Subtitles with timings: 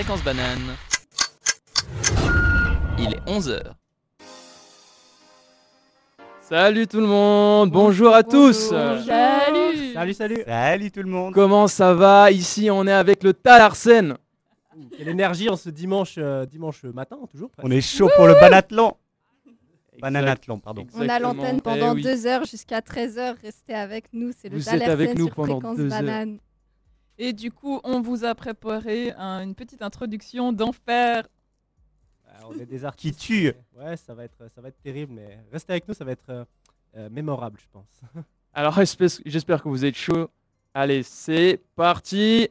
[0.00, 0.76] Fréquence Banane.
[2.98, 3.60] Il est 11h.
[6.40, 8.70] Salut tout le monde, bonjour à tous.
[8.70, 13.34] Salut Salut, salut Salut tout le monde Comment ça va Ici, on est avec le
[13.34, 14.16] Talarsen.
[14.96, 17.68] Quelle énergie en ce dimanche, euh, dimanche matin, toujours presque.
[17.68, 18.94] On est chaud pour le Banathlon
[20.00, 20.86] Bananathlon, pardon.
[20.94, 21.34] On a Exactement.
[21.34, 22.00] l'antenne Eh pendant oui.
[22.00, 23.34] deux heures jusqu'à 13h.
[23.42, 24.30] Restez avec nous.
[24.34, 26.00] C'est le Vous êtes Dalersen avec nous sur pendant Fréquence deux heures.
[26.00, 26.38] Banane.
[27.22, 31.28] Et du coup, on vous a préparé un- une petite introduction d'enfer.
[32.26, 33.18] Ah, on est des artistes.
[33.18, 36.02] Qui tue Ouais, ça va, être, ça va être terrible, mais restez avec nous, ça
[36.06, 36.44] va être euh,
[36.96, 38.00] euh, mémorable, je pense.
[38.54, 38.74] Alors,
[39.26, 40.30] j'espère que vous êtes chaud.
[40.72, 42.48] Allez, c'est parti.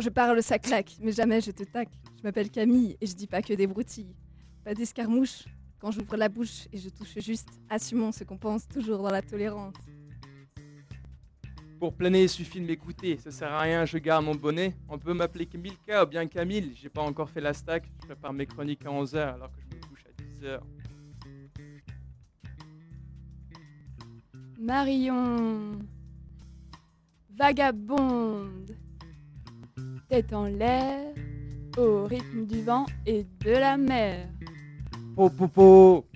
[0.00, 1.92] Quand je parle, ça claque, mais jamais je te tacle.
[2.16, 4.16] Je m'appelle Camille et je dis pas que des broutilles.
[4.64, 5.44] Pas d'escarmouches.
[5.78, 9.20] Quand j'ouvre la bouche et je touche juste, assumons ce qu'on pense toujours dans la
[9.20, 9.74] tolérance.
[11.78, 13.18] Pour planer, il suffit de m'écouter.
[13.18, 14.74] Ça sert à rien, je garde mon bonnet.
[14.88, 16.72] On peut m'appeler Milka ou bien Camille.
[16.76, 17.84] J'ai pas encore fait la stack.
[18.00, 20.60] Je prépare mes chroniques à 11h alors que je me couche à 10h.
[24.58, 25.78] Marion,
[27.36, 28.74] vagabonde,
[30.10, 30.98] tête en l'air,
[31.78, 34.26] au rythme du vent et de la mer.
[35.14, 36.06] Po, po, po.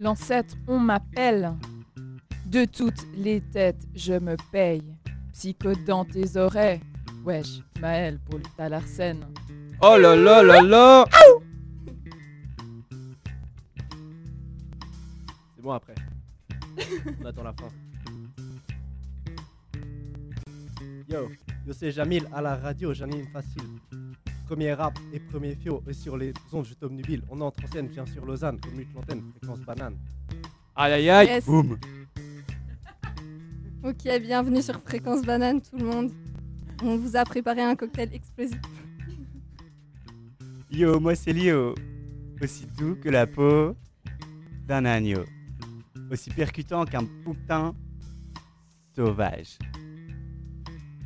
[0.00, 1.54] L'ancêtre, on m'appelle.
[2.46, 4.82] De toutes les têtes, je me paye.
[5.32, 6.80] Psychote dans tes oreilles.
[7.24, 9.24] Wesh, Maël pour le Talarsen.
[9.82, 11.45] Oh là là là là C'est
[17.20, 17.68] on attend la fin.
[21.08, 21.28] Yo,
[21.66, 23.62] yo c'est Jamil à la radio, j'anime facile.
[24.46, 27.22] Premier rap et premier fio, et sur les ondes je t'obnubile.
[27.30, 29.96] On entre en scène, viens sur Lausanne, commute l'antenne, fréquence banane.
[30.74, 31.44] Aïe aïe aïe Yes.
[31.46, 31.78] Boum
[33.82, 36.10] Ok, bienvenue sur Fréquence Banane tout le monde.
[36.82, 38.60] On vous a préparé un cocktail explosif.
[40.70, 41.74] Yo, moi c'est Lio.
[42.42, 43.76] Aussi doux que la peau
[44.66, 45.24] d'un agneau.
[46.10, 47.74] Aussi percutant qu'un putain
[48.94, 49.58] sauvage.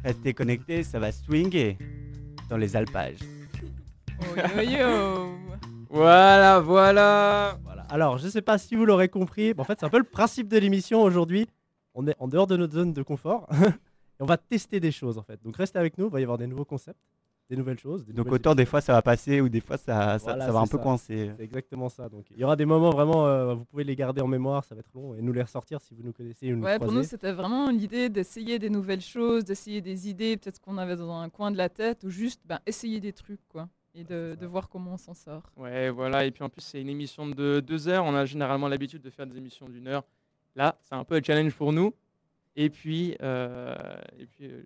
[0.04, 1.76] Restez connectés, ça va swinguer
[2.48, 3.18] dans les alpages.
[4.20, 5.28] Oh yo yo
[5.90, 7.82] Voilà, voilà Voilà.
[7.90, 10.04] Alors, je sais pas si vous l'aurez compris, mais en fait, c'est un peu le
[10.04, 11.48] principe de l'émission aujourd'hui.
[11.94, 15.18] On est en dehors de notre zone de confort et on va tester des choses
[15.18, 15.42] en fait.
[15.42, 17.00] Donc, restez avec nous, il va y avoir des nouveaux concepts,
[17.50, 18.04] des nouvelles choses.
[18.06, 20.46] Des Donc nouvelles autant des fois ça va passer ou des fois ça, ça, Voilà,
[20.46, 21.32] ça va un peu coincer.
[21.36, 22.08] C'est exactement ça.
[22.08, 24.74] Donc, il y aura des moments vraiment, euh, vous pouvez les garder en mémoire, ça
[24.74, 26.92] va être long, et nous les ressortir si vous nous connaissez ou nous Ouais, pour
[26.92, 31.18] nous, c'était vraiment l'idée d'essayer des nouvelles choses, d'essayer des idées, peut-être qu'on avait dans
[31.18, 33.68] un coin de la tête, ou juste ben, essayer des trucs, quoi.
[33.92, 35.42] Et de, de voir comment on s'en sort.
[35.56, 36.24] Ouais, voilà.
[36.24, 38.04] Et puis en plus, c'est une émission de deux heures.
[38.04, 40.04] On a généralement l'habitude de faire des émissions d'une heure.
[40.54, 41.92] Là, c'est un peu un challenge pour nous.
[42.54, 43.74] Et puis, euh,
[44.16, 44.62] et puis, euh,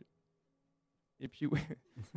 [1.21, 1.61] et puis, ouais.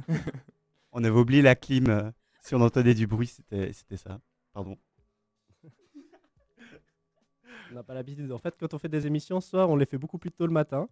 [0.91, 1.89] On avait oublié la clim.
[1.89, 2.11] euh,
[2.41, 4.19] si on entendait du bruit, c'était c'était ça.
[4.53, 4.77] Pardon.
[7.71, 8.31] On n'a pas l'habitude.
[8.31, 10.53] En fait, quand on fait des émissions, soit on les fait beaucoup plus tôt le
[10.53, 10.87] matin,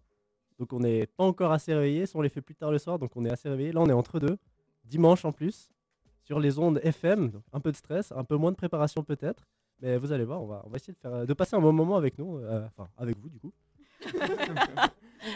[0.58, 2.98] donc on n'est pas encore assez réveillé, soit on les fait plus tard le soir,
[2.98, 3.72] donc on est assez réveillé.
[3.72, 4.36] Là, on est entre deux,
[4.84, 5.70] dimanche en plus,
[6.22, 9.46] sur les ondes FM, donc un peu de stress, un peu moins de préparation peut-être,
[9.80, 11.72] mais vous allez voir, on va, on va essayer de, faire, de passer un bon
[11.72, 13.52] moment avec nous, euh, enfin avec vous du coup.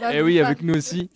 [0.00, 1.10] Va Eh oui, avec nous aussi.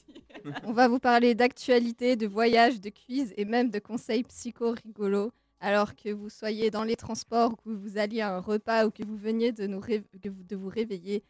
[0.64, 5.32] On va vous parler d'actualité, de voyages, de quiz et même de conseils psycho rigolos.
[5.60, 8.90] Alors que vous soyez dans les transports, ou que vous alliez à un repas ou
[8.90, 11.22] que vous veniez de, nous ré- que vous- de vous réveiller,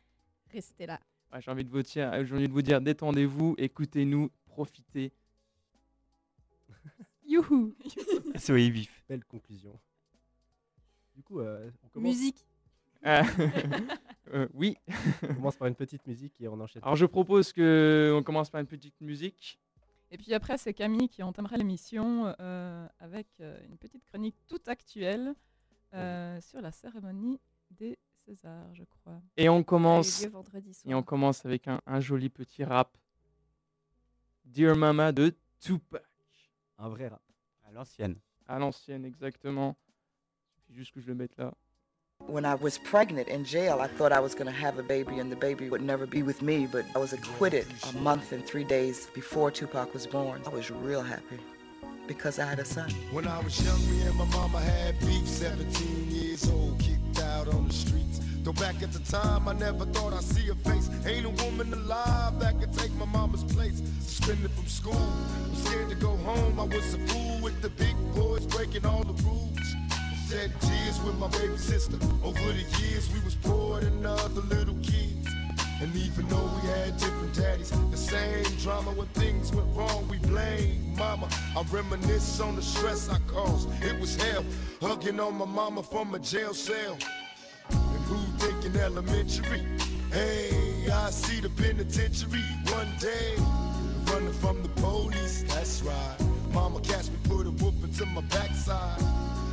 [0.53, 0.99] restez là.
[1.33, 5.13] Ouais, j'ai envie de vous dire, euh, j'ai envie de vous dire, détendez-vous, écoutez-nous, profitez.
[7.27, 7.75] Youhou
[8.37, 9.05] Soyez vif.
[9.09, 9.79] Belle conclusion.
[11.15, 12.45] Du coup, euh, on, commence, Musique.
[13.05, 13.23] Euh,
[14.33, 14.77] euh, oui.
[15.23, 16.83] on commence par une petite musique et on enchaîne.
[16.83, 19.59] Alors je propose que on commence par une petite musique.
[20.11, 25.35] Et puis après, c'est Camille qui entamera l'émission euh, avec une petite chronique toute actuelle
[25.95, 27.41] euh, sur la cérémonie
[27.71, 29.21] des Césars, je crois.
[29.37, 30.25] Et on commence,
[30.85, 32.97] et on commence avec un, un joli petit rap.
[34.45, 36.03] Dear Mama de Tupac.
[36.79, 37.23] Un vrai rap.
[37.65, 38.17] À l'ancienne.
[38.47, 39.77] À l'ancienne, exactement.
[40.47, 41.55] Il suffit juste que je le mette là.
[42.27, 45.19] When I was pregnant in jail, I thought I was going to have a baby
[45.19, 48.45] and the baby would never be with me, but I was acquitted a month and
[48.45, 50.41] three days before Tupac was born.
[50.47, 51.39] I was real happy
[52.07, 52.91] because I had a son.
[53.13, 55.29] When I was young, me and my mama had beef.
[55.29, 58.21] 17 years old, kicked out on the streets.
[58.43, 60.89] Though back at the time, I never thought I'd see a face.
[61.07, 63.83] Ain't a woman alive that could take my mama's place.
[64.01, 65.13] suspended from school.
[65.45, 66.59] I'm scared to go home.
[66.59, 69.45] I was a fool with the big boys breaking all the rules.
[70.31, 71.97] Shed tears with my baby sister.
[72.23, 75.29] Over the years, we was poor than other little kids.
[75.83, 80.17] And even though we had different daddies, the same drama when things went wrong, we
[80.19, 81.29] blame mama.
[81.55, 83.69] I reminisce on the stress I caused.
[83.83, 84.45] It was hell,
[84.81, 86.97] hugging on my mama from a jail cell.
[87.71, 89.63] And who thinking elementary?
[90.11, 92.41] Hey, I see the penitentiary
[92.73, 93.35] one day.
[94.11, 96.17] Running from the police, that's right.
[96.53, 99.03] Mama catch me, put a whooping to my backside.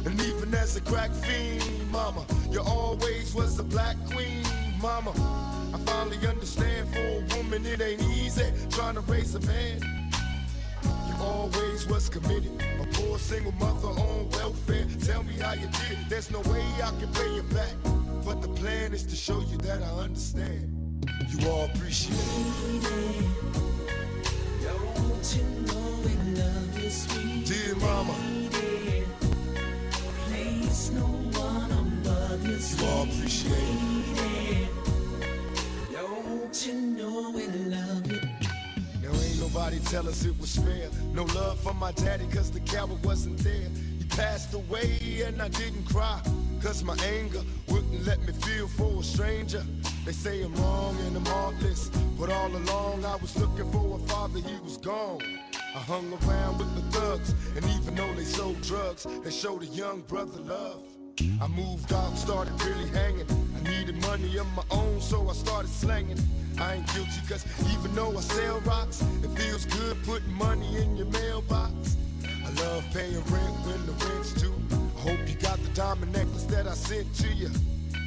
[0.06, 4.44] And even as a crack fiend, mama, you always was the black queen,
[4.82, 5.12] mama.
[5.74, 9.80] I finally understand for a woman it ain't easy trying to raise a man.
[11.08, 12.52] You always was committed.
[12.82, 14.86] A poor single mother on welfare.
[15.06, 16.10] Tell me how you did it.
[16.10, 17.74] There's no way I can pay you back.
[18.26, 21.06] But the plan is to show you that I understand.
[21.30, 23.52] You all appreciate it.
[27.46, 28.51] Dear mama.
[30.94, 34.70] You all appreciate it.
[35.94, 38.24] Don't you know we love it
[39.04, 40.90] Now ain't nobody tell us it was fair.
[41.14, 43.70] No love for my daddy cause the coward wasn't there.
[44.00, 46.22] He passed away and I didn't cry.
[46.62, 49.64] Cause my anger wouldn't let me feel for a stranger.
[50.06, 51.90] They say I'm wrong and I'm heartless.
[52.20, 55.20] But all along I was looking for a father, he was gone.
[55.74, 59.68] I hung around with the thugs, and even though they sold drugs, they showed a
[59.68, 60.84] young brother love.
[61.42, 63.26] I moved out, started really hanging.
[63.56, 66.20] I needed money of my own, so I started slanging.
[66.60, 70.98] I ain't guilty, cause even though I sell rocks, it feels good putting money in
[70.98, 71.96] your mailbox.
[72.26, 74.54] I love paying rent when the rent's due.
[74.98, 77.50] I hope you got the diamond necklace that I sent to you.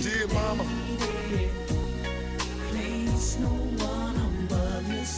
[0.00, 0.64] Dear mama,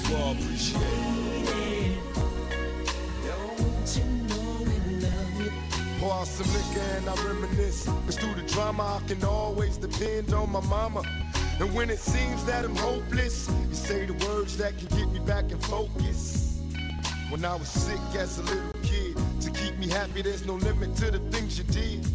[0.09, 1.99] you all appreciate it.
[6.01, 7.85] Pour out some liquor and I reminisce.
[7.85, 11.03] Cause through the drama, I can always depend on my mama.
[11.61, 15.21] And when it seems that I'm hopeless, you say the words that can get me
[15.21, 16.61] back in focus.
[17.31, 19.12] When I was sick as a little kid,
[19.83, 22.07] me happy, there's no limit to the things you did.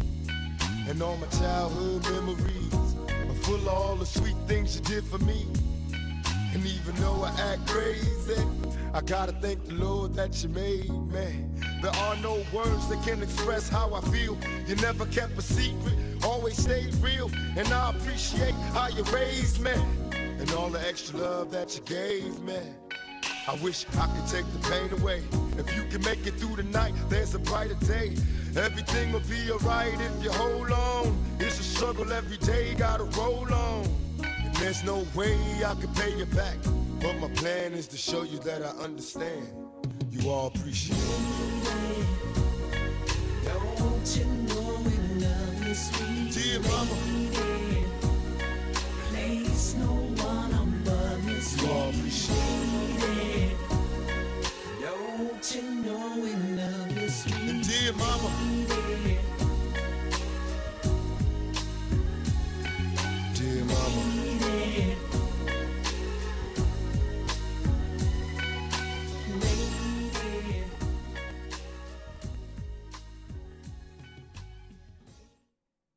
[0.88, 5.18] And all my childhood memories are full of all the sweet things you did for
[5.18, 5.46] me.
[6.54, 8.42] And even though I act crazy,
[8.94, 11.44] I gotta thank the Lord that you made me.
[11.82, 14.38] There are no words that can express how I feel.
[14.66, 17.30] You never kept a secret, always stayed real.
[17.56, 19.74] And I appreciate how you raised me.
[20.12, 22.60] And all the extra love that you gave me.
[23.48, 25.22] I wish I could take the pain away.
[25.56, 28.14] If you can make it through the night, there's a brighter day.
[28.54, 31.18] Everything will be alright if you hold on.
[31.40, 33.86] It's a struggle every day, gotta roll on.
[34.22, 36.58] And there's no way I can pay you back.
[37.00, 39.48] But my plan is to show you that I understand.
[40.10, 41.38] You all appreciate it.
[46.34, 46.94] Dear mama,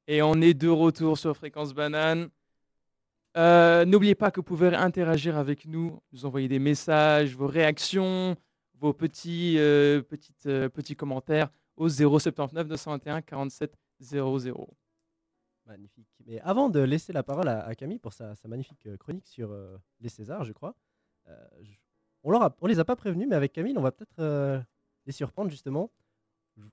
[0.08, 2.30] Et on est de retour sur Fréquence Banane.
[3.38, 8.36] Euh, N'oubliez pas que vous pouvez interagir avec nous, nous envoyer des messages, vos réactions,
[8.80, 14.68] vos petits, euh, petites, euh, petits commentaires au 079 221 47 00.
[15.66, 16.08] Magnifique.
[16.26, 19.52] Mais avant de laisser la parole à, à Camille pour sa, sa magnifique chronique sur
[19.52, 20.76] euh, les Césars, je crois,
[21.28, 21.78] euh, je-
[22.24, 24.60] on ne on les a pas prévenus, mais avec Camille, on va peut-être euh,
[25.06, 25.90] les surprendre justement.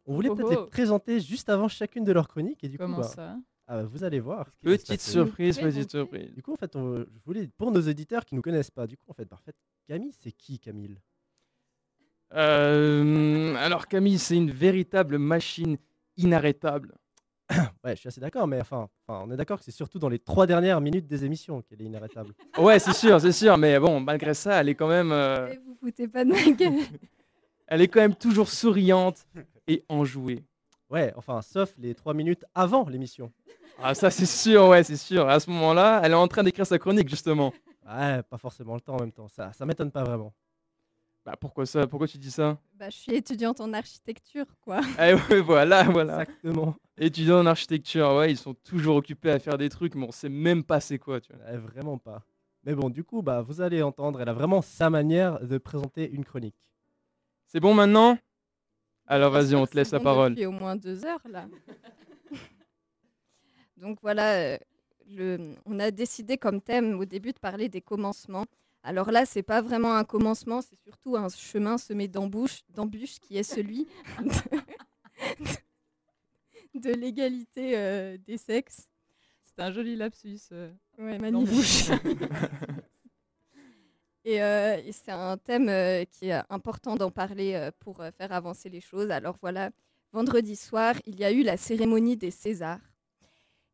[0.05, 0.65] On voulait Oh, peut-être oh.
[0.65, 3.37] les présenter juste avant chacune de leurs chroniques et du Comment coup, bah, ça?
[3.68, 4.46] Ah, vous allez voir.
[4.62, 6.32] Petite surprise, petite surprise.
[6.34, 8.96] Du coup, en fait, on- je voulais pour nos auditeurs qui nous connaissent pas, du
[8.96, 9.54] coup, en fait, bah, en fait,
[9.87, 10.98] Camille, c'est qui Camille?
[12.34, 15.76] Euh, alors Camille, c'est une véritable machine
[16.16, 16.94] inarrêtable.
[17.84, 20.10] Ouais, je suis assez d'accord, mais enfin, enfin, on est d'accord que c'est surtout dans
[20.10, 22.34] les trois dernières minutes des émissions qu'elle est inarrêtable.
[22.58, 23.56] Ouais, c'est sûr, c'est sûr.
[23.56, 26.75] Mais bon, malgré ça, elle est quand même, euh, vous foutez pas de ma gueule.
[27.66, 29.26] elle est quand même toujours souriante
[29.66, 30.44] et enjouée.
[30.90, 33.32] Ouais, enfin, sauf les trois minutes avant l'émission.
[33.80, 35.28] Ah, ça, c'est sûr, ouais, c'est sûr.
[35.28, 37.52] À ce moment-là, elle est en train d'écrire sa chronique, justement.
[37.88, 39.28] Ouais, pas forcément le temps en même temps.
[39.28, 40.35] Ça, ça m'étonne pas vraiment.
[41.25, 41.87] Bah, pourquoi ça?
[41.87, 42.58] Pourquoi tu dis ça?
[42.75, 44.80] Bah, je suis étudiante en architecture, quoi.
[45.00, 46.23] Eh ouais, voilà, voilà.
[46.23, 46.75] Exactement.
[46.97, 50.28] Étudiants en architecture, ouais, ils sont toujours occupés à faire des trucs, mais on sait
[50.28, 51.56] même pas c'est quoi, tu vois.
[51.58, 52.23] Vraiment pas.
[52.64, 56.11] Mais bon, du coup, bah, vous allez entendre, elle a vraiment sa manière de présenter
[56.11, 56.56] une chronique.
[57.47, 58.18] C'est bon maintenant?
[59.06, 60.32] Alors vas-y, on te laisse la parole.
[60.35, 61.47] Depuis au moins deux heures, là.
[63.78, 64.58] Donc voilà, euh,
[65.08, 68.47] le, on a décidé comme thème au début de parler des commencements.
[68.82, 73.37] Alors là, c'est pas vraiment un commencement, c'est surtout un chemin semé d'embûches, d'embûches qui
[73.37, 73.87] est celui
[76.75, 78.88] de, de l'égalité euh, des sexes.
[79.44, 80.38] C'est un joli lapsus.
[80.52, 81.18] euh, Ouais.
[84.25, 85.66] Et, euh, et c'est un thème
[86.11, 89.11] qui est important d'en parler pour faire avancer les choses.
[89.11, 89.70] Alors voilà,
[90.12, 92.80] vendredi soir, il y a eu la cérémonie des Césars.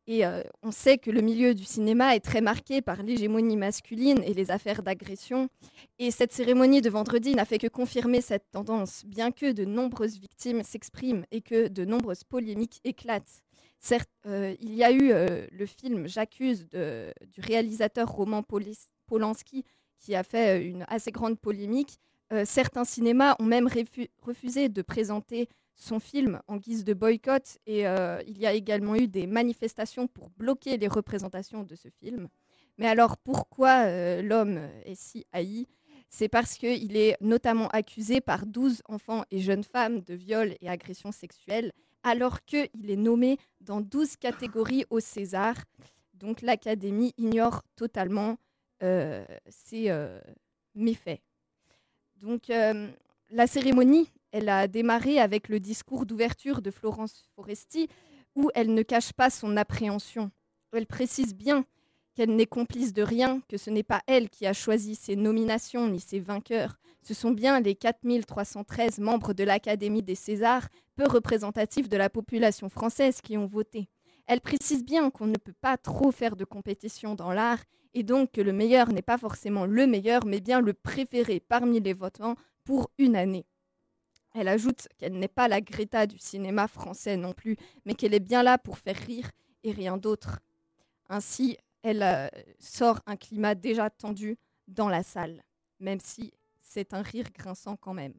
[0.07, 4.21] Et euh, on sait que le milieu du cinéma est très marqué par l'hégémonie masculine
[4.23, 5.49] et les affaires d'agression.
[5.97, 10.19] Et cette cérémonie de vendredi n'a fait que confirmer cette tendance, bien que de nombreuses
[10.19, 13.41] victimes s'expriment et que de nombreuses polémiques éclatent.
[13.79, 18.43] Certes, euh, il y a eu euh, le film J'accuse du réalisateur Roman
[19.07, 19.63] Polanski
[19.99, 21.97] qui a fait une assez grande polémique.
[22.43, 27.87] Certains cinémas ont même refu- refusé de présenter son film en guise de boycott et
[27.87, 32.29] euh, il y a également eu des manifestations pour bloquer les représentations de ce film.
[32.77, 35.67] Mais alors pourquoi euh, l'homme est si haï?
[36.09, 40.69] C'est parce qu'il est notamment accusé par 12 enfants et jeunes femmes de viol et
[40.69, 45.55] agressions sexuelles, alors qu'il est nommé dans 12 catégories au César.
[46.13, 48.37] Donc l'Académie ignore totalement
[48.83, 49.91] euh, ces
[50.73, 51.21] méfaits.
[52.17, 57.87] Donc la cérémonie, elle a démarré avec le discours d'ouverture de Florence Foresti,
[58.35, 60.29] où elle ne cache pas son appréhension.
[60.73, 61.63] Elle précise bien
[62.15, 65.87] qu'elle n'est complice de rien, que ce n'est pas elle qui a choisi ses nominations
[65.87, 66.75] ni ses vainqueurs.
[67.01, 72.67] Ce sont bien les 4313 membres de l'Académie des Césars, peu représentatifs de la population
[72.67, 73.87] française, qui ont voté.
[74.27, 77.63] Elle précise bien qu'on ne peut pas trop faire de compétition dans l'art
[77.93, 81.79] et donc que le meilleur n'est pas forcément le meilleur, mais bien le préféré parmi
[81.79, 83.45] les votants pour une année.
[84.37, 88.19] Elle ajoute qu'elle n'est pas la Greta du cinéma français non plus, mais qu'elle est
[88.19, 89.31] bien là pour faire rire
[89.63, 90.41] et rien d'autre.
[91.07, 92.27] Ainsi, elle euh,
[92.59, 94.37] sort un climat déjà tendu
[94.67, 95.41] dans la salle,
[95.79, 98.13] même si c'est un rire grinçant quand même.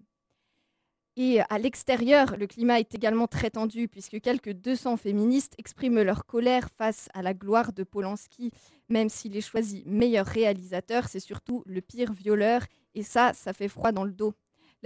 [1.19, 6.27] Et à l'extérieur, le climat est également très tendu puisque quelques 200 féministes expriment leur
[6.27, 8.53] colère face à la gloire de Polanski.
[8.91, 12.63] Même s'il est choisi meilleur réalisateur, c'est surtout le pire violeur
[12.95, 14.35] et ça, ça fait froid dans le dos.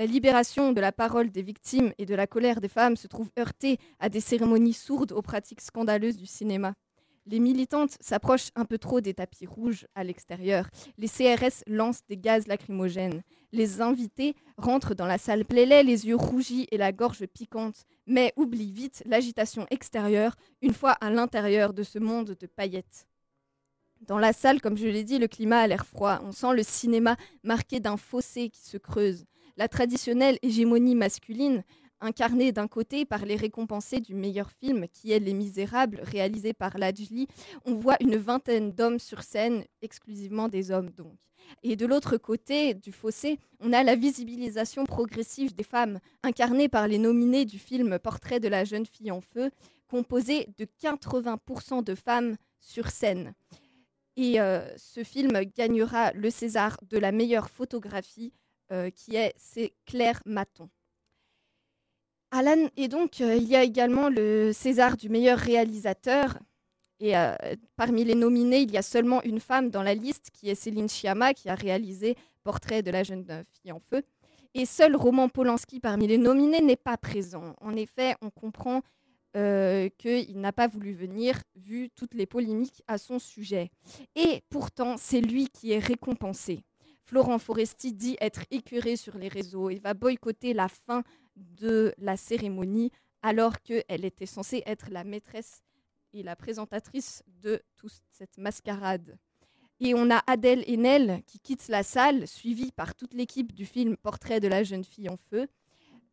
[0.00, 3.30] La libération de la parole des victimes et de la colère des femmes se trouve
[3.38, 6.72] heurtée à des cérémonies sourdes aux pratiques scandaleuses du cinéma.
[7.26, 10.70] Les militantes s'approchent un peu trop des tapis rouges à l'extérieur.
[10.96, 13.20] Les CRS lancent des gaz lacrymogènes.
[13.52, 18.32] Les invités rentrent dans la salle Plailet les yeux rougis et la gorge piquante, mais
[18.36, 23.06] oublient vite l'agitation extérieure une fois à l'intérieur de ce monde de paillettes.
[24.00, 26.20] Dans la salle, comme je l'ai dit, le climat a l'air froid.
[26.24, 29.26] On sent le cinéma marqué d'un fossé qui se creuse.
[29.60, 31.64] La traditionnelle hégémonie masculine,
[32.00, 36.78] incarnée d'un côté par les récompensés du meilleur film, qui est Les Misérables, réalisé par
[36.78, 37.28] Lajli,
[37.66, 41.12] on voit une vingtaine d'hommes sur scène, exclusivement des hommes donc.
[41.62, 46.88] Et de l'autre côté du fossé, on a la visibilisation progressive des femmes, incarnée par
[46.88, 49.50] les nominés du film Portrait de la jeune fille en feu,
[49.90, 53.34] composé de 80% de femmes sur scène.
[54.16, 58.32] Et euh, ce film gagnera le César de la meilleure photographie,
[58.72, 60.70] euh, qui est c'est Claire Maton.
[62.30, 66.38] Alan, et donc euh, il y a également le César du meilleur réalisateur.
[67.00, 67.34] Et euh,
[67.74, 70.88] parmi les nominés, il y a seulement une femme dans la liste, qui est Céline
[70.88, 74.02] Sciamma, qui a réalisé Portrait de la jeune fille en feu.
[74.54, 77.56] Et seul Roman Polanski parmi les nominés n'est pas présent.
[77.60, 78.82] En effet, on comprend
[79.32, 83.70] qu'il n'a pas voulu venir, vu toutes les polémiques à son sujet.
[84.14, 86.62] Et pourtant, c'est lui qui est récompensé.
[87.10, 91.02] Florent Foresti dit être écœuré sur les réseaux et va boycotter la fin
[91.34, 95.64] de la cérémonie alors qu'elle était censée être la maîtresse
[96.12, 99.18] et la présentatrice de toute cette mascarade.
[99.80, 103.96] Et on a Adèle Haenel qui quitte la salle, suivie par toute l'équipe du film
[103.96, 105.48] Portrait de la jeune fille en feu.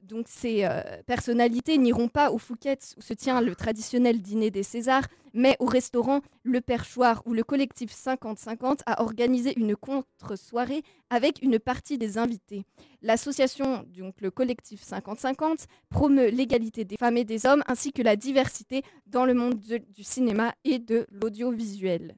[0.04, 4.64] Donc ces euh, personnalités n'iront pas au Fouquet's où se tient le traditionnel dîner des
[4.64, 11.42] Césars, mais au restaurant Le Perchoir où le collectif 50-50 a organisé une contre-soirée avec
[11.42, 12.64] une partie des invités.
[13.02, 18.16] L'association, donc le collectif 50-50, promeut l'égalité des femmes et des hommes ainsi que la
[18.16, 22.16] diversité dans le monde de- du cinéma et de l'audiovisuel.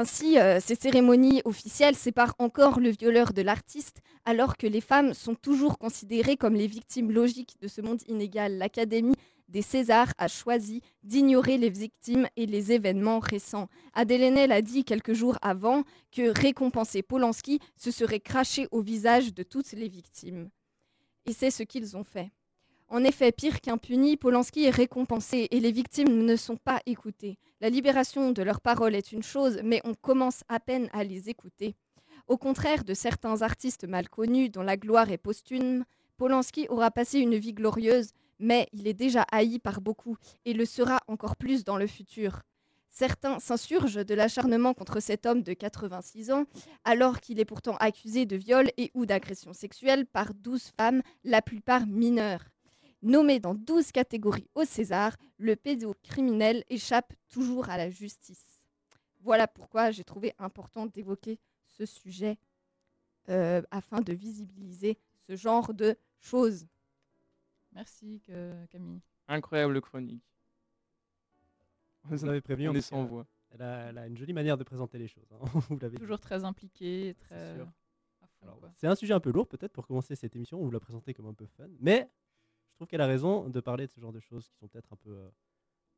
[0.00, 5.12] Ainsi, euh, ces cérémonies officielles séparent encore le violeur de l'artiste, alors que les femmes
[5.12, 8.58] sont toujours considérées comme les victimes logiques de ce monde inégal.
[8.58, 9.16] L'Académie
[9.48, 13.66] des Césars a choisi d'ignorer les victimes et les événements récents.
[13.92, 19.34] Adèle Haenel a dit quelques jours avant que récompenser Polanski, ce serait cracher au visage
[19.34, 20.48] de toutes les victimes.
[21.26, 22.30] Et c'est ce qu'ils ont fait.
[22.90, 27.38] En effet, pire qu'impuni, Polanski est récompensé et les victimes ne sont pas écoutées.
[27.60, 31.28] La libération de leurs paroles est une chose, mais on commence à peine à les
[31.28, 31.74] écouter.
[32.28, 35.84] Au contraire de certains artistes mal connus dont la gloire est posthume,
[36.16, 40.16] Polanski aura passé une vie glorieuse, mais il est déjà haï par beaucoup
[40.46, 42.40] et le sera encore plus dans le futur.
[42.88, 46.46] Certains s'insurgent de l'acharnement contre cet homme de 86 ans,
[46.84, 51.42] alors qu'il est pourtant accusé de viol et ou d'agression sexuelle par 12 femmes, la
[51.42, 52.44] plupart mineures.
[53.02, 58.60] Nommé dans 12 catégories au César, le pédocriminel échappe toujours à la justice.
[59.20, 62.38] Voilà pourquoi j'ai trouvé important d'évoquer ce sujet
[63.28, 66.66] euh, afin de visibiliser ce genre de choses.
[67.72, 68.20] Merci
[68.70, 69.00] Camille.
[69.28, 70.24] Incroyable chronique.
[72.04, 73.26] Vous l'avez prévenu, On en est sans voix.
[73.50, 75.26] Elle a, elle a une jolie manière de présenter les choses.
[75.32, 75.38] hein.
[75.68, 76.00] Vous l'avez dit.
[76.02, 77.54] Toujours très impliqué, C'est très.
[77.54, 77.66] sûr.
[78.22, 78.70] à fond, Alors, quoi.
[78.74, 81.14] C'est un sujet un peu lourd peut-être pour commencer cette émission, on vous l'a présenté
[81.14, 82.10] comme un peu fun, mais
[82.78, 84.96] trouve qu'elle a raison de parler de ce genre de choses qui sont peut-être un
[84.96, 85.10] peu...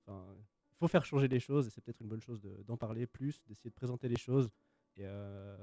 [0.09, 0.35] euh,
[0.73, 3.07] il faut faire changer les choses et c'est peut-être une bonne chose de- d'en parler
[3.07, 4.49] plus, d'essayer de présenter les choses
[4.97, 5.57] et euh,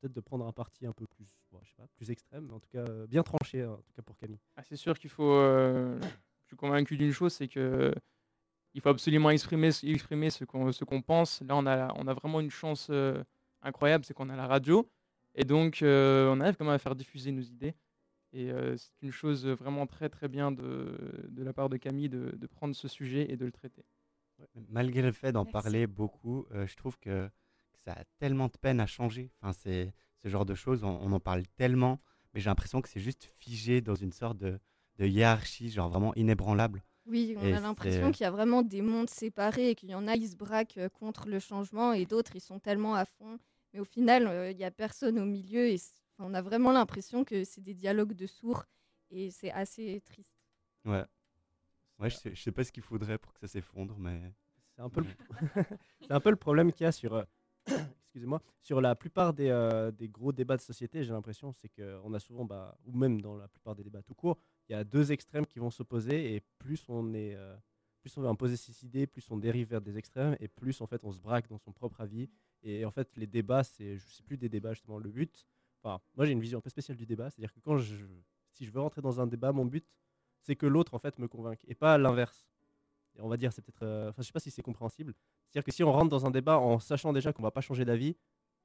[0.00, 1.26] peut-être de prendre un parti un peu plus,
[1.62, 4.00] je sais pas, plus extrême, mais en tout cas euh, bien tranché, en tout cas
[4.00, 4.40] pour Camille.
[4.56, 5.34] Ah, c'est sûr qu'il faut.
[5.34, 7.94] je suis convaincu d'une chose, c'est que
[8.72, 11.42] il faut absolument exprimer, exprimer ce qu'on ce pense.
[11.42, 12.90] Là, on a, on a vraiment une chance
[13.60, 14.88] incroyable, c'est qu'on a la radio.
[15.34, 17.74] Et donc, on arrive quand même à faire diffuser nos idées.
[18.32, 20.96] Et euh, c'est une chose vraiment très, très bien de,
[21.28, 23.84] de la part de Camille de, de prendre ce sujet et de le traiter.
[24.68, 28.56] Malgré le fait d'en parler beaucoup, euh, je trouve que, que ça a tellement de
[28.60, 29.30] peine à changer.
[29.40, 29.92] Enfin, c'est
[30.22, 32.00] ce genre de choses, on, on en parle tellement,
[32.32, 34.58] mais j'ai l'impression que c'est juste figé dans une sorte de,
[34.98, 36.82] de hiérarchie, genre vraiment inébranlable.
[37.06, 39.94] Oui, on Et a l'impression qu'il y a vraiment des mondes séparés et qu'il y
[39.94, 43.04] en a, ils se braquent euh, contre le changement et d'autres, ils sont tellement à
[43.04, 43.38] fond.
[43.72, 45.78] Mais au final, euh, il n'y a personne au milieu et
[46.22, 48.64] on a vraiment l'impression que c'est des dialogues de sourds
[49.10, 50.38] et c'est assez triste.
[50.84, 51.04] Ouais.
[51.98, 54.32] Ouais, je sais, je sais pas ce qu'il faudrait pour que ça s'effondre, mais.
[54.74, 55.08] C'est un peu le,
[56.00, 57.24] c'est un peu le problème qu'il y a sur, euh,
[58.06, 61.04] excusez-moi, sur la plupart des, euh, des gros débats de société.
[61.04, 64.14] J'ai l'impression, c'est qu'on a souvent, bah, ou même dans la plupart des débats tout
[64.14, 67.54] court, il y a deux extrêmes qui vont s'opposer et plus on est, euh,
[68.00, 70.86] plus on va imposer ses idées, plus on dérive vers des extrêmes et plus en
[70.86, 72.30] fait on se braque dans son propre avis.
[72.62, 74.98] Et en fait, les débats, c'est, je sais plus des débats justement.
[74.98, 75.46] Le but,
[75.82, 77.96] enfin, moi j'ai une vision un peu spéciale du débat, c'est-à-dire que quand je,
[78.52, 79.86] si je veux rentrer dans un débat, mon but,
[80.40, 82.46] c'est que l'autre en fait me convainque et pas l'inverse.
[83.14, 85.14] Et on va dire, c'est peut-être, euh, enfin, je sais pas si c'est compréhensible.
[85.48, 87.84] C'est-à-dire que si on rentre dans un débat en sachant déjà qu'on va pas changer
[87.84, 88.16] d'avis,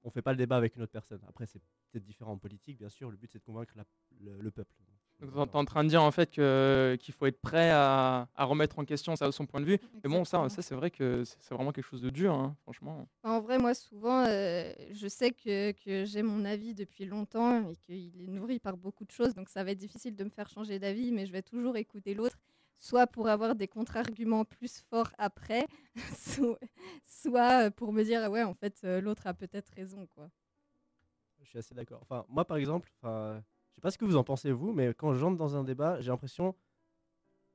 [0.03, 1.21] on fait pas le débat avec une autre personne.
[1.27, 1.60] Après, c'est
[1.91, 3.12] peut-être différent en politique, bien sûr.
[3.12, 3.73] Le but, c'est de convaincre
[4.19, 4.73] le peuple.
[5.19, 8.43] Donc, tu es en train de dire en fait qu'il faut être prêt à, à
[8.45, 9.80] remettre en question ça, son point de vue.
[10.03, 13.08] Mais bon, ça, c'est vrai que c'est vraiment quelque chose de dur, hein, franchement.
[13.23, 17.75] En vrai, moi, souvent, euh, je sais que, que j'ai mon avis depuis longtemps et
[17.75, 20.49] qu'il est nourri par beaucoup de choses, donc ça va être difficile de me faire
[20.49, 22.38] changer d'avis, mais je vais toujours écouter l'autre,
[22.77, 25.65] soit pour avoir des contre-arguments plus forts après,
[26.15, 26.58] so-
[27.03, 30.30] soit pour me dire, ah ouais, en fait, euh, l'autre a peut-être raison, quoi.
[31.41, 31.99] Je suis assez d'accord.
[32.03, 33.41] Enfin, moi, par exemple, enfin,
[33.78, 36.10] sais pas ce que vous en pensez vous, mais quand j'entre dans un débat, j'ai
[36.10, 36.56] l'impression,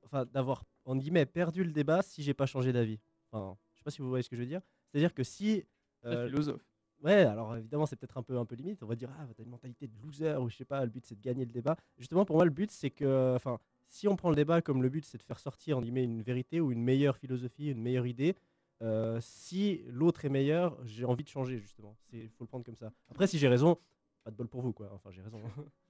[0.04, 3.00] enfin, d'avoir en guillemets perdu le débat si j'ai pas changé d'avis.
[3.30, 4.60] Enfin, je sais pas si vous voyez ce que je veux dire.
[4.88, 5.64] C'est-à-dire que si
[6.04, 6.64] euh, philosophe.
[7.02, 8.82] Ouais, alors évidemment, c'est peut-être un peu, un peu limite.
[8.84, 11.04] On va dire, ah, t'as une mentalité de loser, ou je sais pas, le but
[11.04, 11.76] c'est de gagner le débat.
[11.98, 13.58] Justement, pour moi, le but c'est que, enfin,
[13.88, 16.22] si on prend le débat comme le but c'est de faire sortir, en guillemets, une
[16.22, 18.36] vérité ou une meilleure philosophie, une meilleure idée,
[18.82, 21.96] euh, si l'autre est meilleur, j'ai envie de changer, justement.
[22.12, 22.92] Il faut le prendre comme ça.
[23.10, 23.78] Après, si j'ai raison,
[24.22, 24.88] pas de bol pour vous, quoi.
[24.92, 25.40] Enfin, j'ai raison.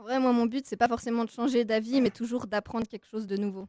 [0.00, 3.06] En vrai, moi, mon but, c'est pas forcément de changer d'avis, mais toujours d'apprendre quelque
[3.06, 3.68] chose de nouveau.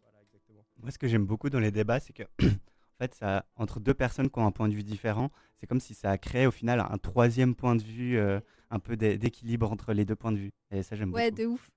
[0.00, 0.64] voilà, exactement.
[0.80, 3.92] Moi, ce que j'aime beaucoup dans les débats, c'est que, en fait, ça, entre deux
[3.94, 6.52] personnes qui ont un point de vue différent, c'est comme si ça a créé au
[6.52, 8.38] final un troisième point de vue, euh,
[8.70, 10.52] un peu d'é- d'équilibre entre les deux points de vue.
[10.70, 11.42] Et ça, j'aime Ouais, beaucoup.
[11.42, 11.68] de ouf.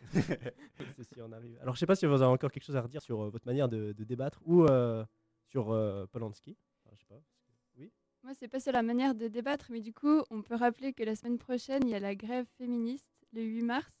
[0.96, 1.56] C'est si on arrive.
[1.62, 3.46] Alors, je sais pas si vous avez encore quelque chose à redire sur euh, votre
[3.46, 5.04] manière de, de débattre ou euh,
[5.46, 6.56] sur euh, Polanski.
[6.84, 7.22] Enfin, je sais pas.
[8.22, 11.02] Moi, c'est pas sur la manière de débattre, mais du coup, on peut rappeler que
[11.02, 13.92] la semaine prochaine, il y a la grève féministe, le 8 mars.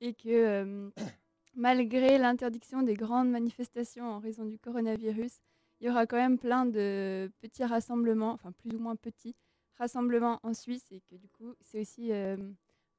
[0.00, 0.90] et que euh,
[1.54, 5.40] malgré l'interdiction des grandes manifestations en raison du coronavirus,
[5.80, 9.36] il y aura quand même plein de petits rassemblements, enfin plus ou moins petits
[9.78, 12.36] rassemblements en Suisse et que du coup c'est aussi euh,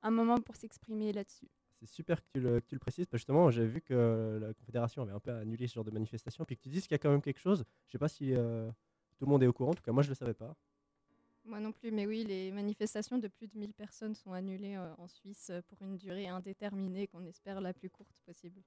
[0.02, 1.48] un moment pour s'exprimer là-dessus.
[1.80, 4.40] C'est super que tu le, que tu le précises, parce que justement, j'ai vu que
[4.40, 6.92] la Confédération avait un peu annulé ce genre de manifestation, puis que tu dises qu'il
[6.92, 7.66] y a quand même quelque chose.
[7.88, 8.70] Je sais pas si euh,
[9.22, 10.56] tout le monde est au courant, en tout cas moi je le savais pas.
[11.44, 14.92] Moi non plus, mais oui, les manifestations de plus de 1000 personnes sont annulées euh,
[14.98, 18.64] en Suisse euh, pour une durée indéterminée qu'on espère la plus courte possible.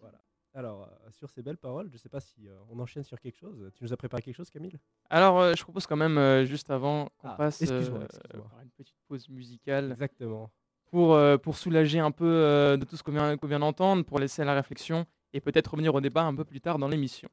[0.00, 0.18] Voilà.
[0.54, 3.36] Alors, euh, sur ces belles paroles, je sais pas si euh, on enchaîne sur quelque
[3.36, 3.70] chose.
[3.74, 4.78] Tu nous as préparé quelque chose, Camille?
[5.10, 8.48] Alors, euh, je propose quand même, euh, juste avant qu'on Ah, passe excuse-moi, euh, excuse-moi.
[8.48, 10.50] par une petite pause musicale Exactement.
[10.86, 14.02] pour, euh, pour soulager un peu euh, de tout ce qu'on vient, qu'on vient d'entendre,
[14.04, 15.04] pour laisser à la réflexion
[15.34, 17.28] et peut-être revenir au débat un peu plus tard dans l'émission.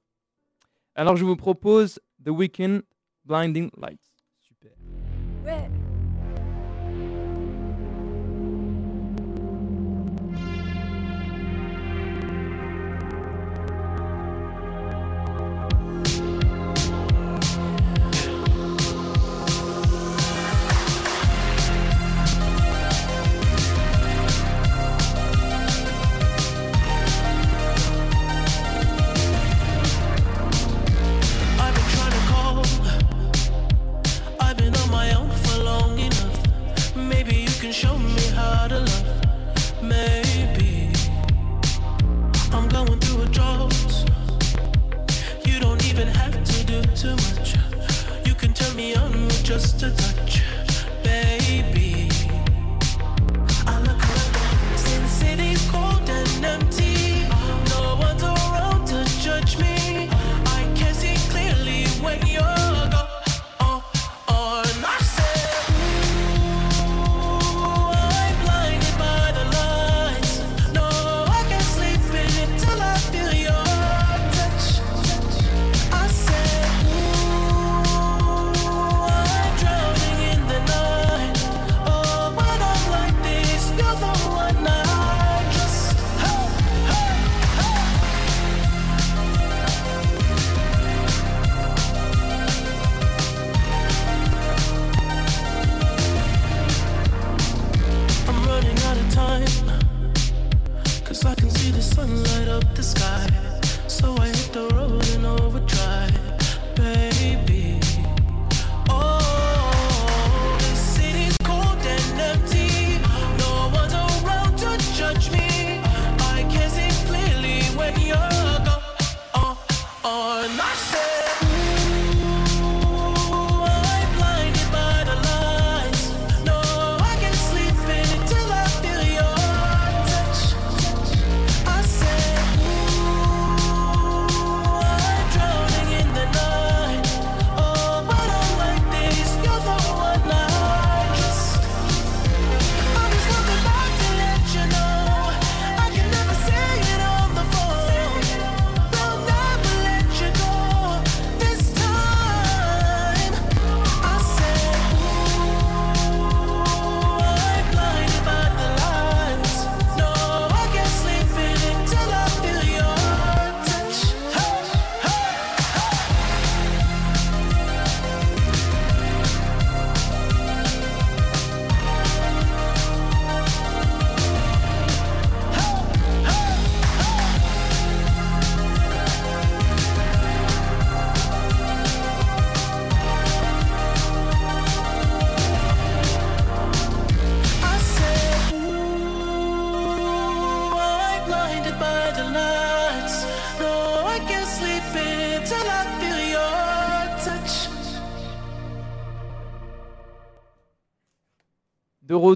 [0.95, 2.81] Alors, je vous propose The Weeknd,
[3.25, 4.11] Blinding Lights.
[4.41, 4.71] Super.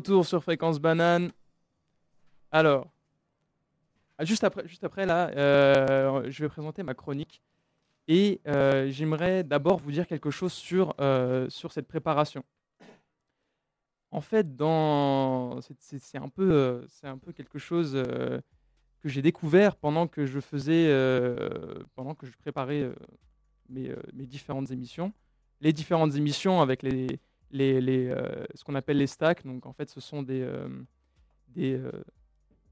[0.03, 1.31] Retour sur Fréquence Banane.
[2.51, 2.91] Alors,
[4.17, 7.41] ah, juste après, juste après là, euh, je vais présenter ma chronique.
[8.09, 12.43] Et euh, j'aimerais d'abord vous dire quelque chose sur, euh, sur cette préparation.
[14.11, 14.45] En fait,
[15.79, 20.85] c'est- un, peu, un peu quelque chose que j'ai découvert pendant que je faisais,
[21.95, 22.91] pendant que je préparais
[23.69, 25.13] mes, mes différentes émissions.
[25.61, 27.07] Les différentes émissions avec les,
[27.53, 29.45] les, les, euh, ce qu'on appelle les stacks.
[29.45, 30.67] Donc, en fait, ce sont des, euh,
[31.57, 31.91] euh,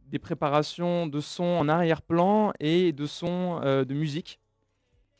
[0.08, 4.40] des préparations de sons en arrière-plan et de sons de musique.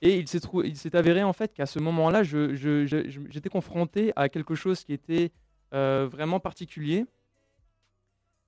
[0.02, 4.94] Et il s'est avéré en fait qu'à ce moment-là, j'étais confronté à quelque chose qui
[4.94, 5.32] était
[5.72, 7.06] vraiment particulier.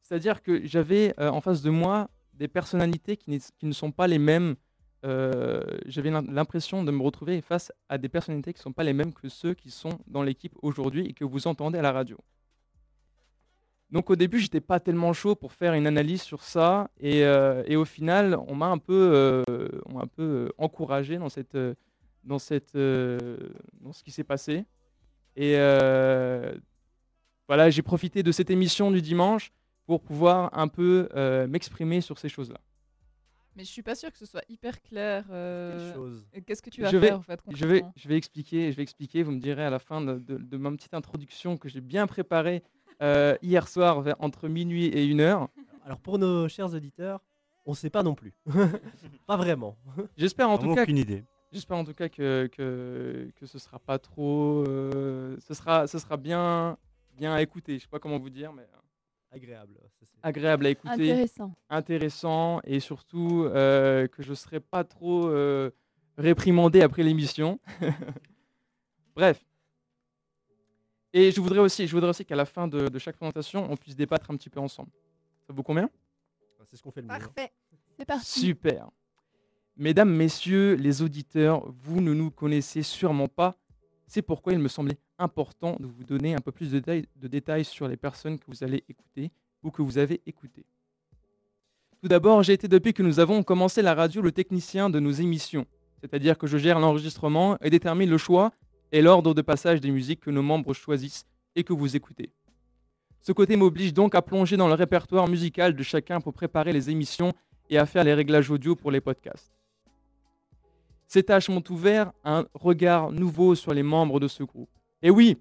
[0.01, 4.17] C'est-à-dire que j'avais en face de moi des personnalités qui, qui ne sont pas les
[4.17, 4.55] mêmes.
[5.03, 8.83] Euh, j'avais l'im- l'impression de me retrouver face à des personnalités qui ne sont pas
[8.83, 11.91] les mêmes que ceux qui sont dans l'équipe aujourd'hui et que vous entendez à la
[11.91, 12.17] radio.
[13.91, 17.63] Donc au début, j'étais pas tellement chaud pour faire une analyse sur ça, et, euh,
[17.77, 21.57] au final, on m'a un peu, euh, un peu encouragé dans cette,
[22.23, 24.65] dans cette, dans ce qui s'est passé.
[25.35, 25.53] Et
[27.47, 29.51] voilà, j'ai profité de cette émission du dimanche
[29.85, 31.07] pour pouvoir un peu
[31.47, 32.59] m'exprimer sur ces choses-là.
[33.55, 35.25] Mais je suis pas sûre que ce soit hyper clair.
[35.29, 37.83] euh, Quelle chose et Qu'est-ce que tu vas je vais, faire en fait je vais,
[37.95, 39.21] je vais expliquer, je vais expliquer.
[39.23, 42.07] Vous me direz à la fin de, de- de ma petite introduction que j'ai bien
[42.07, 42.63] préparée
[43.01, 45.49] euh, hier soir vers- entre minuit et une heure.
[45.85, 47.21] Alors pour nos chers auditeurs,
[47.65, 48.33] on sait pas non plus.
[49.27, 49.77] pas vraiment.
[50.17, 51.23] J'espère en tout cas, aucune idée.
[51.51, 55.99] j'espère en tout cas que que, que ce sera pas trop, euh, ce sera, ce
[55.99, 56.77] sera bien,
[57.15, 57.77] bien à écouter.
[57.77, 58.77] Je sais pas comment vous dire, mais euh,
[59.33, 59.79] Agréable.
[59.99, 60.93] ça, agréable à écouter.
[60.93, 61.51] Intéressant.
[61.69, 65.71] intéressant et surtout euh, que je ne serai pas trop euh,
[66.17, 67.59] réprimandé après l'émission.
[69.15, 69.43] Bref.
[71.13, 73.75] Et je voudrais aussi, je voudrais aussi qu'à la fin de, de chaque présentation, on
[73.77, 74.89] puisse débattre un petit peu ensemble.
[75.47, 75.89] Ça vous convient?
[76.65, 77.13] C'est ce qu'on fait le mieux.
[77.13, 77.19] hein.
[77.19, 77.51] Parfait.
[77.99, 78.39] C'est parti.
[78.39, 78.89] Super.
[79.75, 83.57] Mesdames, messieurs, les auditeurs, vous ne nous connaissez sûrement pas.
[84.13, 86.77] C'est pourquoi il me semblait important de vous donner un peu plus de
[87.27, 89.31] détails, sur les personnes que vous allez écouter
[89.63, 90.67] ou que vous avez écoutées.
[91.99, 95.09] Tout d'abord, j'ai été depuis que nous avons commencé la radio le technicien de nos
[95.09, 95.65] émissions,
[95.99, 98.51] c'est-à-dire que je gère l'enregistrement et détermine le choix
[98.91, 102.29] et l'ordre de passage des musiques que nos membres choisissent et que vous écoutez.
[103.19, 106.91] Ce côté m'oblige donc à plonger dans le répertoire musical de chacun pour préparer les
[106.91, 107.33] émissions
[107.67, 109.51] et à faire les réglages audio pour les podcasts.
[111.13, 114.71] Ces tâches m'ont ouvert un regard nouveau sur les membres de ce groupe.
[115.03, 115.37] Et oui,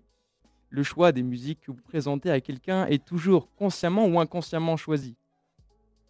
[0.69, 5.17] le choix des musiques que vous présentez à quelqu'un est toujours consciemment ou inconsciemment choisi.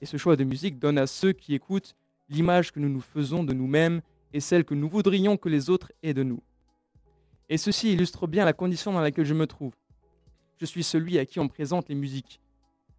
[0.01, 1.95] Et ce choix de musique donne à ceux qui écoutent
[2.29, 4.01] l'image que nous nous faisons de nous-mêmes
[4.33, 6.43] et celle que nous voudrions que les autres aient de nous.
[7.49, 9.77] Et ceci illustre bien la condition dans laquelle je me trouve.
[10.59, 12.41] Je suis celui à qui on présente les musiques.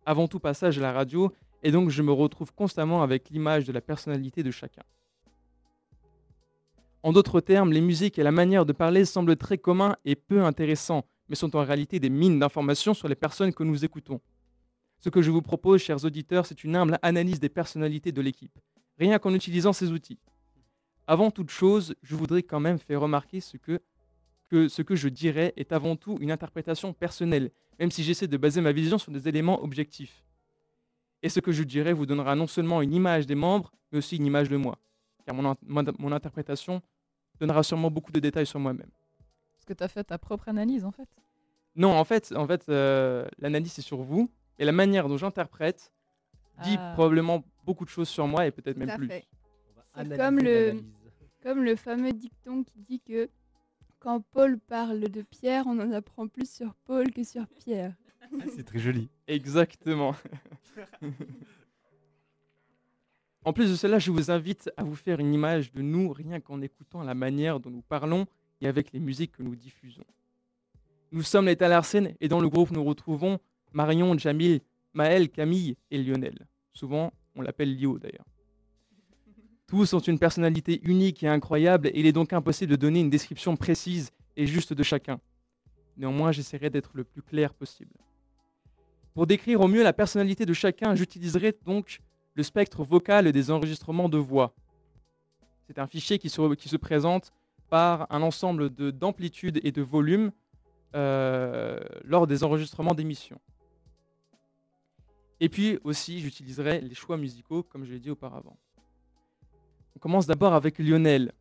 [0.05, 1.29] Avant tout passage à la radio,
[1.61, 4.83] et donc je me retrouve constamment avec l'image de la personnalité de chacun.
[7.03, 10.41] En d'autres termes, les musiques et la manière de parler semblent très communs et peu
[10.45, 14.21] intéressants, mais sont en réalité des mines d'informations sur les personnes que nous écoutons.
[14.99, 18.57] Ce que je vous propose, chers auditeurs, c'est une humble analyse des personnalités de l'équipe,
[18.97, 20.17] rien qu'en utilisant ces outils.
[21.05, 23.81] Avant toute chose, je voudrais quand même faire remarquer ce que,
[24.47, 28.37] que ce que je dirais est avant tout une interprétation personnelle, même si j'essaie de
[28.37, 30.23] baser ma vision sur des éléments objectifs.
[31.21, 34.15] Et ce que je dirais vous donnera non seulement une image des membres, mais aussi
[34.15, 34.77] une image de moi,
[35.25, 36.81] car mon, mon interprétation
[37.43, 38.89] donnera sûrement beaucoup de détails sur moi-même.
[39.53, 41.07] Parce que tu as fait ta propre analyse en fait.
[41.75, 44.29] Non, en fait, en fait euh, l'analyse c'est sur vous,
[44.59, 45.91] et la manière dont j'interprète
[46.63, 46.91] dit Ah.
[46.93, 49.09] probablement beaucoup de choses sur moi et peut-être même plus.
[49.95, 50.81] C'est comme le-.
[51.41, 53.29] Comme le fameux dicton qui dit que
[53.99, 57.93] quand Paul parle de Pierre, on en apprend plus sur Paul que sur Pierre.
[58.21, 59.09] Ah, c'est très joli.
[59.27, 60.15] Exactement.
[63.45, 66.39] en plus de cela, je vous invite à vous faire une image de nous rien
[66.39, 68.25] qu'en écoutant la manière dont nous parlons
[68.61, 70.05] et avec les musiques que nous diffusons.
[71.11, 73.39] Nous sommes les Talarsen et dans le groupe nous retrouvons
[73.73, 74.61] Marion, Jamil,
[74.93, 76.47] Maël, Camille et Lionel.
[76.73, 78.25] Souvent, on l'appelle Lio d'ailleurs.
[79.67, 83.09] Tous ont une personnalité unique et incroyable et il est donc impossible de donner une
[83.09, 85.19] description précise et juste de chacun.
[85.97, 87.93] Néanmoins, j'essaierai d'être le plus clair possible.
[89.13, 92.01] Pour décrire au mieux la personnalité de chacun, j'utiliserai donc
[92.35, 94.53] le spectre vocal des enregistrements de voix.
[95.67, 97.31] C'est un fichier qui se, présente
[97.69, 100.31] par un ensemble de- d'amplitudes et de volumes
[100.95, 103.39] euh, lors des enregistrements d'émissions.
[105.39, 108.57] Et puis aussi, j'utiliserai les choix musicaux, comme je l'ai dit auparavant.
[109.95, 111.31] On commence d'abord avec Lionel.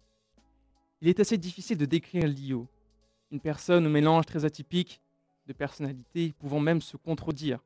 [1.01, 2.69] Il est assez difficile de décrire Lio,
[3.31, 5.01] une personne au mélange très atypique
[5.47, 7.59] de personnalités pouvant même se contredire.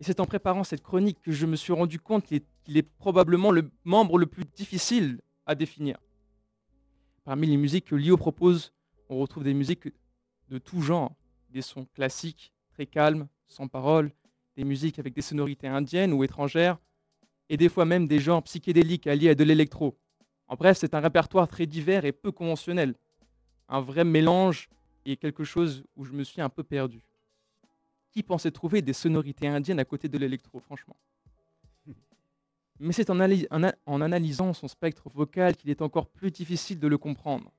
[0.00, 2.42] Et c'est en préparant cette chronique que je me suis rendu compte qu'il
[2.76, 5.98] est, probablement le membre le plus difficile à définir.
[7.24, 8.72] Parmi les musiques que Lio propose,
[9.10, 9.88] on retrouve des musiques
[10.48, 11.14] de tout genre,
[11.50, 14.10] des sons classiques, très calmes, sans paroles,
[14.56, 16.78] des musiques avec des sonorités indiennes ou étrangères,
[17.50, 19.98] et des fois même des genres psychédéliques alliés à de l'électro.
[20.46, 22.94] En bref, c'est un répertoire très divers et peu conventionnel.
[23.68, 24.70] Un vrai mélange
[25.04, 27.04] et quelque chose où je me suis un peu perdu.
[28.10, 30.96] Qui pensait trouver des sonorités indiennes à côté de l'électro, franchement
[32.80, 33.20] Mais c'est en,
[34.00, 37.52] analysant son spectre vocal qu'il est encore plus difficile de le comprendre.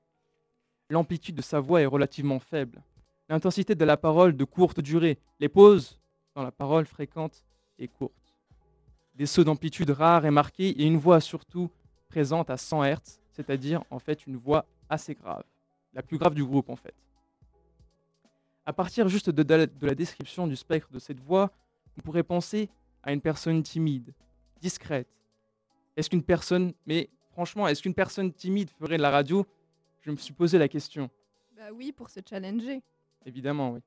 [0.90, 2.84] L'amplitude de sa voix est relativement faible.
[3.30, 6.00] L'intensité de la parole de courte durée, les pauses
[6.36, 7.46] dans la parole fréquentes
[7.80, 8.36] et courte.
[9.16, 11.70] Des sauts d'amplitude rares et marqués et une voix surtout
[12.10, 15.44] présente à 100 Hz, c'est-à-dire en fait une voix assez grave,
[15.94, 16.94] la plus grave du groupe en fait.
[18.66, 21.52] À partir juste de, de la- de la description du spectre de cette voix,
[21.98, 22.70] on pourrait penser
[23.04, 24.14] à une personne timide,
[24.60, 25.08] discrète.
[25.98, 29.46] Est-ce qu'une personne, mais franchement, est-ce qu'une personne timide ferait de la radio?
[30.02, 31.10] Je me suis posé la question.
[31.56, 32.82] Bah oui, pour se challenger.
[33.26, 33.80] Évidemment, oui.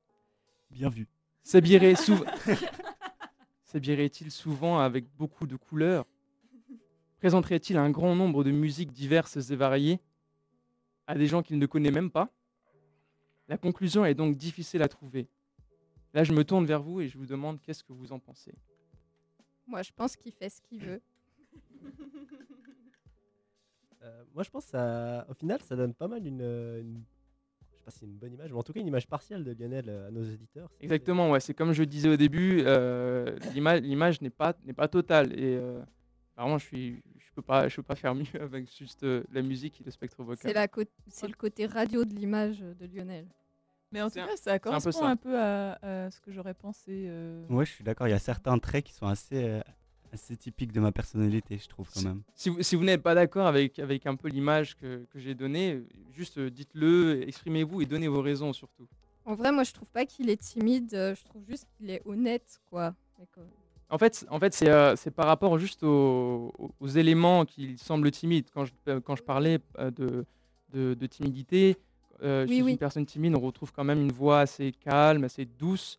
[0.71, 1.07] Bien vu.
[1.43, 2.25] S'habillerait souvent.
[3.65, 6.05] S'habillerait-il souvent avec beaucoup de couleurs?
[7.19, 10.01] Présenterait-il un grand nombre de musiques diverses et variées?
[11.07, 12.31] À des gens qu'il ne connaît même pas?
[13.49, 15.29] La conclusion est donc difficile à trouver.
[16.15, 18.55] Là, je me tourne vers vous et je vous demande qu'est-ce que vous en pensez.
[19.67, 21.01] Moi, je pense qu'il fait ce qu'il veut.
[24.03, 27.03] Euh, moi, je pense que ça, au final, ça donne pas mal une, une-
[27.73, 29.45] je sais pas si c'est une bonne image, mais en tout cas une image partielle
[29.45, 30.69] de Lionel euh, à nos éditeurs.
[30.73, 31.41] C'est- Exactement, ouais.
[31.41, 35.33] C'est comme je disais au début, euh, l'ima- l'image n'est pas, n'est pas totale.
[35.39, 35.83] Et euh,
[36.37, 39.43] vraiment, je suis, je peux pas, je peux pas faire mieux avec juste euh, la
[39.43, 40.51] musique et le spectre vocal.
[40.51, 40.53] C'est
[41.09, 43.27] c'est le côté radio de l'image de Lionel.
[43.93, 47.07] Mais en tout cas, ça correspond un peu à, à ce que j'aurais pensé.
[47.09, 48.09] euh, Ouais, je suis d'accord.
[48.09, 49.61] Il y a certains traits qui sont assez, euh,
[50.13, 52.23] assez typiques de ma personnalité, je trouve quand même.
[52.35, 55.35] Si vous, si vous n'êtes pas d'accord avec, avec un peu l'image que, que j'ai
[55.37, 58.89] donnée, juste euh, dites-le, exprimez-vous et donnez vos raisons surtout.
[59.27, 60.91] En vrai, moi, je trouve pas qu'il est timide.
[60.91, 62.95] Je trouve juste qu'il est honnête, quoi.
[63.23, 63.41] Et que-
[63.91, 66.53] En fait, en fait c'est euh, par rapport juste aux,
[66.97, 68.49] éléments qui semblent timides.
[68.53, 70.25] Quand je, euh, quand je parlais euh, de,
[70.73, 71.77] de, de timidité,
[72.23, 72.73] euh, Oui, chez oui.
[72.73, 75.99] une personne timide, on retrouve quand même une voix assez calme, assez douce.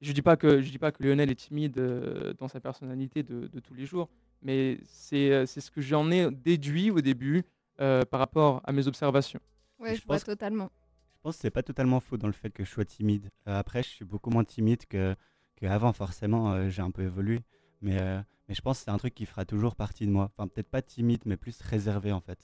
[0.00, 3.22] Je dis pas que je dis pas que Lionel est timide euh, dans sa personnalité
[3.22, 4.08] de, de tous les jours,
[4.42, 7.44] mais c'est c'est ce que j'en ai déduit au début
[7.80, 9.40] euh, par rapport à mes observations.
[9.78, 10.70] Ouais, je je vois que- totalement.
[11.16, 13.28] Je pense que c'est pas totalement faux dans le fait que je sois timide.
[13.48, 15.16] Euh, après, je suis beaucoup moins timide que
[15.58, 16.52] qu'avant, forcément.
[16.52, 17.42] euh, j'ai un peu évolué.
[17.82, 20.30] Mais, euh, mais je pense que c'est un truc qui fera toujours partie de moi.
[20.36, 22.38] Enfin, peut-être pas timide, mais plus réservé en fait.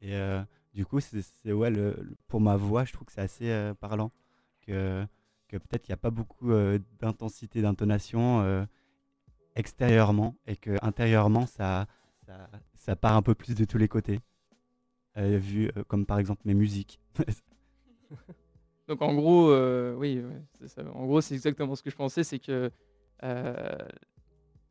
[0.00, 0.42] Et euh,
[0.74, 4.12] du coup, c'est ouais, le, pour ma voix, je trouve que c'est assez parlant.
[4.62, 5.06] Que,
[5.48, 6.52] que peut-être il n'y a pas beaucoup
[7.00, 8.66] d'intensité, d'intonation
[9.56, 10.36] extérieurement.
[10.46, 11.86] Et que intérieurement, ça,
[12.26, 14.20] ça, ça part un peu plus de tous les côtés.
[15.16, 17.00] Vu comme par exemple mes musiques.
[18.88, 20.82] Donc en gros, euh, oui, ouais, c'est ça.
[20.94, 22.70] en gros, c'est exactement ce que je pensais, c'est que
[23.22, 23.78] euh,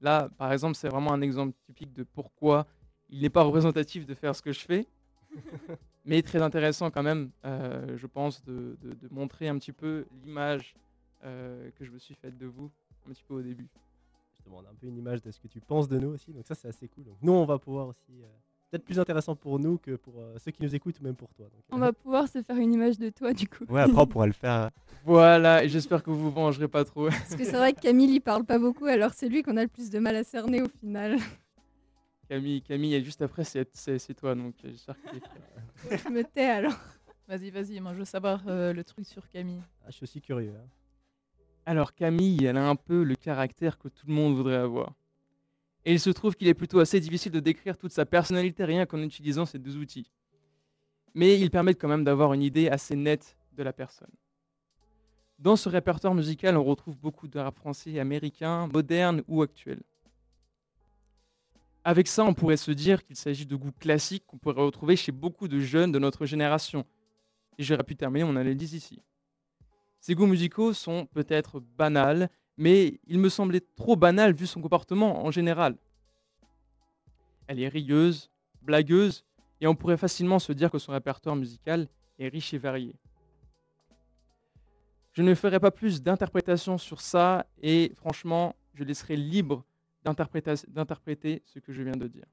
[0.02, 2.66] là, par exemple, c'est vraiment un exemple typique de pourquoi
[3.10, 4.88] il n'est pas représentatif de faire ce que je fais,
[6.06, 10.06] mais très intéressant quand même, euh, je pense, de, de- de montrer un petit peu
[10.24, 10.76] l'image
[11.22, 12.72] que je me suis faite de vous
[13.06, 13.68] un petit peu au début.
[14.34, 16.32] Je te demande un peu une image de ce que tu penses de nous aussi.
[16.32, 17.04] Donc ça, c'est assez cool.
[17.04, 18.22] Donc nous, on va pouvoir aussi,
[18.70, 21.34] peut-être plus intéressant pour nous que pour euh, ceux qui nous écoutent ou même pour
[21.34, 21.46] toi.
[21.46, 23.66] Donc, On euh, va pouvoir se faire une image de toi, du coup.
[23.70, 24.70] Ouais, après, on pourra le faire.
[25.06, 27.08] Voilà, et j'espère que vous vous vengerez pas trop.
[27.10, 29.62] Parce que c'est vrai que Camille, il parle pas beaucoup, alors c'est lui qu'on a
[29.62, 31.18] le plus de mal à cerner au final.
[32.30, 35.18] Camille, Camille, et juste après, c'est c'est- c'est toi, donc euh, j'espère que
[36.04, 36.78] je me tais alors.
[37.30, 39.62] Vas-y, vas-y, moi je veux savoir euh, le truc sur Camille.
[39.84, 40.54] ah, je suis aussi curieux.
[40.58, 40.68] hein.
[41.66, 44.94] Alors Camille, elle a un peu le caractère que tout le monde voudrait avoir.
[45.86, 48.86] Et il se trouve qu'il est plutôt assez difficile de décrire toute sa personnalité rien
[48.86, 50.12] qu'en utilisant ces deux outils.
[51.14, 54.12] Mais ils permettent quand même d'avoir une idée assez nette de la personne.
[55.40, 59.82] Dans ce répertoire musical, on retrouve beaucoup de français américain, moderne ou actuel.
[61.84, 65.12] Avec ça, on pourrait se dire qu'il s'agit de goûts classiques qu'on pourrait retrouver chez
[65.12, 66.86] beaucoup de jeunes de notre génération.
[67.58, 69.02] Et j'aurais pu terminer mon analyse ici.
[70.00, 75.24] Ses goûts musicaux sont peut-être banals, mais il me semblait trop banal vu son comportement
[75.24, 75.78] en général.
[77.48, 78.30] Elle est rieuse,
[78.62, 79.24] blagueuse,
[79.62, 81.88] et on pourrait facilement se dire que son répertoire musical
[82.20, 82.94] est riche et varié.
[85.14, 89.64] Je ne ferai pas plus d'interprétations sur ça, et franchement, je laisserai libre
[90.04, 92.26] d'interpréter ce que je viens de dire.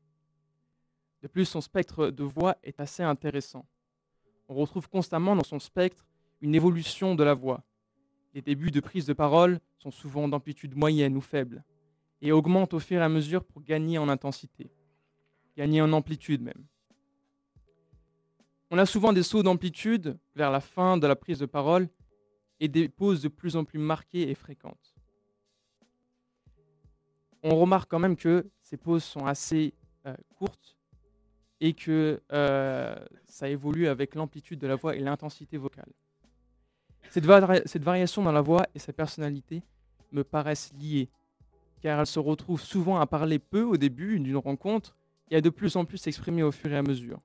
[1.23, 3.65] De plus, son spectre de voix est assez intéressant.
[4.49, 6.05] On retrouve constamment dans son spectre
[6.43, 7.63] une évolution de la voix.
[8.35, 11.65] Les débuts de prise de parole sont souvent d'amplitude moyenne ou faible
[12.21, 14.73] et augmentent au fur et à mesure pour gagner en intensité,
[15.57, 16.65] gagner en amplitude même.
[18.73, 21.89] On a souvent des sauts d'amplitude vers la fin de la prise de parole
[22.59, 24.97] et des pauses de plus en plus marquées et fréquentes.
[27.45, 29.75] On remarque quand même que ces pauses sont assez
[30.07, 30.77] euh, courtes
[31.61, 35.93] et que euh, ça évolue avec l'amplitude de la voix et l'intensité vocale.
[37.11, 39.63] Cette, vari- cette variation dans la voix et sa personnalité
[40.13, 41.09] me paraissent liées,
[41.81, 44.97] car elle se retrouve souvent à parler peu au début d'une rencontre
[45.31, 47.21] et à de plus en plus s'exprimer au fur et à mesure.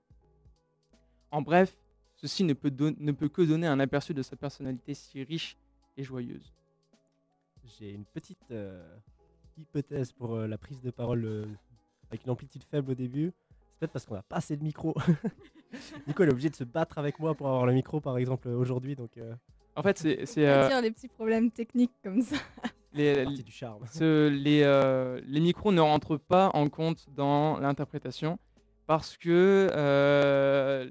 [1.32, 1.78] En bref,
[2.16, 5.58] ceci ne peut, ne peut que donner un aperçu de sa personnalité si riche
[5.98, 6.54] et joyeuse.
[7.78, 8.84] J'ai une petite euh,
[9.58, 11.46] hypothèse pour euh, la prise de parole euh,
[12.10, 13.32] avec une amplitude faible au début.
[13.60, 14.96] C'est peut-être parce qu'on n'a pas assez de micro.
[16.08, 18.96] Nico, est obligé de se battre avec moi pour avoir le micro, par exemple, aujourd'hui.
[18.96, 19.12] Donc,
[19.80, 22.36] En fait, c'est c'est, On va euh, dire les petits problèmes techniques comme ça.
[22.94, 23.86] les, du charme.
[23.92, 28.40] ce- les, euh, les micros ne rentrent pas en compte dans l'interprétation
[28.88, 30.90] parce que euh,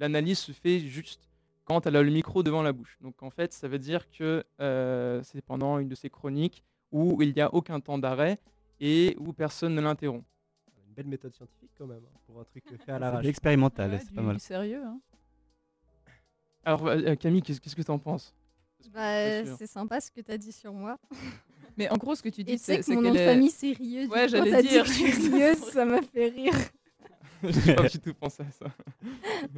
[0.00, 1.28] l'analyse se fait juste
[1.64, 2.96] quand elle a le micro devant la bouche.
[3.00, 7.20] Donc en fait, ça veut dire que euh, c'est pendant une de ces chroniques où
[7.22, 8.38] il n'y a aucun temps d'arrêt
[8.80, 10.24] et où personne ne l'interrompt.
[10.88, 13.26] Une belle méthode scientifique, quand même, hein, pour un truc fait à C'est l'arrache.
[13.26, 14.36] expérimental, Ouais, c'est pas mal.
[14.36, 14.82] du sérieux.
[14.84, 15.00] Hein.
[16.68, 18.34] Alors euh, Camille, qu'est-ce qu'est-ce que tu en penses
[18.84, 19.56] que Bah, sûr.
[19.58, 20.98] c'est sympa ce que tu as dit sur moi.
[21.78, 23.32] Mais en gros, ce que tu dis, c'est que c'est mon nom qu'elle de est-
[23.32, 24.06] famille c'est Rieux.
[24.08, 24.84] Ouais, j'allais quand t'as dit dire.
[24.84, 26.52] que rieuse, ça m'a fait rire.
[27.42, 28.66] J'ai pas du tout pensé à ça.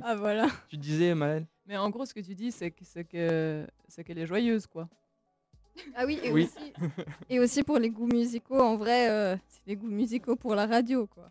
[0.02, 0.46] Ah voilà.
[0.68, 4.04] Tu disais, Maëlle Mais en gros, ce que tu dis, c'est que- c'est que c'est
[4.04, 4.88] qu'elle est joyeuse, quoi.
[5.96, 6.44] Ah oui, et, Oui.
[6.44, 6.72] Aussi,
[7.28, 10.66] et aussi pour les goûts musicaux, en vrai, euh, c'est les goûts musicaux pour la
[10.66, 11.28] radio, quoi.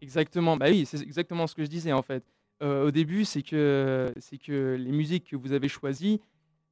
[0.00, 2.22] Exactement, bah oui, c'est exactement ce que je disais en fait.
[2.62, 6.20] Euh, au début, c'est que, c'est que les musiques que vous avez choisies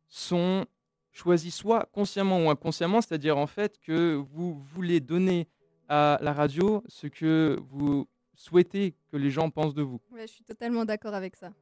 [0.09, 0.66] sont
[1.12, 5.49] choisies soit consciemment ou inconsciemment, c'est-à-dire en fait que vous voulez donner
[5.89, 10.01] à la radio ce que vous souhaitez que les gens pensent de vous.
[10.11, 11.53] Ouais, je suis totalement d'accord avec ça.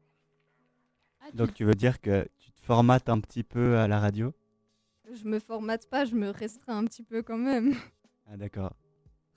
[1.33, 4.35] Donc tu veux dire que tu te formates un petit peu à la radio?
[5.13, 7.75] Je me formate pas, je me restreins un petit peu quand même.
[8.27, 8.75] Ah d'accord.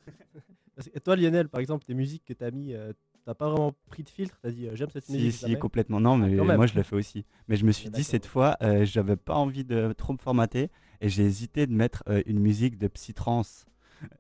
[0.76, 2.94] Parce que toi, Lionel, par exemple, tes musiques que tu as mis, euh,
[3.28, 4.38] t'as pas vraiment pris de filtre.
[4.42, 5.34] Tu as dit, euh, j'aime cette Si, musique.
[5.34, 6.00] si, complètement.
[6.00, 6.56] Non, mais quand même.
[6.56, 7.26] moi je le fais aussi.
[7.50, 10.18] Mais je me suis Ouais, dit cette fois, euh, j'avais pas envie de trop me
[10.18, 10.70] formater
[11.02, 13.66] et j'ai hésité de mettre euh, une musique de psy-trance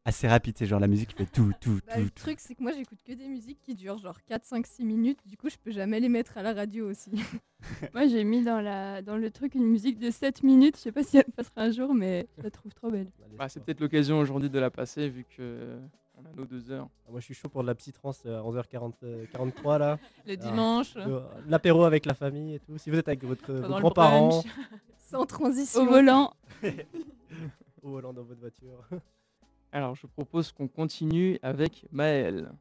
[0.03, 0.55] assez rapide.
[0.57, 1.99] C'est genre la musique qui fait tout, tout, Bah, tout.
[2.01, 2.23] le tout.
[2.23, 5.19] truc, c'est que moi, j'écoute que des musiques qui durent genre 4, 5, 6 minutes.
[5.25, 7.11] Du coup, je peux jamais les mettre à la radio aussi.
[7.93, 10.75] Moi, j'ai mis dans, la, dans le truc une musique de 7 minutes.
[10.77, 13.07] Je sais pas si elle passera un jour, mais je la trouve trop belle.
[13.37, 15.77] Bah, je c'est peut-être l'occasion aujourd'hui de la passer vu que
[16.17, 16.87] on a nos deux heures.
[17.07, 19.99] Ah, Moi, je suis chaud pour de la petite trance à 11h43 là.
[20.25, 20.35] Le Ah.
[20.35, 22.77] dimanche, Euh, L'apéro avec la famille et tout.
[22.77, 24.43] Si vous êtes avec votre, vos grands-parents.
[24.97, 25.81] Sans transition.
[25.81, 26.33] Au volant,
[27.81, 28.83] au volant dans votre voiture.
[29.71, 32.51] Alors, je propose qu'on continue avec Maël.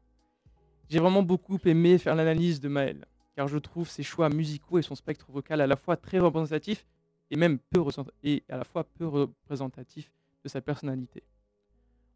[0.89, 3.05] J'ai vraiment beaucoup aimé faire l'analyse de Maël,
[3.35, 6.85] car je trouve ses choix musicaux et son spectre vocal à la fois très représentatif
[7.29, 7.83] et même peu
[8.23, 10.09] et à la fois peu représentatif
[10.43, 11.23] de sa personnalité.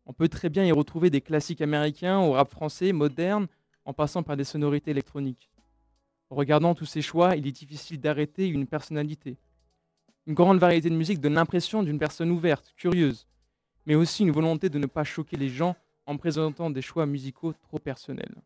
[0.06, 3.48] On peut très bien y retrouver des classiques américains au rap français moderne,
[3.86, 5.50] en passant par des sonorités électroniques.
[6.30, 9.38] Regardant tous ces choix, il est difficile d'arrêter une personnalité.
[10.28, 13.28] Une grande variété de musique donne l'impression d'une personne ouverte, curieuse,
[13.86, 15.76] mais aussi une volonté de ne pas choquer les gens
[16.06, 18.42] en présentant des choix musicaux trop personnels.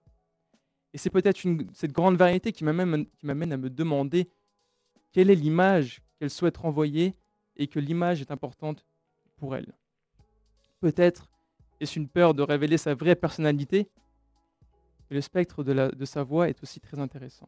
[0.93, 1.41] Et c'est peut-être
[1.73, 4.29] cette grande variété qui m'amène à me demander
[5.11, 7.13] quelle est l'image qu'elle souhaite renvoyer
[7.57, 8.85] et que l'image est importante
[9.35, 9.73] pour elle.
[10.79, 11.29] Peut-être
[11.79, 13.89] est-ce une peur de révéler sa vraie personnalité,
[15.09, 17.47] le spectre de sa voix est aussi très intéressant.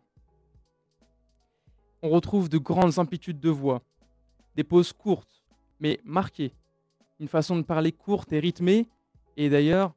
[2.02, 3.82] On retrouve de grandes amplitudes de voix,
[4.56, 5.44] des pauses courtes,
[5.80, 6.54] mais marquées,
[7.20, 8.88] une façon de parler courte et rythmée.
[9.36, 9.94] Et d'ailleurs,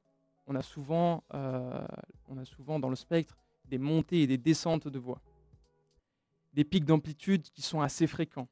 [0.47, 1.87] on, a souvent, euh,
[2.29, 5.21] on a souvent dans le spectre des montées et des descentes de voix.
[6.55, 8.49] Des pics d'amplitude qui sont assez fréquents.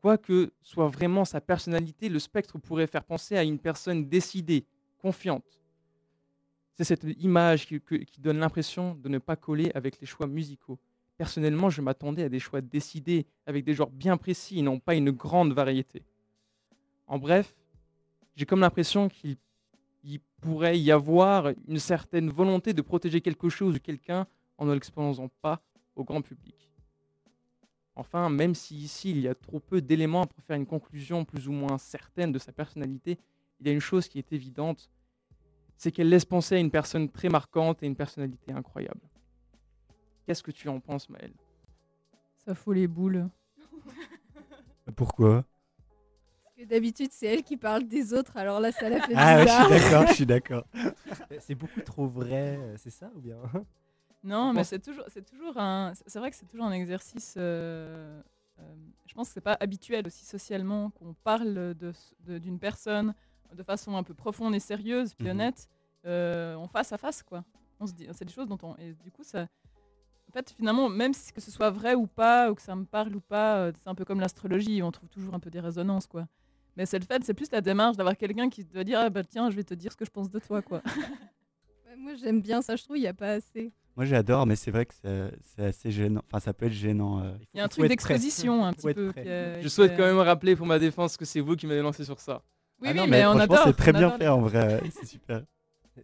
[0.00, 4.66] Quoi que soit vraiment sa personnalité, le spectre pourrait faire penser à une personne décidée,
[4.98, 5.60] confiante.
[6.74, 7.80] C'est cette image qui,
[8.20, 10.78] donne l'impression de ne pas coller avec les choix musicaux.
[11.16, 14.94] Personnellement, je m'attendais à des choix décidés, avec des genres bien précis et non pas
[14.94, 16.02] une grande variété.
[17.06, 17.54] En bref,
[18.34, 19.38] j'ai comme l'impression qu'il
[20.06, 24.26] il pourrait y avoir une certaine volonté de protéger quelque chose ou quelqu'un
[24.58, 25.60] en ne l'exposant pas
[25.96, 26.70] au grand public.
[27.96, 31.48] Enfin, même si ici il y a trop peu d'éléments pour faire une conclusion plus
[31.48, 33.18] ou moins certaine de sa personnalité,
[33.58, 34.90] il y a une chose qui est évidente,
[35.78, 39.00] c'est qu'elle laisse penser à une personne très marquante et une personnalité incroyable.
[40.26, 41.32] Qu'est-ce que tu en penses, Maëlle?
[42.44, 43.28] Ça fout les boules.
[44.94, 45.44] Pourquoi?
[46.44, 49.36] Parce que d'habitude, c'est elle qui parle des autres, alors là, ça la fait Ah
[49.36, 49.66] ouais, je bizarre.
[49.66, 50.64] suis d'accord, je suis d'accord.
[51.40, 53.36] C'est beaucoup trop vrai, euh, c'est ça ou bien?
[54.26, 57.34] Non, mais c'est toujours, c'est toujours un, c'est vrai que c'est toujours un exercice.
[57.36, 58.20] euh,
[58.58, 58.74] euh,
[59.06, 61.92] je pense que c'est pas habituel aussi socialement qu'on parle de,
[62.38, 63.14] d'une personne
[63.54, 65.30] de façon un peu profonde et sérieuse, puis Mhm.
[65.32, 65.68] honnête,
[66.06, 67.44] euh, en face à face, quoi.
[67.78, 69.46] On se dit, c'est des choses dont on, et du coup ça.
[70.28, 72.84] En fait, finalement, même si que ce soit vrai ou pas, ou que ça me
[72.84, 75.60] parle ou pas, euh, c'est un peu comme l'astrologie, on trouve toujours un peu des
[75.60, 76.26] résonances, quoi.
[76.76, 79.22] Mais c'est le fait, c'est plus la démarche d'avoir quelqu'un qui te dire, ah bah
[79.22, 80.82] tiens, je vais te dire ce que je pense de toi, quoi.
[81.86, 83.72] Ouais, moi, j'aime bien ça, je trouve, il n'y a pas assez.
[83.96, 84.94] Moi j'adore, mais c'est vrai que
[85.56, 86.22] c'est assez gênant.
[86.26, 87.22] Enfin, ça peut être gênant.
[87.24, 87.32] euh.
[87.54, 89.12] Il y a un truc d'exposition un petit peu.
[89.62, 92.20] Je souhaite quand même rappeler pour ma défense que c'est vous qui m'avez lancé sur
[92.20, 92.42] ça.
[92.82, 93.60] Oui, Ah oui, non, mais, on adore.
[93.64, 94.82] C'est très bien adore fait en vrai.
[94.90, 95.42] C'est super.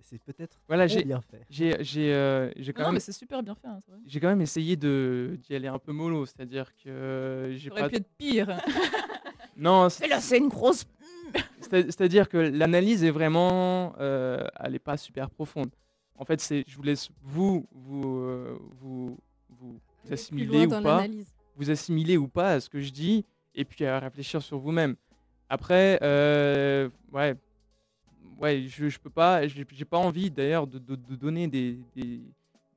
[0.05, 1.43] C'est peut-être Voilà, j'ai- bien fait.
[1.51, 3.69] J'ai j'ai, euh, quand Non, même mais c'est super bien fait.
[3.69, 7.91] hein, j'ai quand même essayé de d'y aller un peu mollo, c'est-à-dire que j'ai pas
[7.91, 8.57] pu être pire.
[9.59, 10.87] non, Et là, c'est une grosse.
[11.61, 15.69] c'est- c'est-à-dire que l'analyse est vraiment euh, elle est pas super profonde.
[16.17, 19.19] En fait, c'est je vous laisse vous vous euh, vous
[19.51, 19.81] vous,
[20.13, 20.97] assimiler ou pas.
[21.57, 24.97] vous assimiler ou pas à ce que je dis et puis à réfléchir sur vous-même.
[25.49, 27.35] Après, euh, ouais,
[28.39, 31.79] ouais, je, je peux pas, j'ai j'ai pas envie d'ailleurs de, de- de donner des,
[31.95, 32.23] des-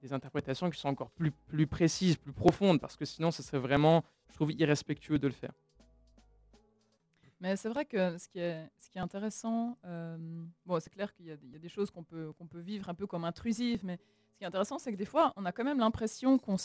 [0.02, 3.58] des interprétations qui sont encore plus, plus précises, plus profondes, parce que sinon, ce serait
[3.60, 5.52] vraiment, je trouve, irrespectueux de le faire.
[7.42, 10.18] Mais c'est vrai que ce qui est, intéressant, euh,
[10.66, 13.84] bon, c'est clair qu'il y, a des- choses qu'on peut, vivre un peu comme intrusives,
[13.84, 14.00] mais
[14.32, 16.56] ce qui est intéressant, c'est que des fois, on a quand même l'impression qu'on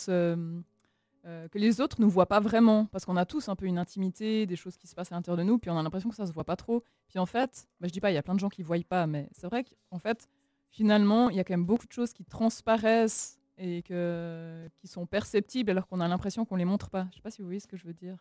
[1.27, 3.79] euh, que les autres nous voient pas vraiment, parce qu'on a tous un peu une
[3.79, 6.17] intimité, des choses qui se passent à l'intérieur de nous, puis on a l'impression que
[6.17, 6.83] ça se voit pas trop.
[7.09, 8.79] Puis en fait, bah, je dis pas, il y a plein de gens qui voient
[8.89, 10.29] pas, mais c'est vrai qu'en fait,
[10.71, 15.71] finalement, il y a quand même beaucoup de choses qui transparaissent et qui sont perceptibles
[15.71, 17.07] alors qu'on a l'impression qu'on les montre pas.
[17.11, 18.17] Je sais pas si vous voyez ce que je veux dire.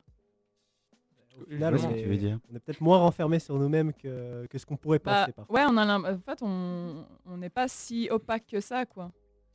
[1.38, 2.40] On est, tu veux dire.
[2.52, 5.56] on est peut-être moins renfermé sur nous-mêmes que, que ce qu'on pourrait Bah, penser parfois.
[5.56, 9.12] ouais, on a en fait, on on n'est pas si opaque que ça, quoi.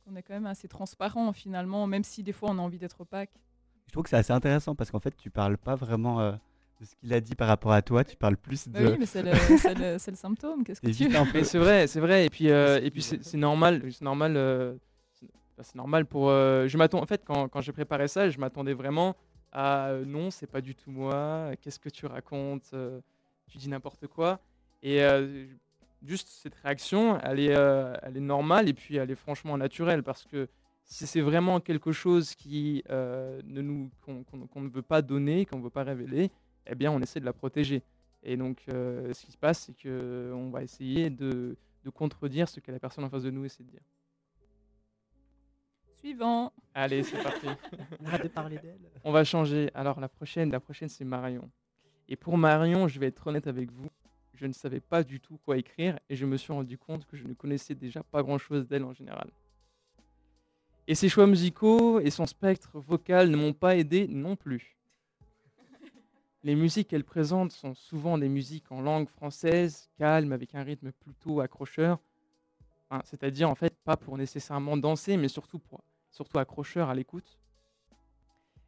[0.07, 3.01] On est quand même assez transparent finalement, même si des fois on a envie d'être
[3.01, 3.31] opaque.
[3.87, 6.31] Je trouve que c'est assez intéressant parce qu'en fait, tu parles pas vraiment euh,
[6.81, 8.03] de ce qu'il a dit par rapport à toi.
[8.03, 8.87] Tu parles plus Bah de.
[8.91, 10.63] oui, mais c'est le, c'est le- c'est le symptôme.
[10.63, 11.39] Qu'est-ce que tu veux un peu.
[11.39, 12.25] Mais c'est vrai, c'est vrai.
[12.25, 14.75] Et puis, euh, et puis c'est c'est normal, c'est normal, euh,
[15.13, 16.29] c'est bah, normal pour.
[16.29, 19.15] euh, je m'attends, en fait, quand, quand j'ai préparé ça, je m'attendais vraiment
[19.55, 21.51] à euh, non, c'est pas du tout moi.
[21.61, 22.99] Qu'est-ce que tu racontes euh,
[23.47, 24.41] Tu dis n'importe quoi.
[24.83, 25.47] Et euh,
[26.03, 30.49] juste cette réaction, elle est, normale et puis elle est franchement naturelle parce que
[30.83, 35.63] si c'est vraiment quelque chose qui ne nous qu'on ne veut pas donner, qu'on ne
[35.63, 36.29] veut pas révéler,
[36.67, 37.81] eh bien, on essaie de la protéger.
[38.23, 42.59] Et donc, ce qui se passe, c'est que on va essayer de, de contredire ce
[42.59, 43.81] que la personne en face de nous essaie de dire.
[46.05, 46.53] Suivant.
[46.75, 47.47] Allez, c'est parti.
[48.05, 48.77] Arrête de parler d'elle.
[49.03, 49.71] On va changer.
[49.73, 51.49] Alors, la prochaine, la prochaine, c'est Marion.
[52.07, 53.89] Et pour Marion, je vais être honnête avec vous.
[54.35, 57.17] Je ne savais pas du tout quoi écrire et je me suis rendu compte que
[57.17, 59.31] je ne connaissais déjà pas grand-chose d'elle en général.
[60.87, 64.77] Et ses choix musicaux et son spectre vocal ne m'ont pas aidé non plus.
[66.43, 70.91] Les musiques qu'elle présente sont souvent des musiques en langue française, calmes, avec un rythme
[70.91, 71.97] plutôt accrocheur.
[72.91, 75.81] Enfin, C'est-à-dire, en fait, pas pour nécessairement danser, mais surtout, pour,
[76.15, 77.37] surtout accrocheur à l'écoute.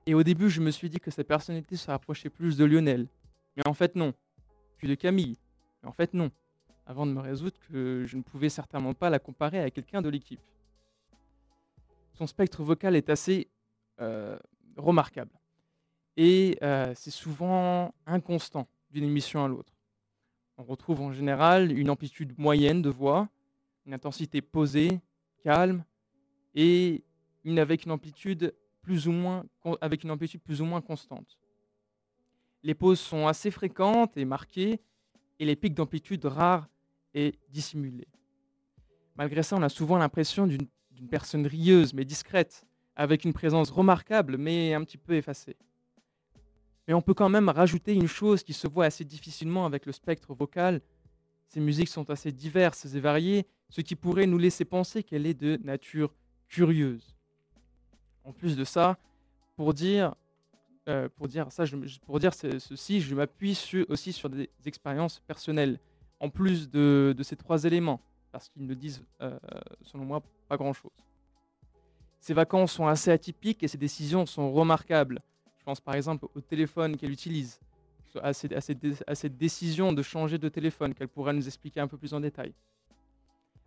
[0.05, 3.07] Et au début, je me suis dit que sa personnalité se rapprochait plus de Lionel.
[3.55, 4.13] Mais en fait, non.
[4.77, 5.37] Puis de Camille.
[5.81, 6.29] Mais en fait, non.
[6.85, 10.09] Avant de me résoudre que je ne pouvais certainement pas la comparer à quelqu'un de
[10.09, 10.41] l'équipe.
[12.13, 13.47] Son spectre vocal est assez
[14.01, 14.37] euh,
[14.75, 15.31] remarquable.
[16.17, 19.73] Et euh, c'est souvent inconstant d'une émission à l'autre.
[20.57, 23.29] On retrouve en général une amplitude moyenne de voix,
[23.85, 24.99] une intensité posée,
[25.43, 25.83] calme,
[26.55, 27.03] et
[27.45, 31.37] avec une amplitude plus ou moins constante.
[32.63, 34.81] Les pauses sont assez fréquentes et marquées,
[35.39, 36.67] et les pics d'amplitude rares
[37.13, 38.07] et dissimulés.
[39.15, 40.67] Malgré ça, on a souvent l'impression d'une
[40.97, 42.65] d'une personne rieuse mais discrète,
[42.95, 45.55] avec une présence remarquable mais un petit peu effacée.
[46.87, 49.91] Mais on peut quand même rajouter une chose qui se voit assez difficilement avec le
[49.91, 50.81] spectre vocal.
[51.47, 55.33] Ces musiques sont assez diverses et variées, ce qui pourrait nous laisser penser qu'elle est
[55.33, 56.15] de nature
[56.47, 57.16] curieuse.
[58.27, 58.97] En plus de ça,
[59.55, 60.13] pour dire,
[60.89, 61.63] euh, pour dire ça,
[62.05, 63.57] pour dire ce- ceci, je m'appuie
[63.87, 65.79] aussi sur des expériences personnelles,
[66.19, 68.01] en plus de, ces trois éléments,
[68.33, 69.39] parce qu'ils ne disent, euh,
[69.81, 70.91] selon moi, pas grand-chose.
[72.19, 75.21] Ces vacances sont assez atypiques et ses décisions sont remarquables.
[75.59, 77.61] Je pense par exemple au téléphone qu'elle utilise,
[78.21, 82.19] à cette décision de changer de téléphone qu'elle pourra nous expliquer un peu plus en
[82.19, 82.53] détail.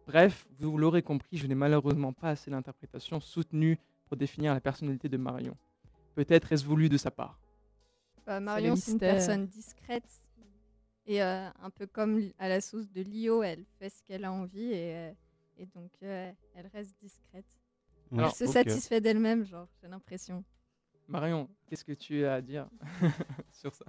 [0.06, 3.78] Bref, vous l'aurez compris, je n'ai malheureusement pas assez d'interprétation soutenue
[4.10, 5.56] pour définir la personnalité de Marion.
[6.16, 7.38] Peut-être est-ce voulu de sa part.
[8.26, 10.20] Bah, Marion, c'est une personne discrète.
[11.06, 14.32] Et euh, un peu comme à la sauce de Lio, elle fait ce qu'elle a
[14.32, 15.12] envie et, euh,
[15.58, 17.46] et donc euh, elle reste discrète.
[18.10, 20.42] Ouais, Alors, je elle se satisfait d'elle-même, genre, j'ai l'impression.
[21.06, 22.68] Marion, qu'est-ce que tu as à dire
[23.52, 23.84] sur ça?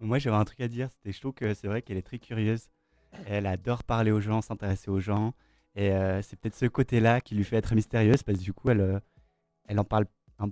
[0.00, 0.90] Moi, j'avais un truc à dire.
[0.90, 2.68] C'était, je trouve que c'est vrai qu'elle est très curieuse.
[3.26, 5.34] Elle adore parler aux gens, s'intéresser aux gens.
[5.74, 8.70] Et euh, c'est peut-être ce côté-là qui lui fait être mystérieuse parce que du coup,
[8.70, 9.00] elle, euh,
[9.64, 10.06] elle en parle
[10.38, 10.50] un,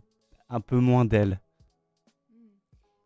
[0.49, 1.41] un peu moins d'elle.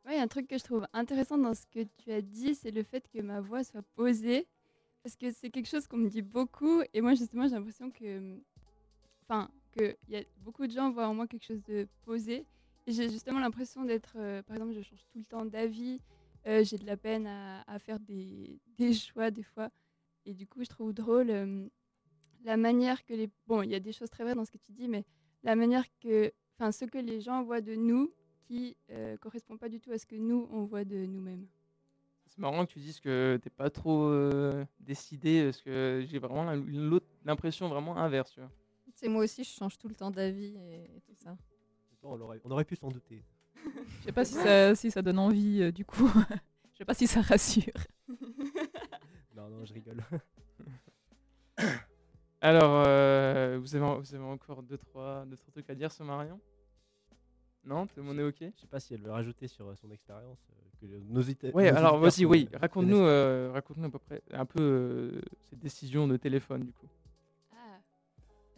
[0.06, 2.82] Ouais, un truc que je trouve intéressant dans ce que tu as dit, c'est le
[2.82, 4.46] fait que ma voix soit posée.
[5.02, 6.82] Parce que c'est quelque chose qu'on me dit beaucoup.
[6.92, 8.38] Et moi, justement, j'ai l'impression que.
[9.22, 12.46] Enfin, qu'il y a beaucoup de gens voient en moi quelque chose de posé.
[12.86, 14.14] Et j'ai justement l'impression d'être.
[14.16, 16.00] euh, par exemple, je change tout le temps d'avis.
[16.46, 19.70] j'ai de la peine à, faire des, des choix des fois.
[20.26, 21.70] Et du coup, je trouve drôle
[22.44, 23.30] la manière que les...
[23.46, 25.04] Bon, il y a des choses très vraies dans ce que tu dis, mais
[25.42, 26.32] la manière que...
[26.58, 28.12] Enfin, ce que les gens voient de nous
[28.44, 31.46] qui ne correspond pas du tout à ce que nous, on voit de nous-mêmes.
[32.26, 36.44] C'est marrant que tu dises que t'es pas trop euh, décidé, parce que j'ai vraiment
[37.24, 38.32] l'impression vraiment inverse.
[38.32, 38.40] tu.
[38.94, 41.36] C'est moi aussi, je change tout le temps d'avis et tout ça.
[42.02, 43.24] On aurait, on aurait pu s'en douter.
[44.00, 46.06] Je sais pas si ça, si ça donne envie, euh, du coup.
[46.72, 47.72] Je sais pas si ça rassure.
[49.36, 50.00] Non, non, je rigole.
[52.44, 56.04] Alors, euh, vous, avez, vous avez encore deux trois, deux, trois trucs à dire sur
[56.04, 56.38] Marion?
[57.64, 58.36] Non Tout le monde est OK?
[58.40, 60.36] Je sais pas si elle veut rajouter sur euh, son expérience.
[60.50, 63.98] euh, que le- nos ita- Ouais, nos alors vas-y, oui, raconte-nous euh, raconte-nous à peu
[63.98, 66.86] près un peu euh, ces décisions de téléphone, du coup.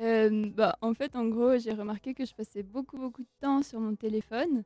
[0.01, 3.63] Euh, bah, en fait, en gros, j'ai remarqué que je passais beaucoup, beaucoup de temps
[3.63, 4.65] sur mon téléphone,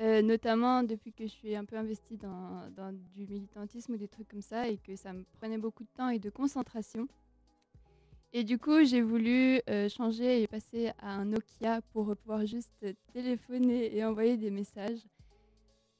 [0.00, 4.08] euh, notamment depuis que je suis un peu investie dans, dans du militantisme ou des
[4.08, 7.06] trucs comme ça, et que ça me prenait beaucoup de temps et de concentration.
[8.34, 12.86] Et du coup, j'ai voulu euh, changer et passer à un Nokia pour pouvoir juste
[13.12, 15.00] téléphoner et envoyer des messages.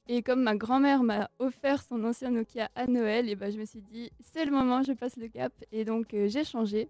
[0.07, 3.65] Et comme ma grand-mère m'a offert son ancien Nokia à Noël, et ben, je me
[3.65, 5.53] suis dit, c'est le moment, je passe le cap.
[5.71, 6.89] Et donc, euh, j'ai changé.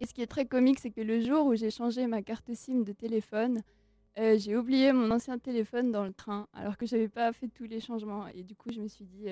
[0.00, 2.52] Et ce qui est très comique, c'est que le jour où j'ai changé ma carte
[2.52, 3.62] SIM de téléphone,
[4.18, 7.64] euh, j'ai oublié mon ancien téléphone dans le train, alors que j'avais pas fait tous
[7.64, 8.26] les changements.
[8.28, 9.28] Et du coup, je me suis dit,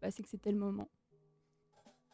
[0.00, 0.88] bah, c'est que c'était le moment.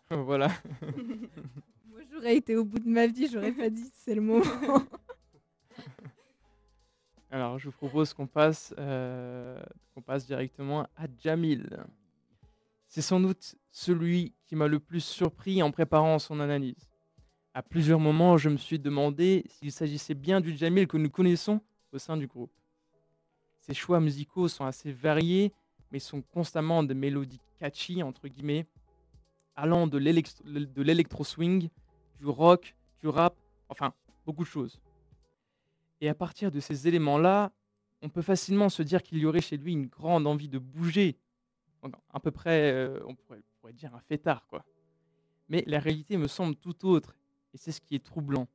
[0.11, 0.49] voilà.
[2.13, 4.45] J'aurais été au bout de ma vie, j'aurais pas dit c'est le moment.
[7.31, 9.61] Alors, je vous propose qu'on passe, euh,
[9.95, 11.85] qu'on passe directement à Jamil.
[12.87, 16.89] C'est sans doute celui qui m'a le plus surpris en préparant son analyse.
[17.53, 21.61] À plusieurs moments, je me suis demandé s'il s'agissait bien du Jamil que nous connaissons
[21.93, 22.53] au sein du groupe.
[23.61, 25.53] Ses choix musicaux sont assez variés,
[25.91, 28.67] mais sont constamment des mélodies catchy, entre guillemets,
[29.57, 31.69] allant de l'électro-swing,
[32.19, 33.37] du rock, du rap,
[33.69, 33.93] enfin,
[34.25, 34.81] beaucoup de choses.
[36.01, 37.53] Et à partir de ces éléments-là,
[38.03, 41.17] on peut facilement se dire qu'il y aurait chez lui une grande envie de bouger.
[42.13, 44.65] À peu près, euh, on pourrait, pourrait dire un fêtard, quoi.
[45.49, 47.17] Mais la réalité me semble tout autre,
[47.55, 48.49] et c'est ce qui est troublant.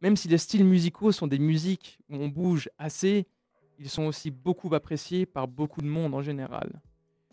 [0.00, 3.26] Même si les styles musicaux sont des musiques où on bouge assez,
[3.78, 6.80] ils sont aussi beaucoup appréciés par beaucoup de monde en général.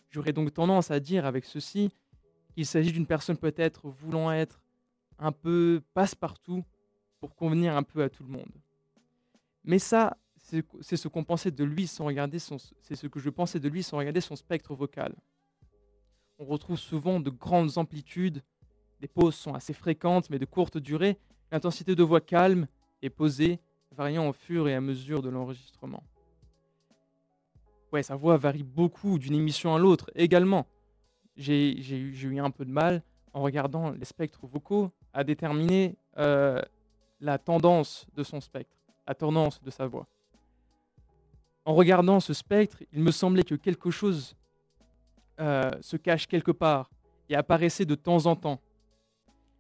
[0.10, 1.90] J'aurais donc tendance à dire avec ceci
[2.54, 4.62] qu'il s'agit d'une personne peut-être voulant être
[5.20, 6.64] un peu passe-partout
[7.20, 8.52] pour convenir un peu à tout le monde.
[9.64, 13.30] Mais ça, c'est ce qu'on pensait de lui sans regarder son, c'est ce que je
[13.30, 15.16] pensais de lui sans regarder son spectre vocal.
[16.38, 18.44] On retrouve souvent de grandes amplitudes,
[19.00, 21.18] les pauses sont assez fréquentes mais de courte durée,
[21.52, 22.68] l'intensité de voix calme
[23.02, 23.60] et posée,
[23.92, 26.04] variant au fur et à mesure de l'enregistrement.
[27.94, 30.68] Ouais, sa voix varie beaucoup d'une émission à l'autre également.
[31.38, 33.04] J'ai eu un peu de mal
[33.34, 36.62] en regardant les spectres vocaux à déterminer euh,
[37.20, 38.76] la tendance de son spectre,
[39.08, 40.08] la tendance de sa voix.
[41.66, 44.36] En regardant ce spectre, il me semblait que quelque chose
[45.40, 46.90] euh, se cache quelque part
[47.30, 48.60] et apparaissait de temps en temps.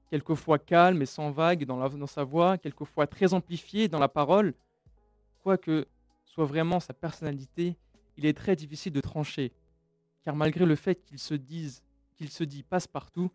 [0.09, 4.53] Quelquefois calme et sans vague dans, la- sa voix, quelquefois très amplifié dans la parole.
[5.41, 5.87] Quoique
[6.25, 7.77] soit vraiment sa personnalité,
[8.17, 9.51] il est très difficile de trancher,
[10.23, 11.83] car malgré le fait qu'il se dise,
[12.15, 13.31] qu'il se dit passe-partout,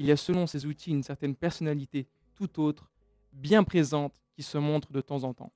[0.00, 2.90] il y a selon ses outils une certaine personnalité tout autre,
[3.34, 5.52] bien présente, qui se montre de temps en temps.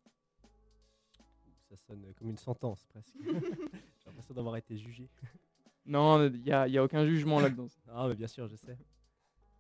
[1.71, 3.17] Ça sonne comme une sentence presque.
[3.25, 5.09] J'ai l'impression d'avoir été jugé.
[5.87, 7.67] Non, il n'y a, il y a aucun jugement là-dedans.
[7.93, 8.71] Ah, mais bien sûr, je sais.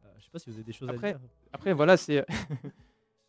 [0.04, 1.28] Euh, je sais pas si vous avez des choses Après, à dire.
[1.52, 2.24] après voilà, c'est.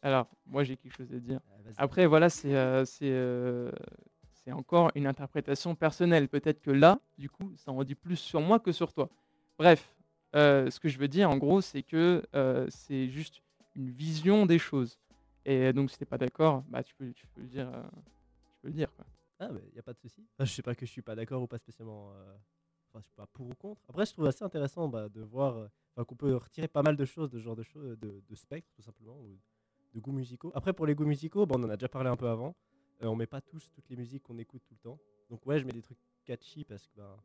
[0.01, 1.41] Alors, moi j'ai quelque chose à dire.
[1.51, 1.73] Ah, vas-y.
[1.77, 3.69] Après, voilà, c'est euh, c'est euh,
[4.31, 6.29] c'est encore une interprétation personnelle.
[6.29, 9.09] Peut-être que là, du coup, ça en dit plus sur moi que sur toi.
[9.57, 9.93] Bref,
[10.35, 13.41] euh, ce que je veux dire, en gros, c'est que euh, c'est juste
[13.75, 14.99] une vision des choses.
[15.45, 17.67] Et donc, si t'es pas d'accord, bah, tu peux, tu peux le dire.
[17.73, 17.83] euh,
[18.51, 19.05] tu peux le dire, quoi.
[19.39, 20.25] Ah, mais y a pas de souci.
[20.33, 22.11] Enfin, je sais pas que je suis pas d'accord ou pas spécialement.
[22.13, 22.35] euh,
[22.89, 23.81] Enfin, je suis pas pour ou contre.
[23.89, 25.67] Après, je trouve assez intéressant bah, de voir
[26.07, 28.69] qu'on peut retirer pas mal de choses de ce genre de choses, de, de spectre
[28.73, 29.37] tout simplement, ou
[29.93, 30.51] de goûts musicaux.
[30.55, 32.55] Après, pour les goûts musicaux, bon, on en a déjà parlé un peu avant.
[33.01, 34.97] On met pas tous toutes les musiques qu'on écoute tout le temps.
[35.29, 37.17] Donc ouais, je mets des trucs catchy parce que ben,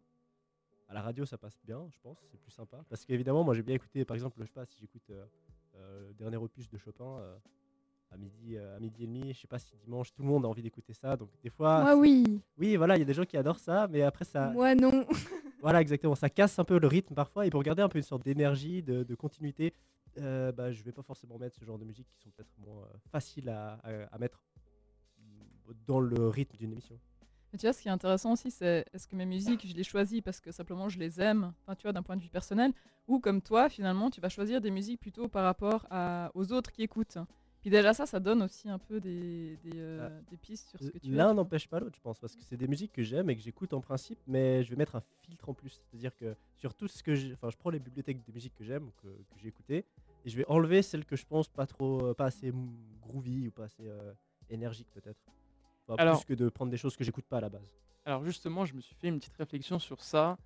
[0.90, 2.84] à la radio ça passe bien, je pense, c'est plus sympa.
[2.88, 5.24] Parce qu'évidemment, moi j'ai bien écouté, par exemple, je sais pas si j'écoute euh,
[5.76, 7.18] euh, le dernier opus de Chopin.
[7.20, 7.36] euh,
[8.12, 10.44] à midi, euh, à midi et demi, je sais pas si dimanche tout le monde
[10.44, 12.42] a envie d'écouter ça, donc des fois, Moi, oui.
[12.58, 15.06] oui, voilà, il y a des gens qui adorent ça, mais après ça, Moi, non.
[15.62, 16.16] voilà, exactement.
[16.16, 17.46] Ça casse un peu le rythme parfois.
[17.46, 19.72] Et pour garder un peu une sorte d'énergie, de, de continuité,
[20.18, 22.82] euh, bah, je vais pas forcément mettre ce genre de musique qui sont peut-être moins
[22.82, 24.42] euh, faciles à, à- à mettre
[25.86, 26.98] dans le rythme d'une émission.
[27.52, 29.82] Mais tu vois, ce qui est intéressant aussi, c'est est-ce que mes musiques, je les
[29.84, 32.72] choisis parce que simplement je les aime, enfin, tu vois, d'un point de vue personnel,
[33.08, 36.70] ou comme toi, finalement, tu vas choisir des musiques plutôt par rapport à- aux autres
[36.70, 37.18] qui écoutent.
[37.60, 40.30] Puis déjà ça, ça donne aussi un peu des, des, euh, Ah.
[40.30, 41.36] des pistes sur ce que tu L'un aimes.
[41.36, 43.74] n'empêche pas l'autre, je pense, parce que c'est des musiques que j'aime et que j'écoute
[43.74, 45.82] en principe, mais je vais mettre un filtre en plus.
[45.90, 47.34] C'est-à-dire que sur tout ce que j'ai.
[47.34, 49.84] Enfin, je prends les bibliothèques des musiques que j'aime, ou que, que j'ai écoutées,
[50.24, 52.06] et je vais enlever celles que je pense pas trop.
[52.06, 52.50] euh, pas assez
[53.02, 54.12] groovy ou pas assez euh,
[54.48, 55.20] énergique, peut-être.
[55.94, 57.76] Enfin, Alors- plus que de prendre des choses que j'écoute pas à la base.
[58.04, 60.38] Alors justement, je me suis fait une petite réflexion sur ça.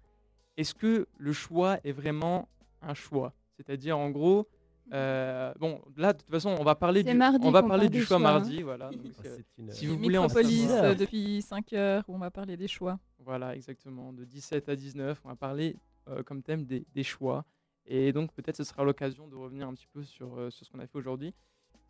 [0.56, 2.48] Est-ce que le choix est vraiment
[2.82, 3.32] un choix?
[3.56, 4.48] C'est-à-dire, en gros,
[4.92, 7.84] euh, bon, là, de toute façon, on va parler du, mardi on va qu'on parler
[7.84, 8.32] parle du des choix choix, hein.
[8.32, 8.90] mardi, voilà.
[8.92, 12.30] donc, Ah, euh, une- si vous voulez savoir- euh, depuis 5 heures où on va
[12.30, 12.98] parler des choix.
[13.20, 14.12] Voilà, exactement.
[14.12, 15.76] De 17 à 19, on va parler
[16.08, 17.44] euh, comme thème des, des choix.
[17.86, 20.70] Et donc, peut-être ce sera l'occasion de revenir un petit peu sur, euh, sur ce
[20.70, 21.32] qu'on a fait aujourd'hui.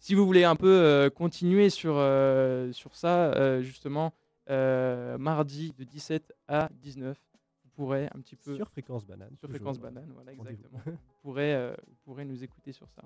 [0.05, 4.13] Si vous voulez un peu euh, continuer sur, euh, sur ça, euh, justement,
[4.47, 7.17] mardi de 17 à 19,
[7.65, 8.55] vous pourrez un petit peu.
[8.55, 9.35] Sur Fréquence Banane.
[9.39, 9.49] Sur.
[9.49, 10.79] Fréquence Banane, voilà, exactement.
[10.85, 13.03] vous, pourrez, vous pourrez nous écouter sur ça.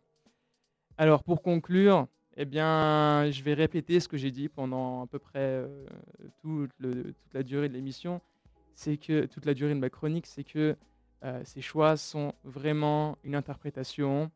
[0.97, 5.21] Alors, pour conclure, eh bien, je vais répéter ce que j'ai dit pendant à peu
[5.21, 5.65] près
[6.41, 8.21] tout le- toute la durée de l'émission.
[8.75, 10.75] C'est que toute la durée de ma chronique, c'est que
[11.45, 14.33] ces choix sont vraiment une interprétation.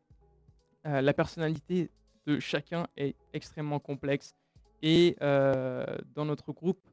[0.85, 1.91] La personnalité
[2.25, 4.35] de chacun est extrêmement complexe.
[4.81, 6.85] Et euh, dans notre groupe,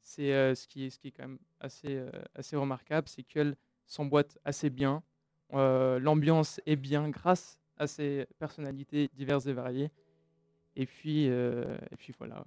[0.00, 3.22] c'est euh, ce, qui est, ce qui est quand même assez, euh, assez remarquable, c'est
[3.22, 5.02] qu'elle s'emboîte assez bien.
[5.50, 9.90] L'ambiance est bien grâce à ces personnalités diverses et variées.
[10.76, 12.44] Et puis, et puis voilà,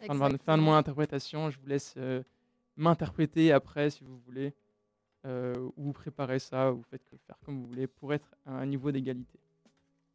[0.00, 1.48] fin de, fin de mon interprétation.
[1.48, 1.96] Je vous laisse
[2.76, 4.54] m'interpréter après si vous voulez,
[5.24, 8.66] euh, ou vous préparez ça, ou faites faire comme vous voulez pour être à un
[8.66, 9.38] niveau d'égalité.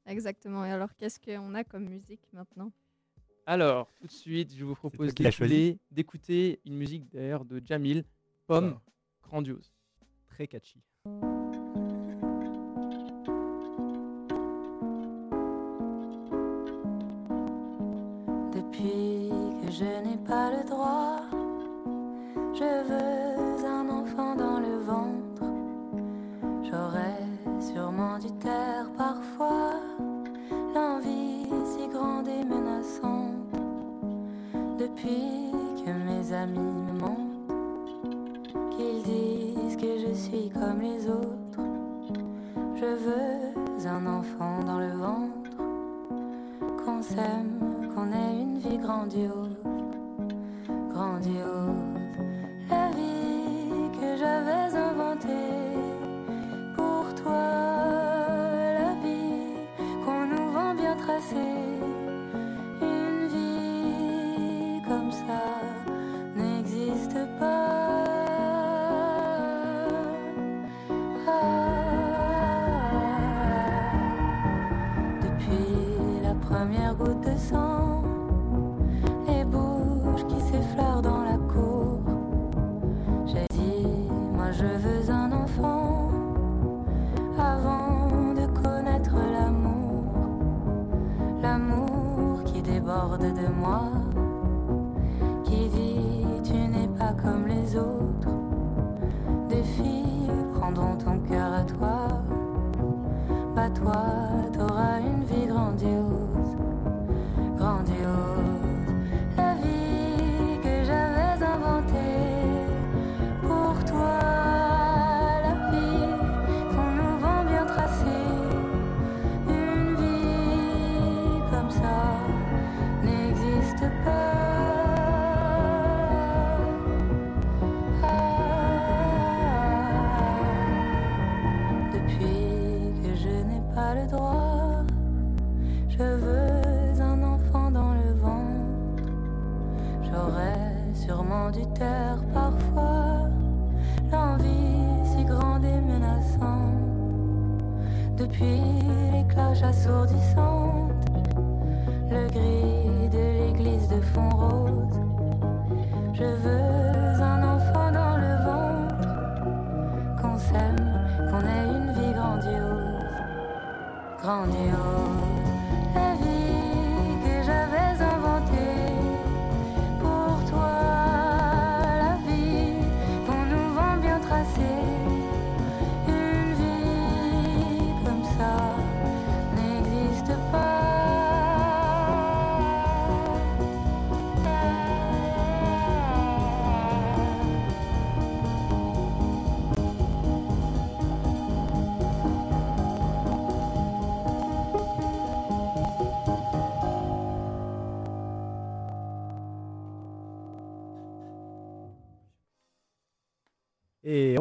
[0.08, 0.66] Exactement.
[0.66, 2.72] Et alors, qu'est-ce qu'on a comme musique maintenant?
[3.46, 8.04] Alors, tout de suite, je vous propose d'écouter une musique d'ailleurs de Jamil,
[8.46, 8.80] Pomme,
[9.22, 9.72] grandiose.
[10.28, 10.82] Très catchy.
[18.54, 19.30] Depuis
[19.62, 21.07] que je n'ai pas le droit,
[34.98, 35.52] Depuis
[35.86, 37.54] que mes amis me montrent
[38.76, 41.62] qu'ils disent que je suis comme les autres,
[42.76, 45.52] je veux un enfant dans le ventre
[46.84, 49.56] qu'on s'aime, qu'on ait une vie grandiose,
[50.92, 51.57] grandiose.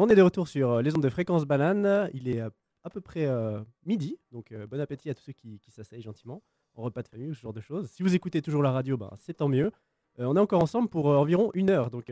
[0.07, 2.09] On est de retour sur euh, les ondes de fréquence banane.
[2.13, 2.49] Il est euh,
[2.83, 6.01] à peu près euh, midi, donc euh, bon appétit à tous ceux qui, qui s'asseyent
[6.01, 6.41] gentiment
[6.75, 7.89] en repas de famille ou ce genre de choses.
[7.89, 9.69] Si vous écoutez toujours la radio, ben, c'est tant mieux.
[10.19, 12.09] Euh, on est encore ensemble pour environ une heure, donc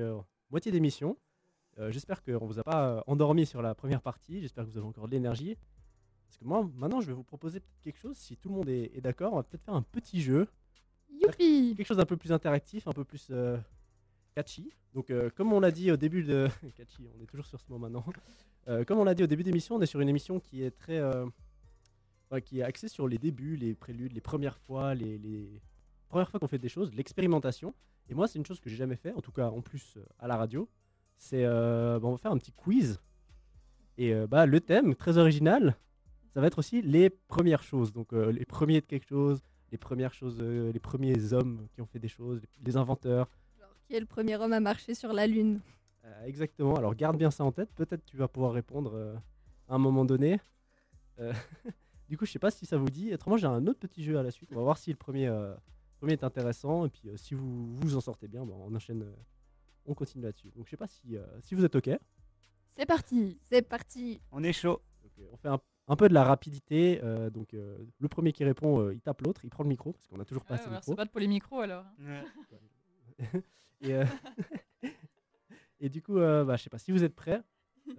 [0.50, 1.18] moitié d'émission.
[1.90, 4.40] J'espère qu'on vous a pas endormi sur la première partie.
[4.40, 5.58] J'espère que vous avez encore de l'énergie.
[6.26, 8.16] Parce que moi, maintenant, je vais vous proposer quelque chose.
[8.16, 10.48] Si tout le monde est, est d'accord, on va peut-être faire un petit jeu.
[11.10, 13.30] Youpi Quelque chose d'un peu plus interactif, un peu plus
[14.36, 14.70] catchy.
[14.94, 16.48] Donc, euh, comme on l'a dit au début de.
[16.76, 18.06] catchy, on est toujours sur ce maintenant.
[18.68, 20.72] Euh, comme on l'a dit au début d'émission, on est sur une émission qui est
[20.72, 20.98] très.
[20.98, 21.28] euh,
[22.44, 25.62] qui est axée sur les débuts, les préludes, les premières fois, les,
[26.08, 27.76] premières fois qu'on fait des choses, l'expérimentation.
[28.10, 30.28] Et moi, c'est une chose que j'ai jamais fait, en tout cas en plus à
[30.28, 30.68] la radio.
[31.16, 31.44] C'est.
[31.44, 33.00] bah, on va faire un petit quiz.
[34.00, 35.78] Et bah, le thème, très original,
[36.34, 37.94] ça va être aussi les premières choses.
[37.94, 42.00] Donc, les premiers de quelque chose, les premières choses, les premiers hommes qui ont fait
[42.00, 43.30] des choses, les inventeurs.
[43.88, 45.60] Qui est le premier homme à marcher sur la Lune
[46.06, 46.76] Euh, exactement.
[46.76, 47.70] Alors, garde bien ça en tête.
[47.76, 49.16] Peut-être tu vas pouvoir répondre euh,
[49.68, 50.40] à un moment donné.
[51.20, 51.34] Euh,
[52.10, 53.14] du coup, je sais pas si ça vous dit.
[53.14, 54.50] Autrement, j'ai un autre petit jeu à la suite.
[54.52, 55.54] On va voir si le premier, euh,
[56.00, 56.86] premier est intéressant.
[56.86, 59.04] Et puis, euh, si vous vous en sortez bien, bon, on enchaîne.
[59.04, 59.14] euh,
[59.88, 60.50] on continue là-dessus.
[60.56, 61.90] Donc, je sais pas si, euh, si vous êtes OK.
[62.72, 64.82] C'est parti C'est parti On est chaud.
[65.04, 67.00] Donc, on fait un, un peu de la rapidité.
[67.04, 69.42] euh, donc, euh, le premier qui répond, euh, il tape l'autre.
[69.44, 70.96] Il prend le micro parce qu'on a toujours pas Ouais, assez de micro.
[70.96, 71.86] battre pour les micros alors.
[73.88, 74.06] et, euh,
[75.80, 77.42] et du coup, euh, bah, je sais pas si vous êtes prêts.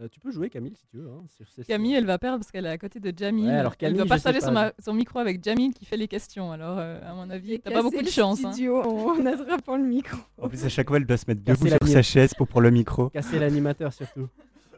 [0.00, 1.08] euh, tu peux jouer, Camille, si tu veux.
[1.08, 1.46] hein, sur.
[1.66, 3.46] Camille, elle va perdre parce qu'elle est à côté de Jamil.
[3.46, 4.66] Ouais, alors elle Camille, doit partager sais son, pas.
[4.66, 6.50] ma- son micro avec Jamil qui fait les questions.
[6.52, 8.44] Alors, euh, à mon avis, J'ai t'as pas beaucoup de chance.
[8.44, 8.52] hein.
[8.68, 10.18] en attrapant le micro.
[10.38, 12.48] En plus, à chaque fois, elle doit se mettre Casser debout sur sa chaise pour
[12.48, 13.10] prendre le micro.
[13.10, 14.28] Casser l'animateur surtout.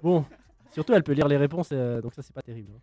[0.02, 0.24] Bon,
[0.72, 2.70] surtout elle peut lire les réponses, euh, donc ça c'est pas terrible.
[2.76, 2.80] hein.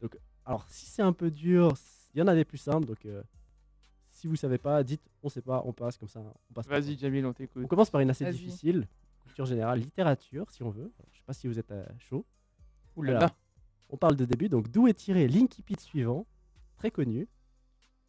[0.00, 1.74] Donc, alors si c'est un peu dur,
[2.14, 3.22] il y en a des plus simples, donc euh,
[4.26, 6.18] si vous savez pas, dites on sait pas, on passe comme ça.
[6.50, 6.80] On passe pas.
[6.80, 7.68] Vas-y, Jamil, on On t'écoute.
[7.68, 8.88] commence par une assez difficile,
[9.24, 10.92] culture générale, littérature si on veut.
[10.98, 12.24] Alors, je sais pas si vous êtes euh, chaud.
[12.96, 13.18] Ouh là là.
[13.18, 13.30] Alors,
[13.90, 16.26] On parle de début, donc d'où est tiré l'incipit suivant,
[16.76, 17.28] très connu.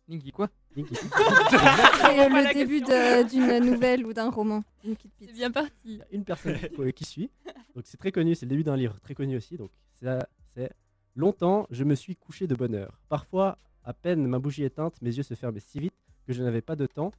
[0.07, 0.49] Ninky, quoi?
[0.75, 2.81] C'est euh, le début
[3.29, 4.63] d'une nouvelle ou d'un roman.
[4.83, 7.29] Une petite C'est bien parti une personne qui, qui suit.
[7.75, 9.55] Donc c'est très connu, c'est le début d'un livre très connu aussi.
[9.57, 10.71] Donc ça, c'est
[11.15, 12.99] longtemps, je me suis couché de bonne heure.
[13.07, 15.93] Parfois, à peine ma bougie éteinte, mes yeux se fermaient si vite
[16.25, 17.13] que je n'avais pas de temps.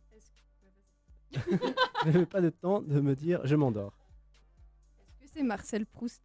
[1.32, 3.94] je n'avais pas de temps de me dire je m'endors.
[5.00, 6.22] Est-ce que c'est Marcel Proust?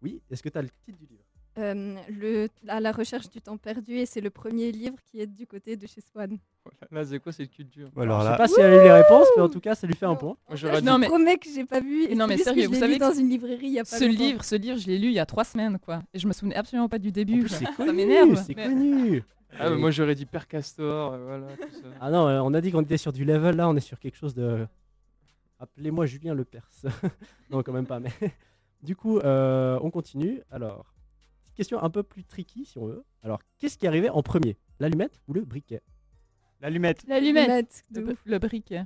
[0.00, 1.24] Oui, est-ce que tu as le titre du livre?
[1.56, 5.26] Euh, le, À la recherche du temps perdu et c'est le premier livre qui est
[5.28, 6.36] du côté de chez Swan.
[6.90, 9.28] Là c'est quoi cette culture alors Je sais pas si elle a eu les réponses,
[9.36, 10.36] mais en tout cas, ça lui fait un point.
[10.52, 12.04] Dit- Non, Je mais- promets que j'ai pas vu.
[12.06, 14.04] et Non, mais sérieux, je vous savez dans une librairie il y a pas Ce
[14.04, 14.18] longtemps.
[14.18, 16.02] livre, ce livre, je l'ai lu il y a trois semaines, quoi.
[16.12, 17.40] Et je me souvenais absolument pas du début.
[17.40, 18.34] plus, c'est Ça connu, m'énerve.
[18.44, 19.22] c'est mais- connu.
[19.60, 21.86] Ah, mais moi, j'aurais dit Père Castor, euh, voilà, tout ça.
[22.00, 24.00] Ah non, euh, on a dit qu'on était sur du level, là on est sur
[24.00, 24.66] quelque chose de...
[25.60, 26.84] Appelez-moi Julien Le Perse.
[27.50, 28.10] non, quand même pas, mais...
[28.82, 30.40] du coup, euh, on continue.
[30.50, 30.86] Alors,
[31.54, 33.04] petite question un peu plus tricky si on veut.
[33.22, 35.80] Alors, qu'est-ce qui arrivait en premier L'allumette ou le briquet?
[36.60, 37.04] L'allumette.
[37.06, 38.22] L'allumette Le, ouf.
[38.24, 38.82] le briquet.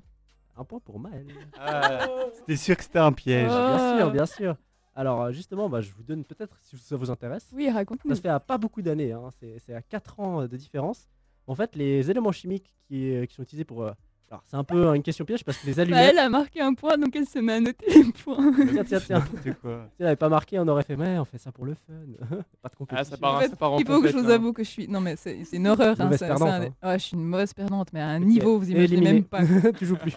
[0.57, 1.27] Un point pour Maël.
[1.59, 3.51] Ah, C'était sûr que c'était un piège.
[3.51, 3.55] Oh.
[3.55, 4.57] Bien sûr, bien sûr.
[4.95, 8.11] Alors, euh, justement, bah, je vous donne peut-être, si ça vous intéresse, Oui, raconte-nous.
[8.11, 9.31] Ça se fait à pas beaucoup d'années, hein.
[9.39, 11.09] c'est c'est à 4 ans euh, de différence.
[11.47, 13.85] En fait, les éléments chimiques qui, euh, qui sont utilisés pour...
[13.85, 13.93] euh,
[14.31, 16.11] alors, c'est un peu une question piège parce que les Bah, allumettes...
[16.11, 18.53] elle a marqué un point, donc elle se met à noter les points.
[18.85, 19.55] Tiens, tiens, tiens.
[19.63, 19.87] Quoi.
[19.89, 21.95] Si elle n'avait pas marqué, on aurait fait, mais on fait ça pour le fun.
[22.63, 22.99] pas de compétition.
[23.01, 24.63] Ah, ça part, En fait, ça part en Il faut que je vous avoue que
[24.63, 24.87] je suis.
[24.87, 25.97] Non, mais c'est c'est une horreur.
[25.99, 26.91] hein, Mauvaise c'est- perdante, c'est un- hein.
[26.93, 29.13] Ouais, je suis une mauvaise perdante, mais à un niveau, vous imaginez Éliminé.
[29.15, 29.41] même pas.
[29.73, 30.17] tu joues plus.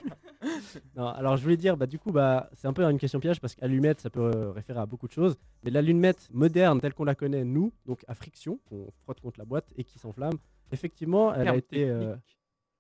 [0.97, 3.39] non, alors je voulais dire, bah, du coup, bah, c'est un peu une question piège
[3.39, 5.37] parce qu'allumette, ça peut euh, référer à beaucoup de choses.
[5.63, 9.45] Mais l'allumette moderne, telle qu'on la connaît, nous, donc à friction, qu'on frotte contre la
[9.45, 10.33] boîte et qui s'enflamme,
[10.71, 11.87] effectivement, elle a été.
[11.89, 12.15] euh,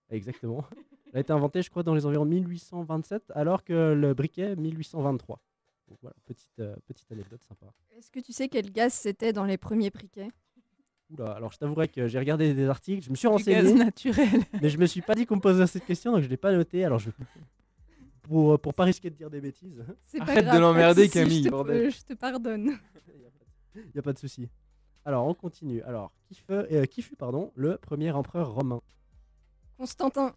[0.09, 0.65] exactement.
[1.11, 5.39] Elle a été inventée, je crois, dans les environs 1827, alors que le briquet, 1823.
[5.89, 7.65] Donc voilà, petite, euh, petite anecdote sympa.
[7.97, 10.29] Est-ce que tu sais quel gaz c'était dans les premiers briquets?
[11.09, 13.73] Oula, alors je t'avouerai que j'ai regardé des articles, je me suis Du gaz renseigné,
[13.83, 14.29] naturel.
[14.61, 16.53] mais je me suis pas dit qu'on me posait cette question, donc je l'ai pas
[16.53, 16.85] noté.
[16.85, 17.09] Alors je
[18.21, 21.39] pour, pour pas risquer de dire des bêtises, C'est pas Arrête de pas l'emmerder, Camille,
[21.39, 21.87] Je te, bordel.
[21.87, 22.71] euh, je te pardonne.
[23.75, 24.47] il y a pas de souci.
[25.03, 25.81] Alors on continue.
[25.81, 28.79] Alors qui fut, euh, qui fut pardon le premier empereur romain?
[29.77, 30.33] Constantin.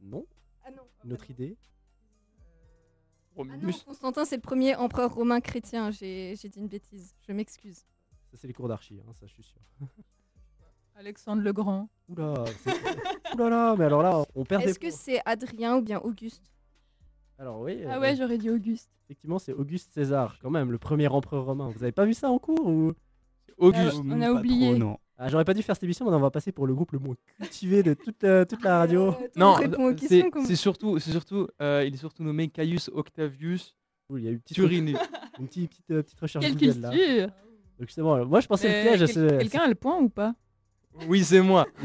[0.00, 0.26] Non,
[0.64, 0.82] Ah non.
[1.04, 1.56] une autre idée.
[3.40, 3.82] Ah non, Romulus.
[3.84, 5.90] Constantin, c'est le premier empereur romain chrétien.
[5.90, 7.14] J'ai dit une bêtise.
[7.26, 7.84] Je m'excuse.
[8.30, 9.60] Ça c'est les cours d'archi, hein, ça je suis sûr.
[10.96, 11.88] Alexandre le Grand.
[12.08, 12.34] Oula,
[13.34, 16.52] Oula là, mais alors là on perd des Est-ce que c'est Adrien ou bien Auguste?
[17.38, 17.84] Alors oui.
[17.86, 18.90] Ah euh, ouais, j'aurais dit Auguste.
[19.04, 21.68] effectivement c'est Auguste César, quand même, le premier empereur romain.
[21.68, 22.92] Vous avez pas vu ça en cours ou?
[23.58, 24.00] Auguste.
[24.04, 24.70] on a oublié.
[24.70, 24.98] trop, non.
[25.18, 26.98] Ah, J'aurais pas dû faire cette émission, mais on va passer pour le groupe le
[26.98, 29.08] moins cultivé de toute, euh, toute la radio.
[29.08, 29.56] Euh, toi, Non,
[29.98, 33.74] c'est comme- surtout, c'est surtout, euh, il est surtout nommé Caius Octavius
[34.08, 34.56] Cool, Il y a eu une petite,
[35.38, 37.26] une petite, petite, euh, petite recherche Quelle Google là.
[37.78, 38.24] Donc c'est bon.
[38.26, 39.12] Moi je pensais Mais le piège.
[39.14, 40.34] quel- c'est- Quelqu'un a le point ou pas?
[41.06, 41.66] Oui, c'est moi.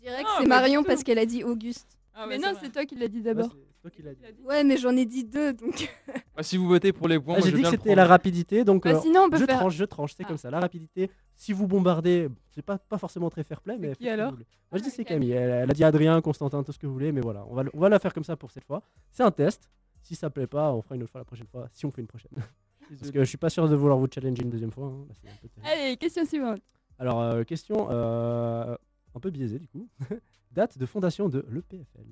[0.00, 1.88] Je dirais que Ah, c'est pas Marion parce qu'elle a dit Auguste.
[2.28, 3.54] Mais non, c'est toi qui l'as dit Ouais, d'abord.
[3.88, 4.22] Toi qui l'as dit.
[4.44, 5.88] Ouais, mais j'en ai dit deux, donc.
[6.36, 8.02] Bah, si vous votez pour les points, Ah, moi, J'ai je dit que c'était la
[8.02, 8.10] prendre.
[8.10, 9.58] rapidité, donc Bah, euh, sinon, on peut je faire.
[9.58, 10.28] tranche, je tranche, c'est Ah.
[10.28, 10.50] comme ça.
[10.50, 13.88] La rapidité, si vous bombardez, c'est pas, pas forcément très fair play, mais.
[13.88, 14.46] qui faites ce que alors vous voulez.
[14.70, 15.30] Moi je dis Ah, c'est Camille.
[15.30, 17.54] Camille, elle, elle a dit Adrien, Constantin, tout ce que vous voulez, mais voilà, on
[17.54, 18.82] va, le- on va la faire comme ça pour cette fois.
[19.10, 19.68] C'est un test.
[20.02, 22.00] Si ça plaît pas, on fera une autre fois la prochaine fois, si on fait
[22.00, 22.30] une prochaine.
[23.00, 24.86] Parce que je suis pas sûr de vouloir vous challenger une deuxième fois.
[24.86, 25.04] hein.
[25.08, 25.82] Bah, c'est un peu terrible.
[25.84, 26.60] Allez, question suivante.
[26.98, 28.76] Alors, euh, question euh,
[29.14, 29.88] un peu biaisée du coup.
[30.52, 32.06] Date de fondation de l'EPFL.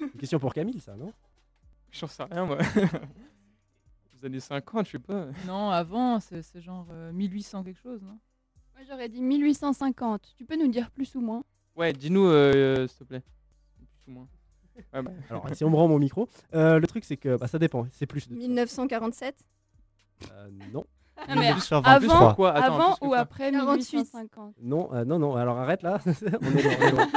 [0.00, 1.12] Une question pour Camille, ça, non?
[1.92, 2.58] J'en sais rien, moi.
[4.14, 5.26] Les années 50, je sais pas.
[5.46, 8.18] Non, avant, c'est genre euh, 1800 quelque chose, non?
[8.74, 10.34] Moi, j'aurais dit 1850.
[10.36, 11.42] Tu peux nous dire plus ou moins?
[11.76, 13.22] Ouais, dis-nous, euh, s'il te plaît.
[13.76, 14.28] Plus ou moins.
[14.94, 17.46] Ouais, bah, Alors, si on me rend mon micro, euh, le truc c'est que bah,
[17.46, 17.86] ça dépend.
[17.92, 18.34] C'est plus de.
[18.34, 19.44] 1947
[20.32, 20.84] Euh, non,
[21.16, 21.90] Ah, mais 1823.
[22.16, 23.92] avant, quoi Attends, avant ou après 48.
[23.94, 25.36] 1850 non, euh, non, non.
[25.36, 25.98] Alors arrête là.
[26.06, 27.08] on est on est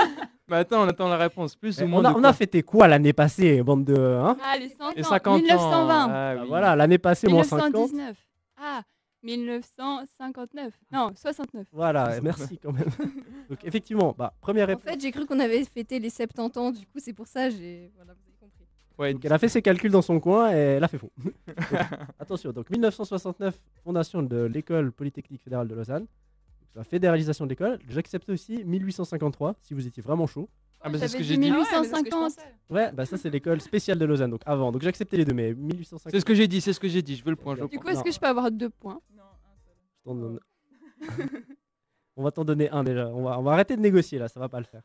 [0.50, 1.56] Mais attends, on attend la réponse.
[1.56, 2.02] Plus ou moins.
[2.16, 3.96] on, a, on fêté quoi l'année passée, bande de.
[3.96, 4.91] Hein Ah, les 100 ans.
[4.96, 5.38] Et 50 ans.
[5.38, 5.89] 1920.
[5.89, 6.48] Ah, Bah, oui.
[6.50, 7.68] Voilà, l'année passée, moins 50.
[7.74, 8.18] 1919.
[8.58, 8.82] Ah,
[9.24, 10.74] 1959.
[10.91, 11.68] Non, 69.
[11.72, 12.84] Voilà, merci quand même.
[13.50, 14.84] Donc effectivement, bah, première En réponse.
[14.84, 17.91] fait, j'ai cru qu'on avait fêté les 70 ans, du coup, c'est pour ça, j'ai.
[17.96, 18.66] Voilà, vous avez compris.
[19.00, 21.12] Ouais, Donc elle a fait ses calculs dans son coin et elle a fait faux.
[21.48, 21.56] Donc,
[22.20, 26.06] attention, donc 1969, fondation de l'école polytechnique fédérale de Lausanne.
[26.76, 27.80] La fédéralisation de l'école.
[27.88, 30.49] J'accepte aussi 1853 si vous étiez vraiment chaud.
[30.82, 31.49] Ah, bah, c'est ce que j'ai dit dit.
[31.49, 32.36] Ah ouais, mais c'est ce que je 1850.
[32.36, 32.55] pensais.
[32.69, 34.71] Ouais, bah ça c'est l'école spéciale de Lausanne, donc avant.
[34.71, 36.11] Donc j'acceptais les deux, mais 1850.
[36.11, 37.15] C'est ce que j'ai dit, c'est ce que j'ai dit.
[37.15, 37.55] Je veux le point.
[37.55, 38.99] Je veux le Du coup, est-ce que je peux avoir deux points?
[39.15, 39.76] Non, un seul.
[39.97, 40.39] je t'en donne-
[42.17, 43.07] on va t'en donner un déjà.
[43.09, 44.82] On va, on va arrêter de négocier là, ça va pas le faire.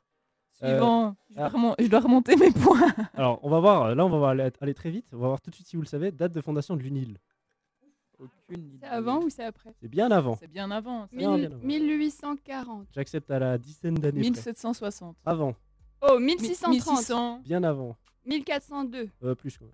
[0.63, 1.49] Euh, Suivant, je, dois ah.
[1.49, 2.93] remon- je dois remonter mes points.
[3.15, 5.07] Alors on va voir, là on va voir aller, aller très vite.
[5.13, 7.19] On va voir tout de suite si vous le savez, date de fondation de l'UNIL.
[8.19, 8.79] Aucune idée.
[8.83, 9.75] C'est avant ou c'est après?
[9.81, 10.37] C'est bien avant.
[10.41, 11.07] C'est bien avant.
[11.11, 11.57] c'est Bien, Mille- avant.
[11.65, 12.87] 1840.
[12.95, 14.21] J'accepte à la dizaine d'années.
[14.21, 14.31] près.
[14.31, 15.17] 1760.
[15.25, 15.55] Avant,
[16.01, 16.73] Oh, Mi- 1630.
[16.73, 17.41] 1600.
[17.45, 17.97] bien avant.
[18.27, 19.09] 1402.
[19.25, 19.67] Euh, plus quoi.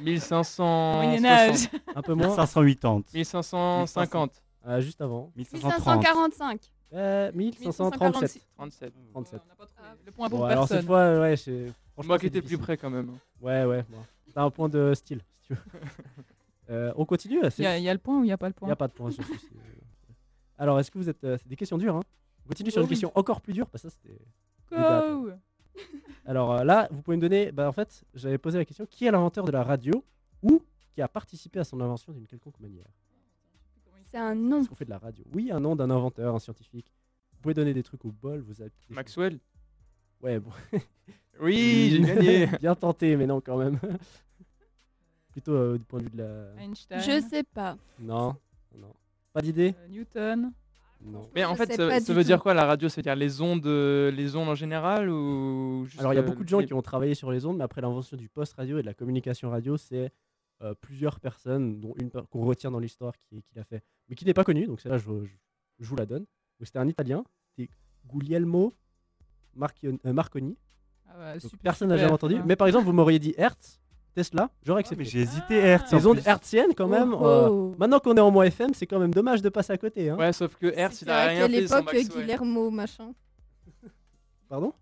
[0.00, 0.96] 1560.
[1.04, 1.68] Moyen Âge.
[1.94, 2.34] Un peu moins.
[2.34, 3.02] 580.
[3.14, 4.42] 1550.
[4.66, 5.30] Euh, juste avant.
[5.36, 5.96] 1530.
[5.96, 6.60] 1545.
[6.92, 8.42] Euh, 1537.
[8.56, 8.92] 37.
[9.12, 9.40] 37.
[9.44, 9.88] On n'a pas trouvé.
[10.04, 10.78] Le point pour Bon, alors personne.
[10.78, 11.66] cette fois, ouais, c'est.
[11.92, 12.58] franchement, Moi qui c'est étais plus difficile.
[12.62, 13.10] près quand même.
[13.40, 13.84] Ouais, ouais.
[13.88, 13.98] Bon.
[14.34, 15.60] T'as un point de style, si tu veux.
[16.70, 18.38] Euh, on continue Il y, a- il y a le point ou il n'y a
[18.38, 19.46] pas le Il point n'y a pas de point sur ceci.
[20.58, 21.22] Alors, est-ce que vous êtes.
[21.24, 22.02] euh, c'est des questions dures, hein
[22.44, 24.18] On continue sur une question encore plus dure, parce que ça c'était.
[24.70, 25.30] Go
[26.24, 27.52] Alors euh, là, vous pouvez me donner.
[27.52, 30.04] Bah, en fait, j'avais posé la question qui est l'inventeur de la radio
[30.42, 30.62] ou
[30.92, 32.86] qui a participé à son invention d'une quelconque manière?
[34.06, 34.60] C'est un nom.
[34.60, 35.24] Est-ce qu'on fait de la radio?
[35.34, 36.90] Oui, un nom d'un inventeur, un scientifique.
[37.32, 38.70] Vous pouvez donner des trucs au bol, vous avez.
[38.88, 39.38] des Maxwell.
[40.22, 40.50] Ouais, bon.
[41.40, 42.46] Oui, j'ai gagné.
[42.60, 43.78] Bien tenté, mais non, quand même.
[45.36, 46.62] Plutôt euh, du point de vue de la.
[46.62, 46.98] Einstein.
[46.98, 47.76] Je sais pas.
[48.00, 48.34] Non,
[48.74, 48.94] non.
[49.34, 50.50] Pas d'idée euh, Newton.
[51.04, 51.28] Non.
[51.34, 52.26] Mais en Je fait, sais ça, pas ça du veut tout.
[52.28, 52.88] dire quoi la radio?
[52.88, 56.24] C'est-à-dire les ondes, euh, les ondes en général ou juste, Alors, il y a euh,
[56.26, 58.54] beaucoup de gens les- qui ont travaillé sur les ondes, mais après l'invention du post
[58.54, 60.10] radio et de la communication radio, c'est
[60.62, 64.14] euh, plusieurs personnes, dont une per- qu'on retient dans l'histoire qui, qui l'a fait, mais
[64.16, 64.66] qui n'est pas connue.
[64.66, 65.34] Donc, celle-là, je, je-
[65.80, 66.20] je vous la donne.
[66.22, 67.24] Donc, C'était un Italien,
[67.54, 67.70] c'était
[68.06, 68.72] Guglielmo
[69.54, 70.56] Marchion- euh, Marconi.
[71.08, 72.36] Ah ouais, Donc, super, personne n'a super, jamais entendu.
[72.36, 72.44] hein.
[72.46, 73.82] Mais par exemple, vous m'auriez dit Hertz,
[74.16, 75.04] Tesla, j'aurais Mais accepté.
[75.04, 75.92] j'ai hésité, Hertz.
[75.92, 77.12] en Ces ondes hertziennes, quand même.
[77.12, 77.74] Oh, euh, oh.
[77.78, 80.08] maintenant qu'on est en moins FM, c'est quand même dommage de passer à côté.
[80.08, 80.16] Hein.
[80.16, 82.22] Ouais, sauf que Hertz, il C'était a à rien quelle fait sans époque Maxwell.
[82.24, 83.12] Guillermo machin
[84.48, 84.72] Pardon?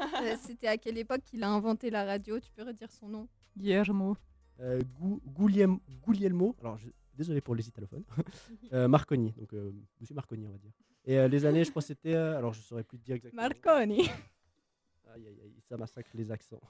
[0.00, 2.38] Euh, C'était à quelle époque qu'il a inventé la radio?
[2.40, 3.28] Tu peux redire son nom?
[3.56, 4.16] Guillermo.
[4.60, 8.04] euh, Gu- Guglielmo, Guglielmo, alors je- désolé pour les italophones,
[8.72, 10.70] euh, Marconi, donc euh, Monsieur Marconi on va dire.
[11.04, 13.16] Et euh, les années, je crois que c'était, euh, alors je saurais plus te dire
[13.16, 13.42] exactement.
[13.42, 14.02] Marconi.
[15.14, 16.60] Aïe, aïe, aïe, ça massacre les accents.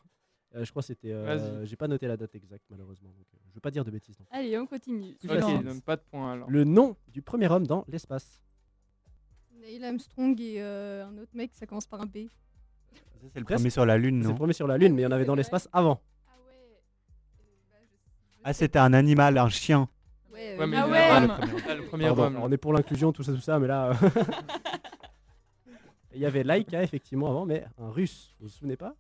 [0.54, 3.38] Euh, je crois que c'était, euh, j'ai pas noté la date exacte malheureusement, donc euh,
[3.48, 4.18] je veux pas dire de bêtises.
[4.20, 4.26] non.
[4.30, 5.14] Allez, on continue.
[5.14, 5.56] Plus Ok, facile.
[5.60, 6.48] il donne pas de points alors.
[6.48, 8.40] Le nom du premier homme dans l'espace.
[9.60, 12.28] Neil Armstrong et euh, un autre mec, ça commence par un B.
[13.32, 15.04] C'est le premier sur la Lune, C'est le non premier sur la Lune, mais il
[15.04, 16.00] y en avait dans l'espace avant.
[16.28, 16.78] Ah ouais.
[18.44, 19.88] Ah, c'était un animal, un chien.
[20.32, 20.98] Ouais, Ouais, mais Ah ouais.
[21.10, 22.36] ah, le premier- ah, le premier Pardon, homme.
[22.42, 23.90] on est pour l'inclusion, tout ça, tout ça, mais là.
[23.90, 23.94] euh,
[26.14, 28.36] Il y avait Laika effectivement avant, mais un russe.
[28.38, 28.94] Vous vous souvenez pas?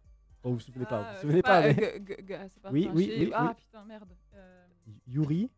[0.44, 2.24] Oh, Vous vous souvenez pas, vous Ah, vous c'est souvenez pas, euh, mais G- G-
[2.28, 3.54] G- c'est pas Oui, oui, oui, Ah oui.
[3.64, 4.08] putain, merde.
[4.34, 4.64] Euh,
[5.06, 5.50] Yuri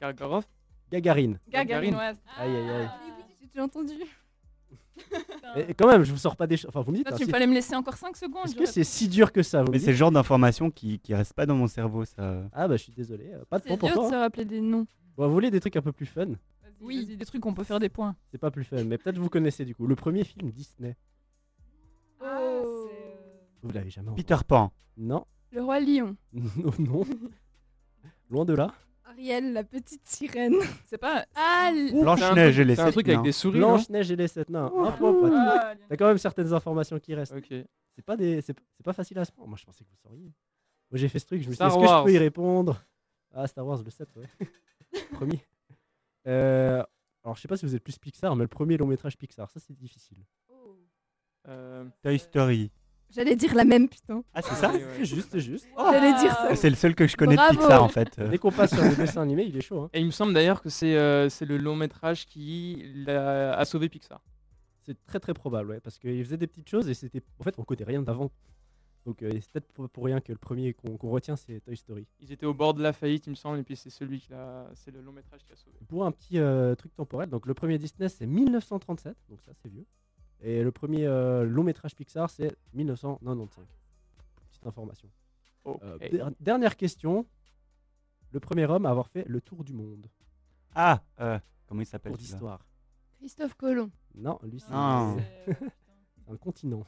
[0.00, 0.44] Gargarov
[0.90, 1.38] Gagarine.
[1.48, 2.00] Gagarine, ouais.
[2.36, 2.88] Aïe, aïe, aïe.
[2.90, 3.94] Ah, oui, oui, j'ai déjà entendu.
[5.56, 6.68] Et quand même, je vous sors pas des choses.
[6.68, 7.06] Enfin, vous me dites.
[7.06, 8.44] Putain, hein, tu si- fallait me laisser encore 5 secondes.
[8.46, 11.14] Est-ce que c'est si dur que ça vous Mais c'est le genre d'information qui, qui
[11.14, 12.42] reste pas dans mon cerveau, ça.
[12.52, 14.10] Ah bah je suis désolé, euh, pas de C'est point pour dur de toi.
[14.10, 14.86] se rappeler des noms.
[15.16, 16.36] Bon, vous voulez des trucs un peu plus fun Vas-y,
[16.82, 17.06] Oui.
[17.06, 18.14] vas-y, des trucs où on peut faire des points.
[18.30, 19.86] C'est pas plus fun, mais peut-être vous connaissez du coup.
[19.86, 20.96] Le premier film Disney.
[22.20, 22.83] Ah, Oh.
[23.64, 24.72] Vous l'avez jamais entendu Peter Pan.
[24.96, 25.26] Non.
[25.52, 26.16] Le roi lion.
[26.32, 27.04] non, non.
[28.30, 28.72] Loin de là.
[29.04, 30.54] Ariel, la petite sirène.
[30.86, 31.24] C'est pas.
[31.34, 33.22] Ah, l- Blanche-Neige et les C'est un sept truc avec nains.
[33.22, 34.66] des souris, non Blanche-Neige et les sept nains.
[34.66, 35.32] Un point, Pat.
[35.34, 37.34] Ah, T'as quand même certaines informations qui restent.
[37.34, 37.46] Ok.
[37.94, 38.40] C'est pas, des...
[38.40, 39.48] c'est c'est pas facile à se prendre.
[39.50, 40.24] Moi, je pensais que vous sauriez.
[40.90, 41.42] Moi, j'ai fait ce truc.
[41.42, 42.04] Je me suis dit, Star est-ce que je Wars.
[42.04, 42.82] peux y répondre?
[43.32, 44.28] Ah, Star Wars, le 7, ouais.
[45.12, 45.40] premier.
[46.26, 46.82] Euh,
[47.22, 49.48] Alors, je sais pas si vous êtes plus Pixar, mais le premier long métrage Pixar,
[49.50, 50.18] ça, c'est difficile.
[51.46, 52.70] Euh, Toy Story.
[53.14, 54.24] J'allais dire la même, putain.
[54.34, 54.72] Ah, c'est ça.
[54.96, 55.66] C'est juste, c'est juste.
[55.78, 56.48] J'allais dire ça.
[56.50, 57.54] Ah, C'est le seul que je connais Bravo.
[57.54, 58.18] de Pixar en fait.
[58.20, 59.82] Dès qu'on passe sur le dessin animé, il est chaud.
[59.82, 59.90] hein.
[59.92, 63.64] Et il me semble d'ailleurs que c'est euh, c'est le long métrage qui l'a- a
[63.64, 64.20] sauvé Pixar.
[64.86, 67.22] C'est très très probable, ouais, parce qu'il faisait des petites choses et c'était.
[67.38, 68.30] En fait, on connaît rien d'avant.
[69.06, 71.76] Donc, euh, c'est peut-être pour, pour rien que le premier qu'on qu'on retient, c'est Toy
[71.76, 72.06] Story.
[72.20, 74.30] Ils étaient au bord de la faillite, il me semble, et puis c'est celui qui
[74.30, 75.76] l'a, c'est le long métrage qui a sauvé.
[75.88, 79.68] Pour un petit euh, truc temporel, donc le premier Disney, c'est 1937, donc ça, c'est
[79.70, 79.84] vieux.
[80.46, 83.64] Et le premier euh, long métrage Pixar, c'est 1995.
[84.50, 85.08] Petite information.
[85.66, 87.26] Euh, der- dernière question.
[88.30, 90.06] Le premier homme à avoir fait le tour du monde.
[90.74, 92.34] Ah, euh, comment il s'appelle Pour celui-là?
[92.36, 92.66] d'histoire.
[93.18, 93.90] Christophe Colomb.
[94.14, 94.66] Non, lui, c'est
[96.30, 96.84] un continent.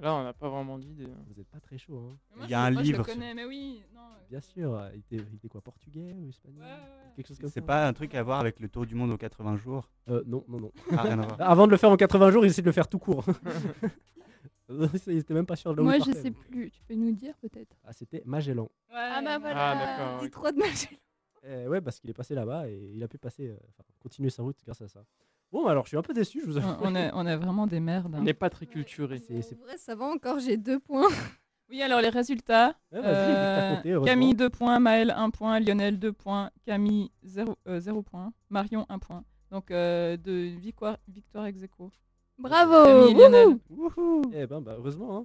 [0.00, 1.04] Là, on n'a pas vraiment d'idée.
[1.04, 1.24] hein.
[1.28, 2.18] Vous n'êtes pas très chaud, hein.
[2.36, 3.82] Moi, Il y je- a un moi, je le livre connais, mais oui.
[3.94, 4.74] Non, Bien sûr.
[4.74, 7.12] euh, Il était, il était quoi, portugais ou espagnol Ouais, ouais, ouais.
[7.16, 7.54] Quelque chose comme ça.
[7.54, 10.22] C'est pas un truc à voir avec le tour du monde aux 80 jours Euh,
[10.26, 10.72] non, non, non.
[10.92, 11.36] Ah, rien à voir.
[11.40, 13.24] Avant de le faire en 80 jours, il essaie de le faire tout court.
[15.06, 16.70] il était même pas sûr de là où Moi, je sais plus.
[16.70, 17.76] Tu peux nous dire peut-être?
[17.84, 18.70] Ah, c'était Magellan.
[18.90, 19.70] Ouais, Ah bah voilà.
[19.70, 20.20] Ah, d'accord.
[20.20, 20.32] Dis ok.
[20.32, 20.98] trop de magie.
[21.44, 24.30] Eh ouais, parce qu'il est passé là-bas et il a pu passer, euh, enfin, continuer
[24.30, 25.04] sa route grâce à ça.
[25.52, 26.68] Bon, alors je suis un peu déçu, je vous avoue.
[26.80, 28.12] On, on est, on est vraiment des merdes.
[28.14, 28.22] On hein.
[28.22, 29.18] n'est pas très culturé.
[29.18, 31.08] C'est- c'est- En vrai, ça va encore, j'ai deux points.
[31.70, 32.74] Oui, alors les résultats.
[32.92, 34.04] Ouais, vas-y, vu que t'as Euh, compté, heureusement.
[34.12, 37.56] Camille 2 points, Maël 1 point, Lionel 2 points, Camille 0,
[38.02, 39.24] point, Marion 1 point.
[39.50, 41.90] Donc euh, de victoire, victoire ex aequo.
[42.38, 43.58] Bravo Camille et Lionel.
[43.70, 45.16] wouhou Eh ben, bah, heureusement.
[45.20, 45.24] hein.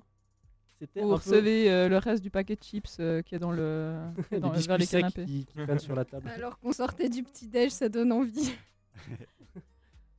[0.79, 3.39] C'était Vous un peu recevez euh, le reste du paquet de chips euh, qui est
[3.39, 3.97] dans le,
[4.29, 5.25] qui est des dans, vers biscuits les secs canapés.
[5.25, 6.29] qui, qui traînent sur la table.
[6.29, 8.53] Alors qu'on sortait du petit-déj, ça donne envie.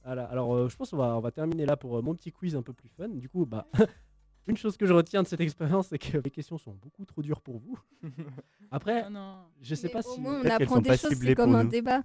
[0.09, 2.33] Voilà, alors euh, je pense qu'on va, on va terminer là pour euh, mon petit
[2.33, 3.09] quiz un peu plus fun.
[3.09, 3.67] Du coup, bah,
[4.47, 7.21] une chose que je retiens de cette expérience, c'est que les questions sont beaucoup trop
[7.23, 7.79] dures pour vous.
[8.71, 10.21] Après, Ah je sais Mais pas au si.
[10.21, 11.71] moins, on Peut-être qu'elles apprend sont des pas choses, ciblées c'est comme un nous.
[11.71, 12.03] débat.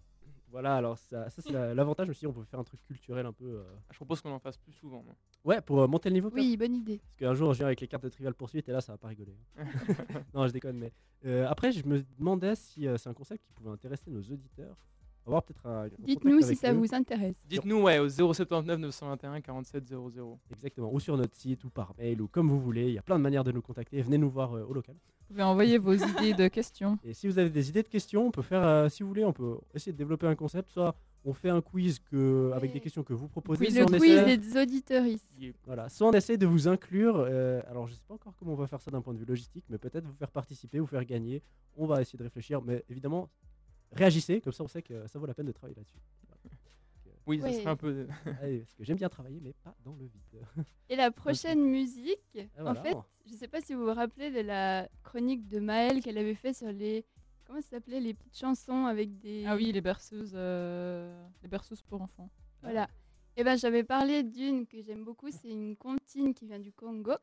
[0.49, 3.33] Voilà, alors ça, ça, c'est la- l'avantage aussi, on peut faire un truc culturel un
[3.33, 3.45] peu.
[3.45, 5.01] euh, Je propose qu'on en fasse plus souvent.
[5.01, 5.15] moi.
[5.45, 6.29] Ouais, pour euh, monter le niveau.
[6.29, 6.99] peut-être Oui, bonne idée.
[6.99, 8.97] Parce qu'un jour, je viens avec les cartes de Trivial Poursuite et là, ça va
[8.99, 9.35] pas rigoler.
[9.57, 9.63] hein.
[10.33, 10.91] non, je déconne, mais.
[11.25, 14.75] euh, après, je me demandais si euh, c'est un concept qui pouvait intéresser nos auditeurs.
[15.25, 15.85] Avoir peut-être un.
[15.85, 16.75] un Dites-nous si ça eux.
[16.75, 17.35] vous intéresse.
[17.47, 20.39] Dites-nous, ouais, au 079 921 47 00.
[20.51, 22.87] Exactement, ou sur notre site, ou par mail, ou comme vous voulez.
[22.89, 24.01] Il y a plein de manières de nous contacter.
[24.01, 24.95] Venez nous voir euh, au local.
[24.95, 26.97] Vous pouvez envoyer vos idées de questions.
[27.03, 29.23] Et si vous avez des idées de questions, on peut faire, euh, si vous voulez,
[29.23, 30.69] on peut essayer de développer un concept.
[30.71, 30.93] Soit
[31.25, 33.69] on fait un quiz que, avec des questions que vous proposez.
[33.71, 35.53] Soit Le on quiz essaie- des auditeurs ici.
[35.65, 37.15] Voilà, soit on essaie de vous inclure.
[37.17, 39.25] euh, alors, je sais pas encore comment on va faire ça d'un point de vue
[39.25, 41.41] logistique, mais peut-être vous faire participer, vous faire gagner.
[41.77, 43.29] On va essayer de réfléchir, mais évidemment,
[43.93, 45.97] réagissez, comme ça on sait que ça vaut la peine de travailler là-dessus.
[47.25, 48.07] Oui, ça serait un peu.
[48.41, 50.45] Allez, parce que j'aime bien travailler, mais pas dans le vide.
[50.89, 52.79] Et la prochaine musique, voilà.
[52.79, 56.17] en fait, je sais pas si vous vous rappelez de la chronique de Maëlle qu'elle
[56.17, 57.05] avait fait sur les.
[57.45, 59.45] Comment ça s'appelait Les petites chansons avec des.
[59.45, 62.29] Ah oui, les berceuses, euh, les berceuses pour enfants.
[62.61, 62.89] Voilà.
[63.35, 67.13] Et ben j'avais parlé d'une que j'aime beaucoup, c'est une comptine qui vient du Congo.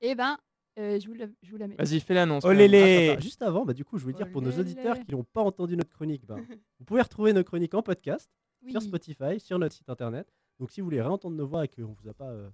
[0.00, 0.38] Et ben
[0.78, 1.76] euh, je, vous la, je vous la mets.
[1.76, 2.44] Vas-y, fais l'annonce.
[2.44, 2.78] Oh les les
[3.08, 4.60] Attends, attends, juste avant, bah, du coup, je voulais dire pour nos Olélé.
[4.62, 6.36] auditeurs qui n'ont pas entendu notre chronique, bah,
[6.78, 8.30] vous pouvez retrouver nos chroniques en podcast
[8.62, 8.70] Oui.
[8.72, 10.26] sur Spotify, sur notre site internet.
[10.60, 12.48] Donc, si vous voulez réentendre nos voix et qu'on vous a pas, euh,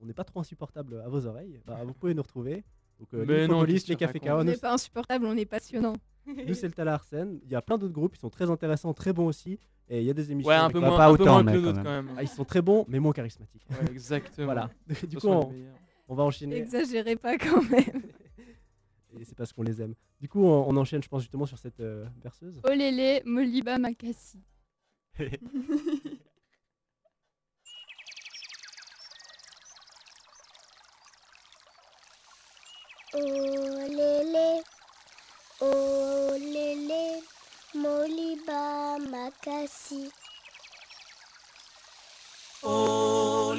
[0.00, 2.64] on n'est pas trop insupportable à vos oreilles, bah, vous pouvez nous retrouver.
[2.98, 4.56] Donc, euh, Mais les non, Micropolis, qu'est-ce que les tu Cafés racontes On nous, n'est
[4.56, 5.92] pas insupportable, on est passionnant.
[6.26, 7.40] nous, c'est le Tala Arsène.
[7.44, 9.58] Il y a plein d'autres groupes, ils sont très intéressants, très bons aussi.
[9.88, 10.48] Et il y a des émissions.
[10.48, 11.68] Ouais, un avec- peu Bah, moins, pas un peu autant, moins mais que le quand
[11.72, 12.06] nôtre quand même.
[12.06, 12.14] même.
[12.18, 13.62] Ah, ils sont très bons, mais moins charismatiques.
[13.70, 14.46] Ouais, exactement.
[14.46, 14.70] voilà.
[14.92, 15.74] Ce du coup, sont les on, meilleurs.
[16.08, 16.60] On va enchaîner.
[16.60, 18.02] N'exagérez pas quand même.
[19.18, 19.94] Et c'est parce qu'on les aime.
[20.20, 22.60] Du coup, on, on enchaîne, je pense, justement sur cette euh, berceuse.
[22.64, 24.42] Olélé, Moliba Makassi.
[33.14, 33.18] Oh
[33.88, 34.60] lélé,
[35.60, 37.22] oh lélé,
[37.74, 40.10] Moliba Makassi.
[42.62, 43.54] Oh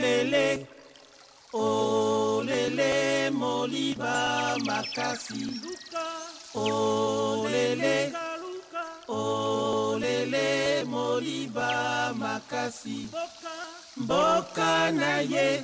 [1.54, 5.62] lélé, Moliba Makasi.
[7.52, 8.12] Lélé,
[9.08, 13.08] oh lélé, Moliba Makasi.
[13.98, 15.64] Mboka na ye,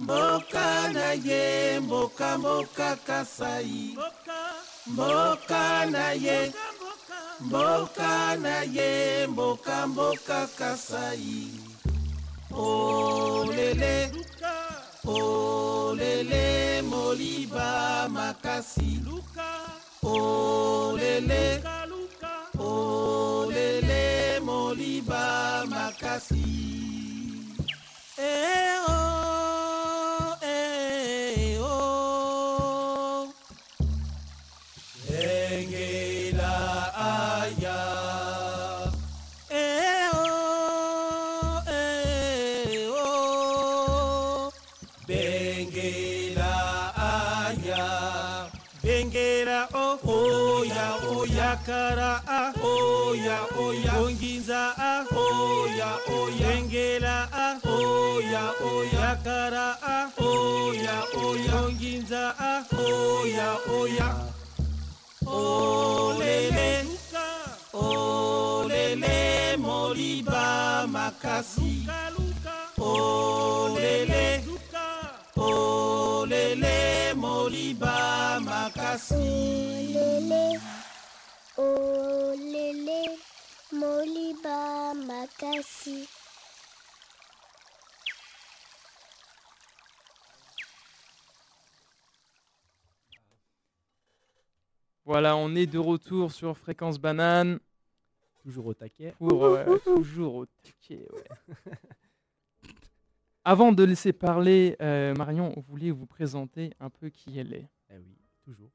[0.00, 3.96] mboka na ye, mboka mboka kasai.
[4.86, 6.52] Mboka na ye,
[7.40, 11.50] mboka na ye, mboka mboka kasai.
[13.56, 14.37] Lélé, oh
[15.08, 15.96] mo
[16.82, 19.00] moliba makasi.
[20.02, 21.62] Olele.
[22.58, 26.44] Olele moliba makasi.
[28.18, 28.77] Eh
[63.96, 64.10] ya,
[65.26, 66.18] oh ya.
[66.18, 66.84] Olele,
[67.72, 71.86] olele, moliba makasi.
[72.78, 74.42] Olele,
[75.36, 79.14] olele, moliba makasi.
[79.14, 80.60] Olele,
[81.56, 83.00] olele,
[83.72, 86.08] moliba makasi.
[95.08, 97.60] Voilà, on est de retour sur Fréquence Banane.
[98.42, 99.14] Toujours au taquet.
[99.16, 101.24] Pour, euh, toujours au taquet, ouais.
[103.42, 107.70] Avant de laisser parler euh, Marion, vous voulez vous présenter un peu qui elle est
[107.88, 108.70] Eh oui, toujours.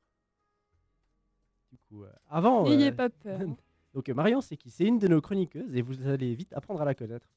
[1.71, 2.63] Du coup, euh, avant.
[2.63, 3.39] N'ayez euh, pas peur.
[3.93, 4.71] Donc euh, Marion, c'est qui?
[4.71, 7.27] C'est une de nos chroniqueuses et vous allez vite apprendre à la connaître.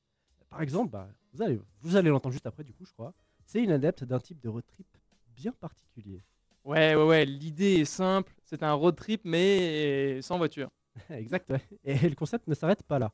[0.48, 3.12] Par exemple, bah, vous allez, vous allez l'entendre juste après, du coup, je crois.
[3.44, 4.86] C'est une adepte d'un type de road trip
[5.34, 6.22] bien particulier.
[6.64, 8.32] Ouais, ouais, ouais, l'idée est simple.
[8.46, 10.70] C'est un road trip, mais sans voiture.
[11.10, 11.60] exact, ouais.
[11.84, 13.12] Et le concept ne s'arrête pas là.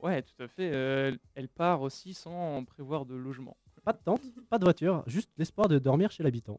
[0.00, 0.70] Ouais, tout à fait.
[0.74, 3.56] euh, elle part aussi sans prévoir de logement.
[3.84, 6.58] Pas de tente, pas de voiture, juste l'espoir de dormir chez l'habitant.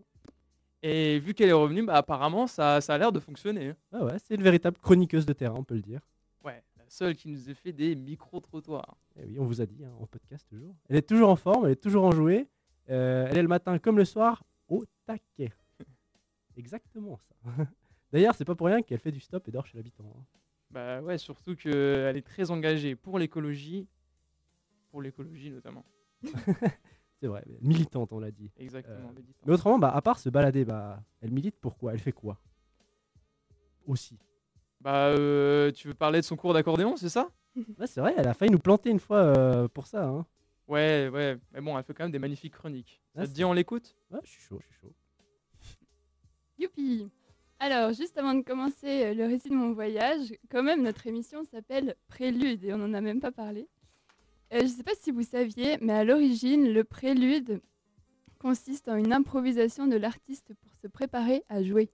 [0.83, 3.73] Et vu qu'elle est revenue, bah, apparemment, ça, ça a l'air de fonctionner.
[3.91, 6.01] Ah ouais, c'est une véritable chroniqueuse de terrain, on peut le dire.
[6.43, 8.95] Ouais, la seule qui nous ait fait des micro-trottoirs.
[9.19, 10.75] Eh oui, on vous a dit, hein, en podcast toujours.
[10.87, 12.47] Elle est toujours en forme, elle est toujours enjouée.
[12.91, 15.51] Euh, elle est le matin comme le soir au taquet.
[16.57, 17.35] Exactement ça.
[18.11, 20.05] D'ailleurs, c'est pas pour rien qu'elle fait du stop et dort chez l'habitant.
[20.17, 20.23] hein.
[20.71, 23.87] Bah ouais, surtout qu'elle est très engagée pour l'écologie.
[24.91, 25.85] Pour l'écologie notamment.
[27.21, 28.51] C'est vrai, militante, on l'a dit.
[28.57, 29.45] Exactement, Euh, militante.
[29.45, 31.93] mais autrement, bah, à part se balader, bah, elle milite pourquoi?
[31.93, 32.39] Elle fait quoi?
[33.87, 34.17] Aussi.
[34.81, 37.29] Bah, euh, tu veux parler de son cours d'accordéon, c'est ça?
[37.79, 40.05] Ouais, c'est vrai, elle a failli nous planter une fois euh, pour ça.
[40.07, 40.25] Hein.
[40.67, 41.37] Ouais, ouais.
[41.53, 43.01] Mais bon, elle fait quand même des magnifiques chroniques.
[43.15, 43.95] Ah, Ça te c'est- dit, on l'écoute?
[44.11, 44.93] Ouais, je suis chaud, je suis chaud.
[46.57, 47.09] Youpi
[47.59, 51.43] Alors, juste avant de commencer euh, le récit de mon voyage, quand même, notre émission
[51.43, 53.67] s'appelle Prélude et on n'en a même pas parlé.
[54.53, 57.61] Euh, je ne sais pas si vous saviez, mais à l'origine, le prélude
[58.39, 61.89] consiste en une improvisation de l'artiste pour se préparer à jouer.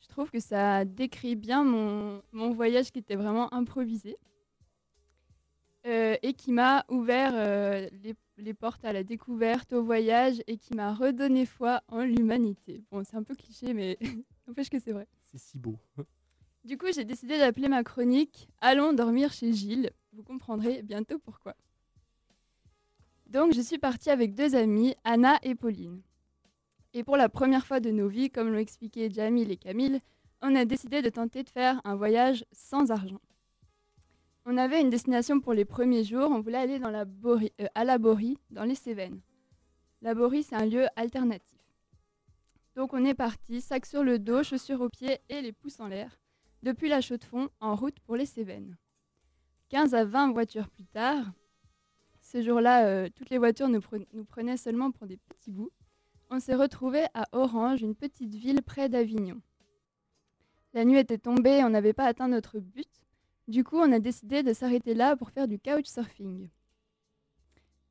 [0.00, 4.16] Je trouve que ça décrit bien mon, mon voyage qui était vraiment improvisé
[5.86, 7.32] euh, et qui m'a ouvert
[8.02, 12.82] les, les portes à la découverte, au voyage et qui m'a redonné foi en l'humanité.
[12.90, 13.98] Bon, c'est un peu cliché, mais
[14.46, 15.06] n'empêche que c'est vrai.
[15.24, 15.78] C'est si beau.
[16.64, 19.90] Du coup, j'ai décidé d'appeler ma chronique Allons dormir chez Gilles.
[20.12, 21.56] Vous comprendrez bientôt pourquoi.
[23.26, 26.02] Donc, je suis partie avec deux amies, Anna et Pauline.
[26.94, 30.00] Et pour la première fois de nos vies, comme l'ont expliqué Jamil et Camille,
[30.40, 33.20] on a décidé de tenter de faire un voyage sans argent.
[34.44, 38.38] On avait une destination pour les premiers jours, on voulait aller euh, à la Borie,
[38.50, 39.20] dans les Cévennes.
[40.00, 41.58] La Borie, c'est un lieu alternatif.
[42.74, 45.86] Donc on est parti, sac sur le dos, chaussures aux pieds et les pouces en
[45.86, 46.18] l'air,
[46.62, 48.76] depuis la Chaux-de-Fonds, en route pour les Cévennes.
[49.68, 51.32] 15 à 20 voitures plus tard,
[52.20, 55.70] ce jour-là, euh, toutes les voitures nous, pre- nous prenaient seulement pour des petits bouts.
[56.30, 59.40] On s'est retrouvé à Orange, une petite ville près d'Avignon.
[60.72, 62.88] La nuit était tombée, on n'avait pas atteint notre but.
[63.48, 66.48] Du coup, on a décidé de s'arrêter là pour faire du couchsurfing.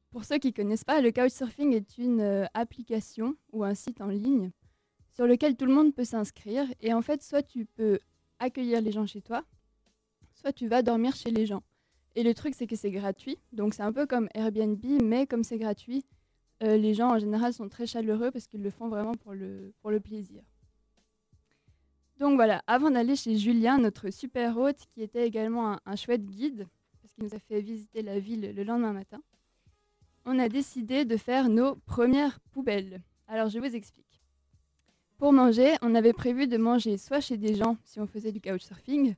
[0.09, 4.01] Pour ceux qui ne connaissent pas, le couchsurfing est une euh, application ou un site
[4.01, 4.51] en ligne
[5.13, 6.65] sur lequel tout le monde peut s'inscrire.
[6.79, 7.99] Et en fait, soit tu peux
[8.39, 9.43] accueillir les gens chez toi,
[10.33, 11.63] soit tu vas dormir chez les gens.
[12.15, 13.37] Et le truc, c'est que c'est gratuit.
[13.53, 16.05] Donc, c'est un peu comme Airbnb, mais comme c'est gratuit,
[16.63, 19.73] euh, les gens en général sont très chaleureux parce qu'ils le font vraiment pour le,
[19.81, 20.41] pour le plaisir.
[22.21, 26.67] Donc voilà, avant d'aller chez Julien, notre super hôte, qui était également un, chouette guide,
[27.01, 29.23] parce qu'il nous a fait visiter la ville le lendemain matin,
[30.25, 33.01] on a décidé de faire nos premières poubelles.
[33.27, 34.21] Alors je vous explique.
[35.17, 38.39] Pour manger, on avait prévu de manger soit chez des gens si on faisait du
[38.39, 39.15] couchsurfing,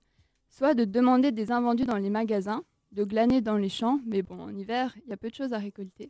[0.47, 2.63] soit de demander des invendus dans les magasins,
[2.93, 5.51] de glaner dans les champs, mais bon, en hiver, il y a peu de choses
[5.51, 6.09] à récolter.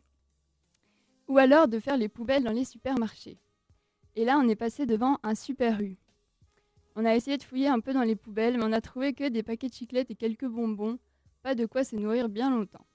[1.26, 3.40] Ou alors de faire les poubelles dans les supermarchés.
[4.14, 5.96] Et là, on est passé devant un super U.
[6.96, 9.28] On a essayé de fouiller un peu dans les poubelles, mais on a trouvé que
[9.28, 10.98] des paquets de chiclettes et quelques bonbons.
[11.42, 12.86] Pas de quoi se nourrir bien longtemps.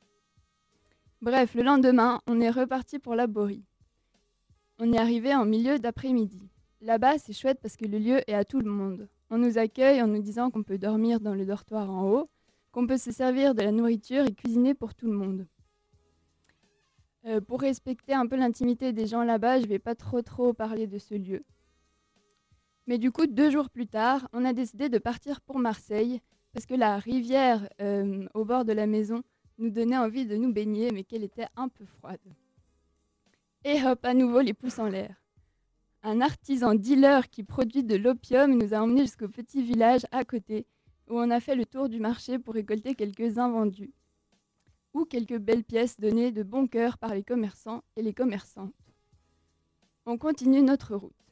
[1.21, 3.65] Bref, le lendemain, on est reparti pour la Borie.
[4.79, 6.49] On est arrivé en milieu d'après-midi.
[6.79, 9.09] Là-bas, c'est chouette parce que le lieu est à tout le monde.
[9.29, 12.29] On nous accueille en nous disant qu'on peut dormir dans le dortoir en haut,
[12.71, 15.45] qu'on peut se servir de la nourriture et cuisiner pour tout le monde.
[17.25, 20.53] Euh, pour respecter un peu l'intimité des gens là-bas, je ne vais pas trop trop
[20.53, 21.43] parler de ce lieu.
[22.89, 26.21] Mais du coup, deux jours plus tard, on a décidé de partir pour Marseille
[26.53, 29.21] parce que la rivière euh, au bord de la maison
[29.59, 32.17] nous donnait envie de nous baigner, mais qu'elle était un peu froide.
[33.63, 35.21] Et hop, à nouveau les pouces en l'air.
[36.01, 40.65] Un artisan dealer qui produit de l'opium nous a emmenés jusqu'au petit village à côté,
[41.09, 43.93] où on a fait le tour du marché pour récolter quelques invendus,
[44.95, 48.73] ou quelques belles pièces données de bon cœur par les commerçants et les commerçantes.
[50.07, 51.28] On continue notre route.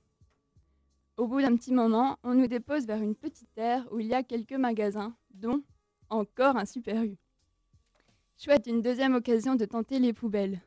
[1.17, 4.13] Au bout d'un petit moment, on nous dépose vers une petite terre où il y
[4.13, 5.63] a quelques magasins, dont
[6.09, 7.17] encore un super U.
[8.37, 10.61] Chouette, une deuxième occasion de tenter les poubelles.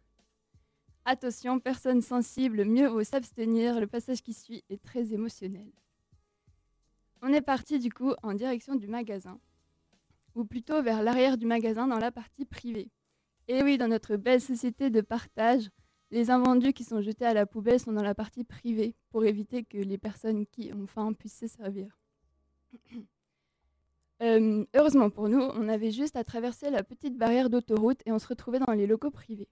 [1.05, 5.71] Attention, personne sensible, mieux vaut s'abstenir, le passage qui suit est très émotionnel.
[7.23, 9.39] On est parti du coup en direction du magasin,
[10.35, 12.91] ou plutôt vers l'arrière du magasin dans la partie privée.
[13.47, 15.71] Et oui, dans notre belle société de partage,
[16.11, 19.65] les invendus qui sont jetés à la poubelle sont dans la partie privée pour éviter
[19.65, 21.99] que les personnes qui ont faim puissent se servir.
[24.23, 28.19] Euh, heureusement pour nous, on avait juste à traverser la petite barrière d'autoroute et on
[28.19, 29.49] se retrouvait dans les locaux privés.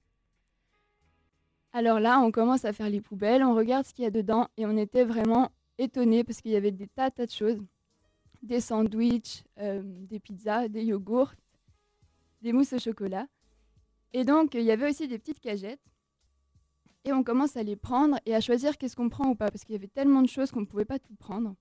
[1.72, 4.48] Alors là, on commence à faire les poubelles, on regarde ce qu'il y a dedans
[4.58, 7.58] et on était vraiment étonnés parce qu'il y avait des tas, tas de choses.
[8.42, 11.32] Des sandwichs, euh, des pizzas, des yogourts,
[12.42, 13.26] des mousses au chocolat.
[14.12, 15.80] Et donc, il y avait aussi des petites cagettes.
[17.04, 19.64] Et on commence à les prendre et à choisir qu'est-ce qu'on prend ou pas parce
[19.64, 21.54] qu'il y avait tellement de choses qu'on ne pouvait pas tout prendre.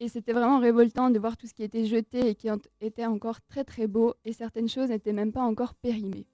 [0.00, 2.48] Et c'était vraiment révoltant de voir tout ce qui était jeté et qui
[2.80, 6.26] était encore très très beau et certaines choses n'étaient même pas encore périmées.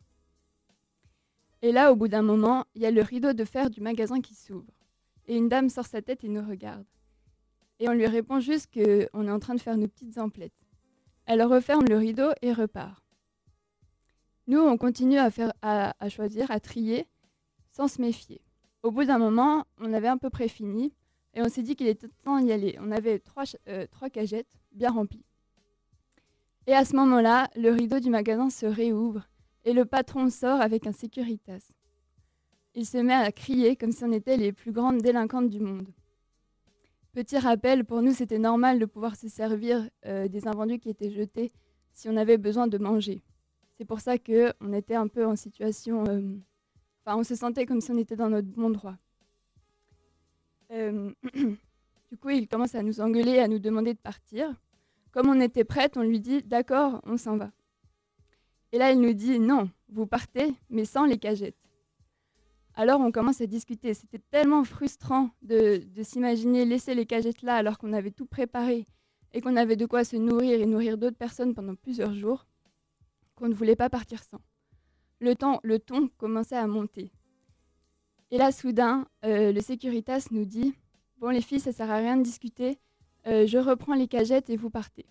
[1.62, 4.20] Et là, au bout d'un moment, il y a le rideau de fer du magasin
[4.20, 4.72] qui s'ouvre.
[5.26, 6.86] Et une dame sort sa tête et nous regarde.
[7.78, 10.52] Et on lui répond juste qu'on est en train de faire nos petites emplettes.
[11.26, 13.04] Elle referme le rideau et repart.
[14.46, 17.06] Nous, on continue à, faire, à choisir, à trier,
[17.80, 18.42] sans se méfier.
[18.82, 20.92] Au bout d'un moment, on avait à peu près fini
[21.32, 22.76] et on s'est dit qu'il était temps d'y aller.
[22.78, 25.24] On avait trois, euh, trois cagettes bien remplies.
[26.66, 29.26] Et à ce moment-là, le rideau du magasin se réouvre
[29.64, 31.72] et le patron sort avec un Securitas.
[32.74, 35.88] Il se met à crier comme si on était les plus grandes délinquantes du monde.
[37.14, 41.10] Petit rappel, pour nous, c'était normal de pouvoir se servir euh, des invendus qui étaient
[41.10, 41.50] jetés
[41.94, 43.22] si on avait besoin de manger.
[43.78, 46.04] C'est pour ça qu'on était un peu en situation...
[46.06, 46.36] euh,
[47.06, 48.96] On se sentait comme si on était dans notre bon droit.
[50.70, 51.10] Euh,
[52.10, 54.54] du coup, il commence à nous engueuler, à nous demander de partir.
[55.10, 57.50] Comme on était prête, on lui dit D'accord, on s'en va.
[58.72, 61.56] Et là, il nous dit Non, vous partez, mais sans les cagettes.
[62.74, 63.92] Alors, on commence à discuter.
[63.94, 68.86] C'était tellement frustrant de s'imaginer laisser les cagettes là alors qu'on avait tout préparé
[69.32, 72.46] et qu'on avait de quoi se nourrir et nourrir d'autres personnes pendant plusieurs jours
[73.34, 74.40] qu'on ne voulait pas partir sans.
[75.20, 77.12] Le, temps, le ton commençait à monter.
[78.30, 80.74] Et là, soudain, euh, le Securitas nous dit
[81.18, 82.78] Bon, les filles, ça sert à rien de discuter.
[83.26, 85.06] Euh, je reprends les cagettes et vous partez.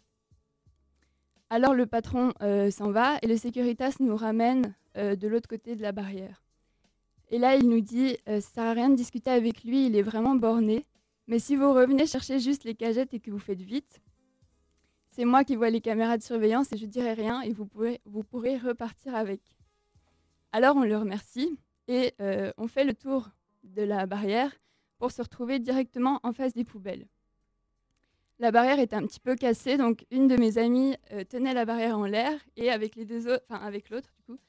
[1.52, 5.82] Alors le patron euh, s'en va et le Securitas nous ramène de l'autre côté de
[5.82, 6.44] la barrière.
[7.30, 10.02] Et là, il nous dit Ça sert à rien de discuter avec lui, il est
[10.02, 10.86] vraiment borné.
[11.28, 14.02] Mais si vous revenez chercher juste les cagettes et que vous faites vite,
[15.12, 17.66] c'est moi qui vois les caméras de surveillance et je dirai rien et vous
[18.24, 19.42] pourrez repartir avec.
[20.52, 23.30] Alors on le remercie et euh, on fait le tour
[23.64, 24.52] de la barrière
[24.98, 27.08] pour se retrouver directement en face des poubelles.
[28.40, 31.66] La barrière était un petit peu cassée, donc une de mes amies euh, tenait la
[31.66, 34.40] barrière en l'air et avec les deux autres, enfin avec l'autre du coup,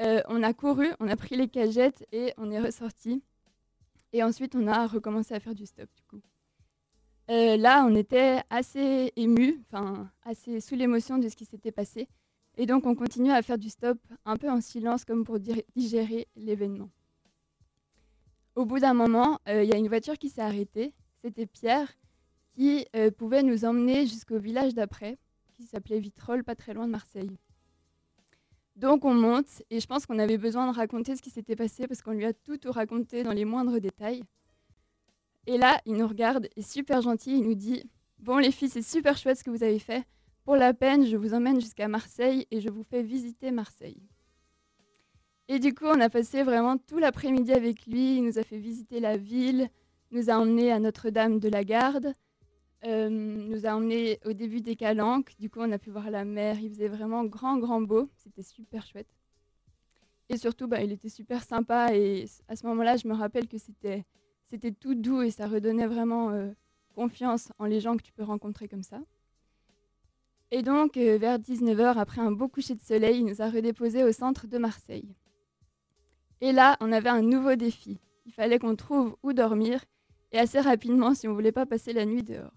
[0.00, 3.22] euh, on a couru, on a pris les cagettes et on est ressorti.
[4.14, 6.22] Et ensuite on a recommencé à faire du stop du coup.
[7.28, 12.06] Là, on était assez ému, enfin assez sous l'émotion de ce qui s'était passé.
[12.56, 16.28] Et donc, on continue à faire du stop un peu en silence, comme pour digérer
[16.36, 16.90] l'événement.
[18.54, 20.92] Au bout d'un moment, euh, il y a une voiture qui s'est arrêtée.
[21.22, 21.92] C'était Pierre
[22.54, 25.18] qui euh, pouvait nous emmener jusqu'au village d'après,
[25.54, 27.36] qui s'appelait Vitrolles, pas très loin de Marseille.
[28.76, 31.88] Donc, on monte et je pense qu'on avait besoin de raconter ce qui s'était passé
[31.88, 34.22] parce qu'on lui a tout, tout raconté dans les moindres détails.
[35.46, 38.82] Et là, il nous regarde, et super gentil, il nous dit Bon, les filles, c'est
[38.82, 40.04] super chouette ce que vous avez fait.
[40.44, 44.02] Pour la peine, je vous emmène jusqu'à Marseille et je vous fais visiter Marseille.
[45.48, 48.16] Et du coup, on a passé vraiment tout l'après-midi avec lui.
[48.18, 49.70] Il nous a fait visiter la ville,
[50.10, 52.12] nous a emmenés à Notre-Dame de la Garde,
[52.84, 55.32] euh, nous a emmenés au début des Calanques.
[55.38, 56.58] Du coup, on a pu voir la mer.
[56.60, 58.10] Il faisait vraiment grand, grand beau.
[58.16, 59.14] C'était super chouette.
[60.28, 61.94] Et surtout, bah, il était super sympa.
[61.94, 64.04] Et à ce moment-là, je me rappelle que c'était,
[64.44, 66.50] c'était tout doux et ça redonnait vraiment euh,
[66.94, 69.00] confiance en les gens que tu peux rencontrer comme ça.
[70.56, 74.04] Et donc, euh, vers 19h, après un beau coucher de soleil, il nous a redéposés
[74.04, 75.16] au centre de Marseille.
[76.40, 77.98] Et là, on avait un nouveau défi.
[78.24, 79.84] Il fallait qu'on trouve où dormir
[80.30, 82.54] et assez rapidement si on voulait pas passer la nuit dehors.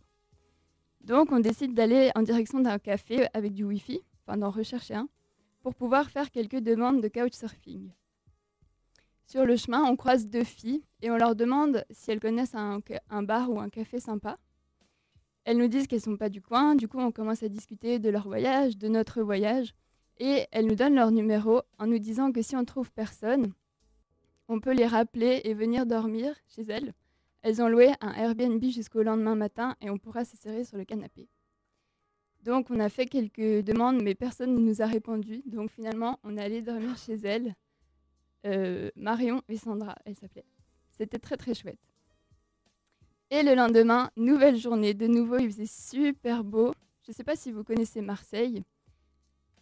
[1.01, 5.09] Donc, on décide d'aller en direction d'un café avec du Wi-Fi, enfin d'en rechercher un,
[5.63, 7.89] pour pouvoir faire quelques demandes de couchsurfing.
[9.25, 12.79] Sur le chemin, on croise deux filles et on leur demande si elles connaissent un,
[13.09, 14.37] un bar ou un café sympa.
[15.47, 18.09] Elles nous disent qu'elles sont pas du coin, du coup on commence à discuter de
[18.09, 19.73] leur voyage, de notre voyage,
[20.17, 23.53] et elles nous donnent leur numéro en nous disant que si on trouve personne,
[24.49, 26.93] on peut les rappeler et venir dormir chez elles.
[27.43, 30.83] Elles ont loué un Airbnb jusqu'au lendemain matin et on pourra se serrer sur le
[30.83, 31.29] canapé.
[32.43, 35.43] Donc on a fait quelques demandes, mais personne ne nous a répondu.
[35.45, 37.55] Donc finalement, on est allé dormir chez elles.
[38.45, 40.43] Euh, Marion et Sandra, elles s'appelaient.
[40.89, 41.79] C'était très très chouette.
[43.29, 44.93] Et le lendemain, nouvelle journée.
[44.93, 46.73] De nouveau, il faisait super beau.
[47.03, 48.63] Je ne sais pas si vous connaissez Marseille.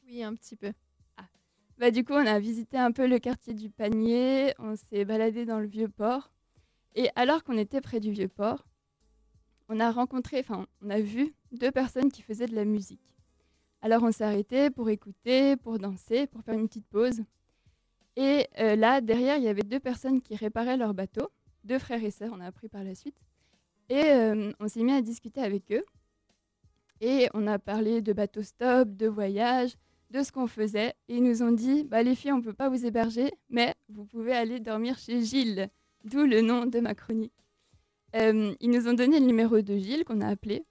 [0.05, 0.71] Oui, un petit peu.
[1.77, 5.45] Bah, du coup, on a visité un peu le quartier du Panier, on s'est baladé
[5.45, 6.31] dans le vieux port.
[6.95, 8.65] Et alors qu'on était près du vieux port,
[9.67, 13.01] on a rencontré, enfin, on a vu deux personnes qui faisaient de la musique.
[13.81, 17.23] Alors on s'est arrêté pour écouter, pour danser, pour faire une petite pause.
[18.15, 21.29] Et euh, là, derrière, il y avait deux personnes qui réparaient leur bateau,
[21.65, 23.19] deux frères et sœurs, on a appris par la suite.
[23.89, 25.85] Et euh, on s'est mis à discuter avec eux.
[27.01, 29.75] Et on a parlé de bateau stop, de voyage,
[30.11, 30.93] de ce qu'on faisait.
[31.07, 33.73] Et ils nous ont dit, bah, les filles, on ne peut pas vous héberger, mais
[33.89, 35.69] vous pouvez aller dormir chez Gilles,
[36.03, 36.93] d'où le nom de ma.
[38.15, 40.63] Euh, ils nous ont donné le numéro de Gilles qu'on a appelé.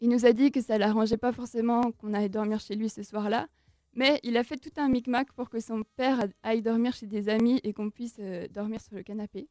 [0.00, 3.02] Il nous a dit que ça l'arrangeait pas forcément qu'on aille dormir chez lui ce
[3.02, 3.48] soir-là,
[3.94, 7.28] mais il a fait tout un micmac pour que son père aille dormir chez des
[7.28, 9.48] amis et qu'on puisse euh, dormir sur le canapé.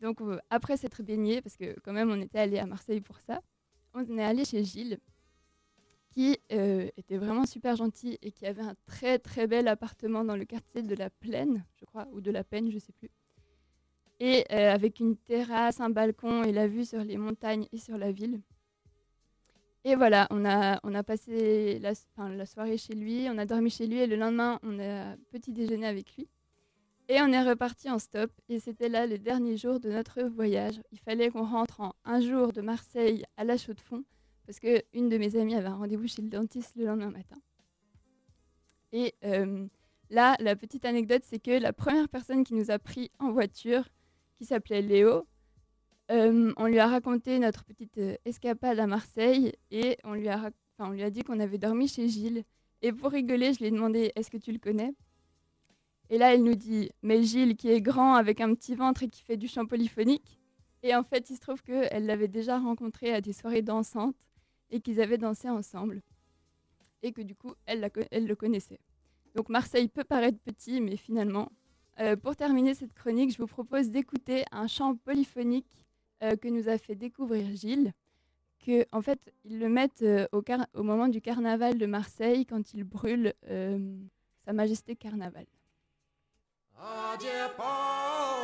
[0.00, 3.18] Donc euh, après s'être baigné, parce que quand même on était allé à Marseille pour
[3.20, 3.40] ça,
[3.94, 4.98] on est allé chez Gilles,
[6.10, 10.36] qui euh, était vraiment super gentil et qui avait un très très bel appartement dans
[10.36, 13.10] le quartier de la Plaine, je crois, ou de la Peine, je sais plus.
[14.18, 17.98] Et euh, avec une terrasse, un balcon et la vue sur les montagnes et sur
[17.98, 18.40] la ville.
[19.84, 23.86] Et voilà, on a, on a passé la soirée chez lui, on a dormi chez
[23.86, 26.28] lui et le lendemain, on a petit déjeuner avec lui.
[27.08, 30.80] Et on est reparti en stop et c'était là le dernier jour de notre voyage.
[30.90, 34.04] Il fallait qu'on rentre en un jour de Marseille à La Chaux-de-Fonds
[34.44, 37.36] parce qu'une de mes amies avait un rendez-vous chez le dentiste le lendemain matin.
[38.92, 39.66] Et euh,
[40.10, 43.88] là, la petite anecdote, c'est que la première personne qui nous a pris en voiture,
[44.36, 45.26] qui s'appelait Léo,
[46.10, 51.10] euh, on lui a raconté notre petite euh, escapade à Marseille et on lui a
[51.10, 52.42] dit qu'on avait dormi chez Gilles.
[52.82, 54.92] Et pour rigoler, je lui ai demandé Est-ce que tu le connais?
[56.10, 59.08] Et là, elle nous dit Mais Gilles, qui est grand avec un petit ventre et
[59.08, 60.38] qui fait du chant polyphonique.
[60.82, 64.16] Et en fait, il se trouve qu'elle l'avait déjà rencontré à des soirées dansantes
[64.70, 66.02] et qu'ils avaient dansé ensemble.
[67.02, 68.80] Et que du coup, elle, le connaissait.
[69.34, 71.50] Donc Marseille peut paraître petit, mais finalement,
[72.00, 75.86] euh, pour terminer cette chronique, je vous propose d'écouter un chant polyphonique
[76.22, 77.92] euh, que nous a fait découvrir Gilles.
[78.64, 80.42] Que, en fait, ils le mettent euh, au,
[80.74, 83.34] au moment du carnaval de Marseille quand il brûle
[84.44, 85.46] Sa Majesté Carnaval.
[86.78, 88.35] Adzie Pan.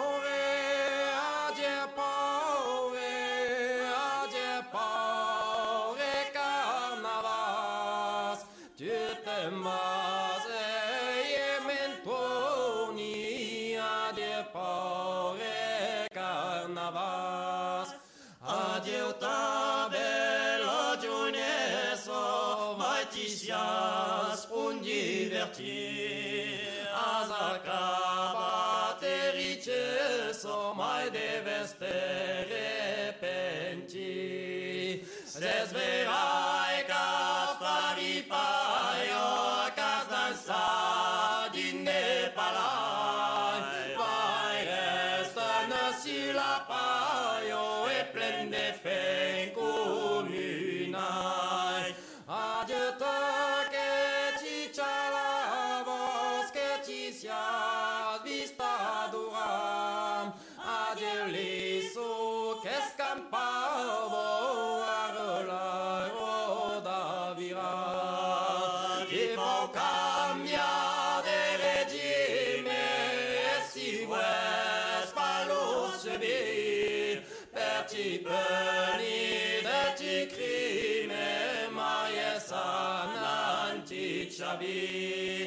[77.82, 79.18] vatipeni
[79.66, 81.26] vetikrime
[81.74, 85.41] maiesanan tichabim.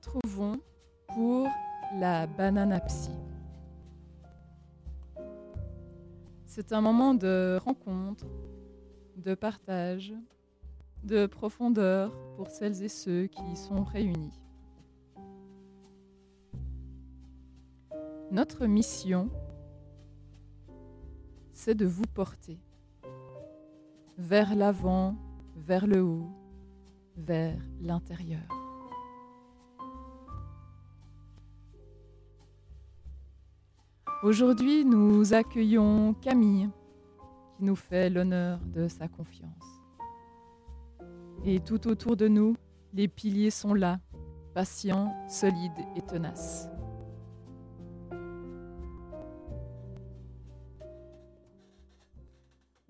[0.00, 0.58] Retrouvons
[1.08, 1.46] pour
[1.94, 3.10] la banana psy.
[6.46, 8.26] C'est un moment de rencontre,
[9.16, 10.14] de partage,
[11.04, 14.40] de profondeur pour celles et ceux qui y sont réunis.
[18.30, 19.28] Notre mission,
[21.52, 22.58] c'est de vous porter
[24.16, 25.16] vers l'avant,
[25.56, 26.30] vers le haut,
[27.16, 28.59] vers l'intérieur.
[34.22, 36.68] Aujourd'hui, nous accueillons Camille,
[37.56, 39.80] qui nous fait l'honneur de sa confiance.
[41.42, 42.54] Et tout autour de nous,
[42.92, 43.98] les piliers sont là,
[44.52, 46.68] patients, solides et tenaces.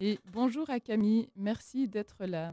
[0.01, 2.53] Et bonjour à Camille, merci d'être là.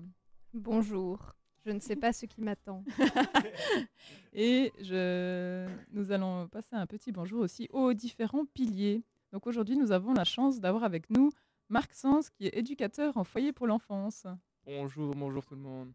[0.54, 1.37] bonjour.
[1.68, 2.82] Je ne sais pas ce qui m'attend.
[4.34, 5.68] Et je...
[5.92, 9.04] nous allons passer un petit bonjour aussi aux différents piliers.
[9.34, 11.30] Donc aujourd'hui, nous avons la chance d'avoir avec nous
[11.68, 14.26] Marc Sens, qui est éducateur en foyer pour l'enfance.
[14.66, 15.92] Bonjour, bonjour tout le monde.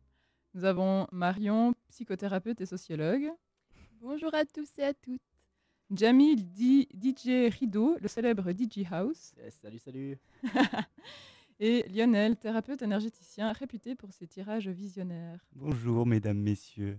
[0.53, 3.31] Nous avons Marion, psychothérapeute et sociologue.
[4.03, 5.23] Bonjour à tous et à toutes.
[5.91, 9.33] Jamil D- DJ Rideau, le célèbre DJ House.
[9.43, 10.19] Yes, salut, salut.
[11.65, 15.39] Et Lionel, thérapeute énergéticien réputé pour ses tirages visionnaires.
[15.53, 16.99] Bonjour, mesdames, messieurs.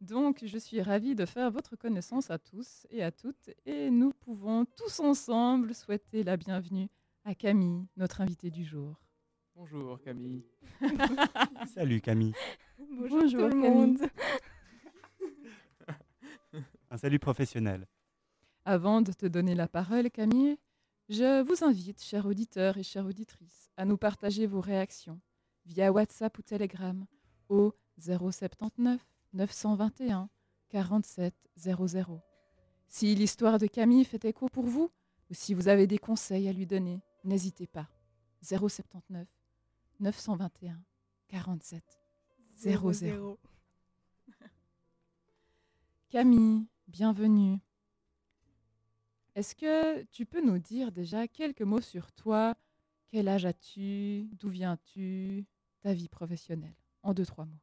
[0.00, 3.50] Donc, je suis ravie de faire votre connaissance à tous et à toutes.
[3.66, 6.86] Et nous pouvons tous ensemble souhaiter la bienvenue
[7.24, 8.94] à Camille, notre invitée du jour.
[9.56, 10.44] Bonjour Camille.
[11.74, 12.34] Salut, Camille.
[12.78, 13.68] Bonjour, Bonjour, tout le Camille.
[13.68, 13.98] monde.
[16.88, 17.88] Un salut professionnel.
[18.64, 20.56] Avant de te donner la parole, Camille,
[21.10, 25.20] je vous invite, chers auditeurs et chères auditrices, à nous partager vos réactions
[25.66, 27.04] via WhatsApp ou Telegram
[27.48, 30.30] au 079 921
[30.68, 32.20] 47 00.
[32.88, 34.92] Si l'histoire de Camille fait écho pour vous,
[35.30, 37.88] ou si vous avez des conseils à lui donner, n'hésitez pas.
[38.42, 39.26] 079
[39.98, 40.80] 921
[41.28, 41.82] 47
[42.56, 43.38] 00.
[46.08, 47.58] Camille, bienvenue.
[49.40, 52.54] Est-ce que tu peux nous dire déjà quelques mots sur toi?
[53.08, 54.28] Quel âge as-tu?
[54.38, 55.46] D'où viens-tu?
[55.80, 57.62] Ta vie professionnelle En deux, trois mots.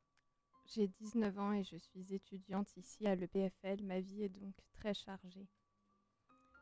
[0.65, 3.83] J'ai 19 ans et je suis étudiante ici à l'EPFL.
[3.83, 5.47] Ma vie est donc très chargée.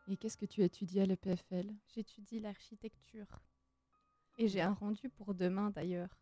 [0.09, 3.39] Et qu'est-ce que tu étudies à l'EPFL J'étudie l'architecture.
[4.37, 6.19] Et j'ai un rendu pour demain d'ailleurs.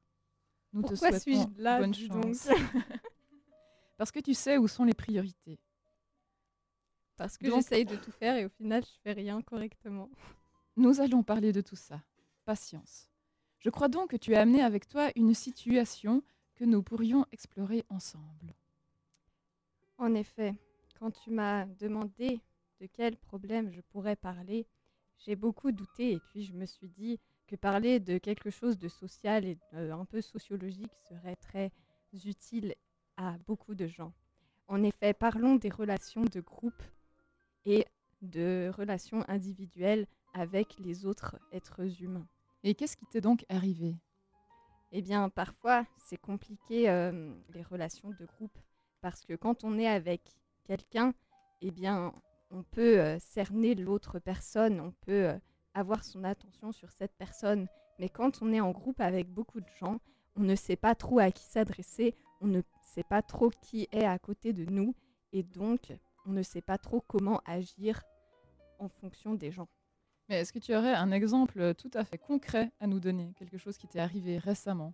[0.72, 2.48] Nous te Pourquoi souhaitons suis-je là, bonne chance.
[3.98, 5.60] Parce que tu sais où sont les priorités.
[7.18, 10.10] Parce que Donc- j'essaye de tout faire et au final, je fais rien correctement.
[10.76, 12.02] Nous allons parler de tout ça.
[12.46, 13.08] Patience.
[13.60, 16.24] Je crois donc que tu as amené avec toi une situation
[16.56, 18.54] que nous pourrions explorer ensemble.
[19.98, 20.56] En effet,
[21.00, 22.42] quand tu m'as demandé
[22.82, 24.68] de quel problème je pourrais parler,
[25.20, 28.90] j'ai beaucoup douté et puis je me suis dit que parler de quelque chose de
[28.90, 31.72] social et euh, un peu sociologique serait très
[32.26, 32.76] utile
[33.16, 34.14] à beaucoup de gens.
[34.68, 36.82] En effet, parlons des relations de groupe
[37.66, 37.86] et
[38.22, 42.28] de relations individuelles avec les autres êtres humains.
[42.64, 43.96] Et qu'est-ce qui t'est donc arrivé?
[44.92, 48.58] Eh bien, parfois, c'est compliqué euh, les relations de groupe
[49.02, 50.22] parce que quand on est avec
[50.66, 51.14] quelqu'un,
[51.62, 52.14] eh bien,
[52.52, 55.40] on peut euh, cerner l'autre personne, on peut euh,
[55.74, 57.68] avoir son attention sur cette personne.
[58.00, 60.00] Mais quand on est en groupe avec beaucoup de gens,
[60.36, 64.06] on ne sait pas trop à qui s'adresser, on ne sait pas trop qui est
[64.06, 64.96] à côté de nous,
[65.32, 65.92] et donc
[66.26, 68.04] on ne sait pas trop comment agir
[68.80, 69.68] en fonction des gens.
[70.30, 73.34] Mais est-ce que tu aurais un exemple euh, tout à fait concret à nous donner
[73.38, 74.94] Quelque chose qui t'est arrivé récemment?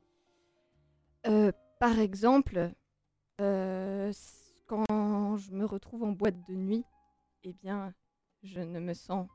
[1.28, 2.72] Euh, par exemple,
[3.42, 4.12] euh,
[4.68, 6.84] quand je me retrouve en boîte de nuit,
[7.44, 7.94] eh bien,
[8.44, 9.28] je ne me sens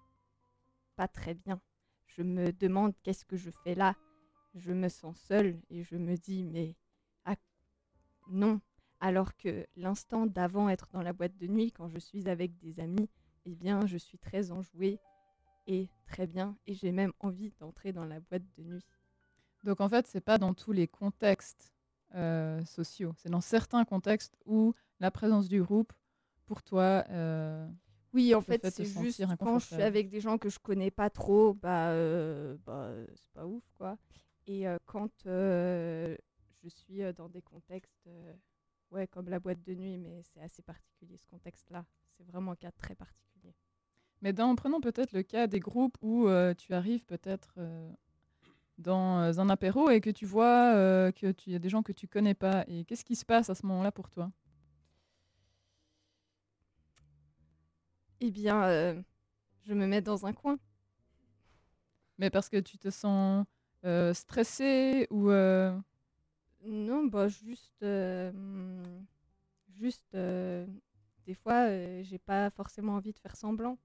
[0.96, 1.60] pas très bien.
[2.06, 3.96] Je me demande qu'est-ce que je fais là.
[4.54, 6.76] Je me sens seule et je me dis, mais
[7.24, 7.36] ah,
[8.28, 8.60] non.
[9.04, 12.80] Alors que l'instant d'avant être dans la boîte de nuit, quand je suis avec des
[12.80, 13.10] amis,
[13.44, 14.98] eh bien, je suis très enjouée
[15.66, 16.56] et très bien.
[16.66, 18.86] Et j'ai même envie d'entrer dans la boîte de nuit.
[19.62, 21.74] Donc en fait, c'est pas dans tous les contextes
[22.14, 23.12] euh, sociaux.
[23.18, 25.92] C'est dans certains contextes où la présence du groupe,
[26.46, 27.68] pour toi, euh,
[28.14, 31.10] Oui, en fait, c'est juste quand je suis avec des gens que je connais pas
[31.10, 33.98] trop, bah, euh, bah c'est pas ouf, quoi.
[34.46, 36.16] Et euh, quand je
[36.70, 38.08] suis dans des contextes,
[38.90, 41.84] ouais, comme la boîte de nuit, mais c'est assez particulier ce contexte-là.
[42.16, 43.54] C'est vraiment un cas très particulier.
[44.22, 47.92] Mais dans, prenons peut-être le cas des groupes où euh, tu arrives peut-être euh,
[48.78, 51.82] dans euh, un apéro et que tu vois euh, que tu y a des gens
[51.82, 52.64] que tu connais pas.
[52.68, 54.30] Et qu'est-ce qui se passe à ce moment-là pour toi?
[58.20, 59.04] Eh bien,
[59.66, 60.58] je me mets dans un coin.
[62.18, 63.44] Mais parce que tu te sens
[63.84, 65.30] euh, stressé ou
[66.66, 68.32] Non, bah juste, euh,
[69.68, 70.66] juste, euh,
[71.26, 73.78] des fois, euh, j'ai pas forcément envie de faire semblant.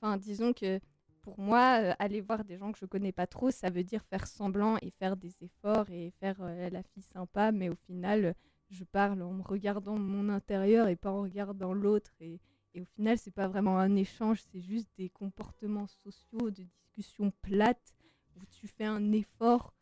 [0.00, 0.80] Enfin, disons que
[1.22, 1.62] pour moi,
[1.98, 4.90] aller voir des gens que je connais pas trop, ça veut dire faire semblant et
[4.90, 8.34] faire des efforts et faire la fille sympa, mais au final,
[8.70, 12.12] je parle en me regardant mon intérieur et pas en regardant l'autre.
[12.20, 12.40] Et,
[12.74, 17.32] et au final, c'est pas vraiment un échange, c'est juste des comportements sociaux, de discussions
[17.42, 17.94] plates
[18.36, 19.74] où tu fais un effort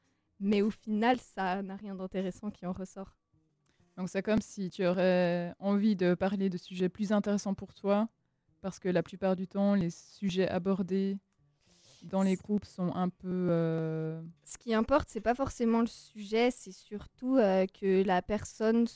[0.43, 3.16] mais au final, ça n'a rien d'intéressant qui en ressort.
[3.97, 8.09] donc c'est comme si tu aurais envie de parler de sujets plus intéressants pour toi
[8.60, 11.19] parce que la plupart du temps, les sujets abordés
[12.05, 16.51] dans les groupes sont un peu euh, Ce qui importe, c'est pas forcément le sujet,
[16.51, 18.86] c'est surtout euh, que la personne,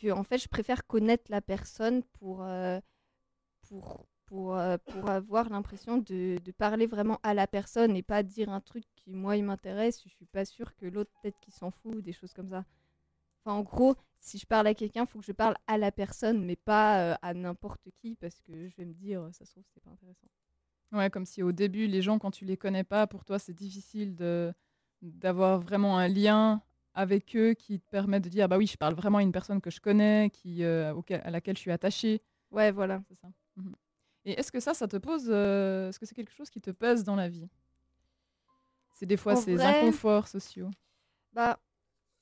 [0.00, 2.80] que en fait, je préfère connaître la personne pour euh,
[3.68, 8.22] pour pour euh, pour avoir l'impression de, de parler vraiment à la personne et pas
[8.22, 10.02] dire un truc qui moi il m'intéresse.
[10.04, 12.64] Je suis pas sûre que l'autre peut-être qu'il s'en fout ou des choses comme ça.
[13.44, 16.44] Enfin, en gros, si je parle à quelqu'un, faut que je parle à la personne,
[16.44, 19.64] mais pas euh, à n'importe qui, parce que je vais me dire, ça se trouve,
[19.74, 20.28] c'est pas intéressant.
[20.92, 23.54] Ouais, comme si au début, les gens, quand tu les connais pas, pour toi, c'est
[23.54, 24.52] difficile de
[25.02, 26.62] d'avoir vraiment un lien
[26.94, 29.60] avec eux qui te permet de dire, bah oui, je parle vraiment à une personne
[29.60, 32.22] que je connais, qui, euh, auquel- à laquelle je suis attachée.
[32.50, 33.02] Ouais, voilà.
[33.08, 33.28] C'est ça.
[33.56, 33.74] Mhm.
[34.24, 36.70] Et est-ce que ça, ça te pose, euh, est-ce que c'est quelque chose qui te
[36.70, 37.48] pèse dans la vie?
[38.94, 40.70] C'est des fois En ces vrai- inconforts sociaux.
[41.32, 41.58] Bah,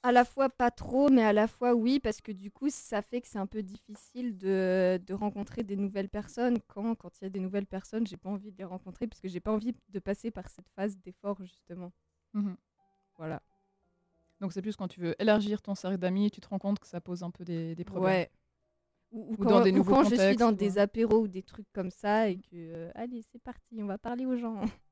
[0.03, 3.03] à la fois pas trop, mais à la fois oui, parce que du coup, ça
[3.03, 6.59] fait que c'est un peu difficile de, de rencontrer des nouvelles personnes.
[6.69, 9.21] Quand quand il y a des nouvelles personnes, j'ai pas envie de les rencontrer, parce
[9.21, 11.93] que j'ai pas envie de passer par cette phase d'effort, justement.
[12.33, 12.57] Mhm.
[13.19, 13.43] Voilà.
[14.41, 16.87] Donc c'est plus quand tu veux élargir ton cercle d'amis, tu te rends compte que
[16.87, 18.05] ça pose un peu des, des problèmes.
[18.11, 18.31] Ouais.
[19.13, 22.29] Ou, ou Ou quand, ou je suis dans des apéros ou des trucs comme ça,
[22.29, 24.61] et que, euh, allez, c'est parti, on va parler aux gens.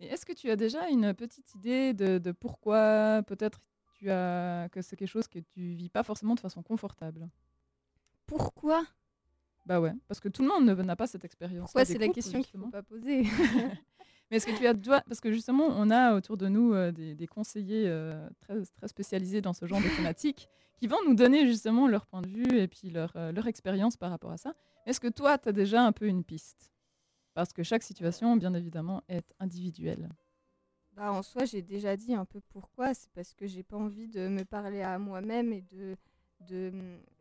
[0.00, 3.60] Est-ce que tu as déjà une petite idée de, de pourquoi peut-être
[3.94, 7.28] tu as que c'est quelque chose que tu vis pas forcément de façon confortable?
[8.26, 8.84] Pourquoi?
[9.66, 11.66] Bah ouais, parce que tout le monde n'a pas cette expérience.
[11.66, 13.24] Pourquoi c'est la question qu'il faut pas poser?
[14.30, 17.26] Mais est-ce que tu as parce que justement on a autour de nous euh, des,
[17.26, 21.88] conseillers euh, très, très spécialisés dans ce genre de thématiques qui vont nous donner justement
[21.88, 24.54] leur point de vue et puis leur, euh, leur expérience par rapport à ça.
[24.86, 26.72] Est-ce que toi tu as déjà un peu une piste?
[27.34, 30.10] Parce que chaque situation bien évidemment est individuelle.
[30.92, 32.92] Bah, en soi, j'ai déjà dit un peu pourquoi.
[32.92, 35.96] C'est parce que j'ai pas envie de me parler à moi-même et de.
[36.40, 36.72] de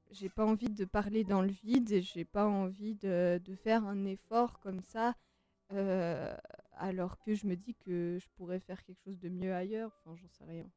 [0.09, 3.85] j'ai pas envie de parler dans le vide et j'ai pas envie de, de faire
[3.85, 5.13] un effort comme ça.
[6.79, 9.91] Alors que je me dis que je pourrais faire quelque chose de mieux ailleurs.
[10.05, 10.69] Enfin, j'en sais rien.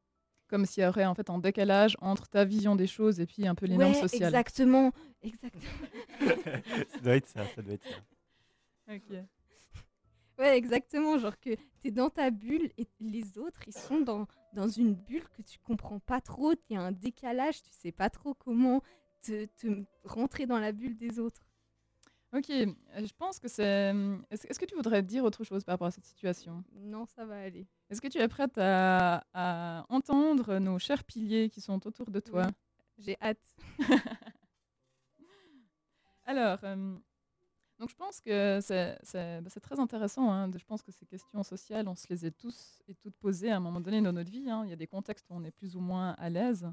[0.47, 3.47] Comme s'il y aurait en fait un décalage entre ta vision des choses et puis
[3.47, 4.27] un peu les normes Ouais, sociales.
[4.33, 4.91] exactement.
[5.21, 5.63] Exactement.
[6.89, 8.93] ça doit être ça, ça doit être ça.
[8.93, 9.25] Ok.
[10.39, 11.17] Ouais, exactement.
[11.17, 14.93] Genre que tu es dans ta bulle et les autres, ils sont dans, dans une
[14.95, 16.53] bulle que tu comprends pas trop.
[16.69, 18.81] Il y a un décalage, tu sais pas trop comment
[19.21, 19.67] te, te
[20.03, 21.43] rentrer dans la bulle des autres.
[22.33, 23.93] Ok, euh, je pense que c'est.
[24.29, 26.63] Est-ce est-ce que tu voudrais dire autre chose par rapport à cette situation?
[26.73, 27.67] Non, ça va aller.
[27.89, 32.19] Est-ce que tu es prête à, à entendre nos chers piliers qui sont autour de
[32.21, 32.47] toi?
[32.47, 32.53] Oui.
[32.99, 33.55] J'ai hâte.
[36.25, 36.95] Alors, euh,
[37.79, 38.97] donc je pense que c'est
[39.41, 40.31] bah, très intéressant.
[40.31, 43.15] hein, de- je pense que ces questions sociales, on se les est tous et toutes
[43.17, 44.49] posées à un moment donné dans notre vie.
[44.49, 44.61] hein.
[44.65, 46.65] Il y a des contextes où on est plus ou moins à l'aise.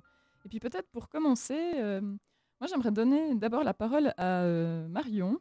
[0.44, 5.40] Et puis peut-être pour commencer, euh, moi j'aimerais donner d'abord la parole à euh, Marion,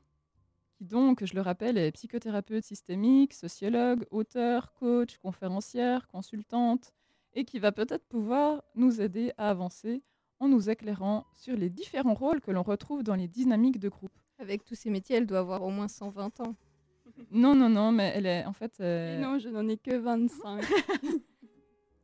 [0.78, 6.94] qui donc, je le rappelle, est psychothérapeute systémique, sociologue, auteur, coach, conférencière, consultante,
[7.34, 10.04] et qui va peut-être pouvoir nous aider à avancer
[10.40, 14.12] en nous éclairant sur les différents rôles que l'on retrouve dans les dynamiques de groupe.
[14.38, 16.56] Avec tous ces métiers, elle doit avoir au moins 120 ans.
[17.32, 18.80] Non, non, non, mais elle est en fait.
[18.80, 20.64] euh, non, je n'en ai que 25.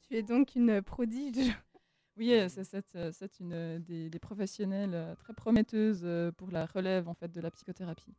[0.08, 1.52] Tu es donc une prodige.
[2.18, 7.08] Oui, euh, c'est euh, c'est une des, des professionnels euh, très prometteuses pour la relève
[7.08, 8.14] en fait de la psychothérapie.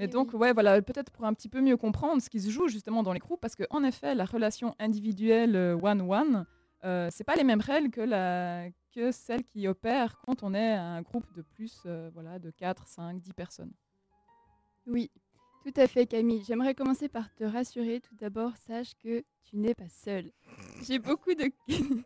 [0.00, 0.40] Et Eh donc, oui.
[0.40, 3.12] ouais, voilà, peut-être pour un petit peu mieux comprendre ce qui se joue justement dans
[3.12, 6.46] les groupes, parce que en effet, la relation individuelle euh, one-one,
[6.84, 10.72] euh, c'est pas les mêmes règles que, la, que celles qui opèrent quand on est
[10.74, 13.72] un groupe de plus, euh, voilà, de 4, 5, 10 personnes.
[14.86, 15.10] Oui,
[15.64, 16.42] tout à fait Camille.
[16.46, 18.00] J'aimerais commencer par te rassurer.
[18.00, 20.30] Tout d'abord, sache que tu n'es pas seule.
[20.86, 21.50] J'ai beaucoup de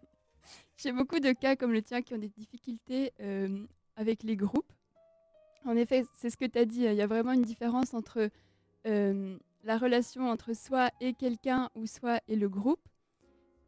[0.77, 3.67] j'ai beaucoup de cas comme le tien qui ont des difficultés euh,
[3.97, 4.73] avec les groupes.
[5.69, 6.85] En effet, c'est ce que tu as dit.
[6.85, 8.31] Il y a vraiment une différence entre
[8.87, 12.89] euh, la relation entre soi et quelqu'un ou soi et le groupe.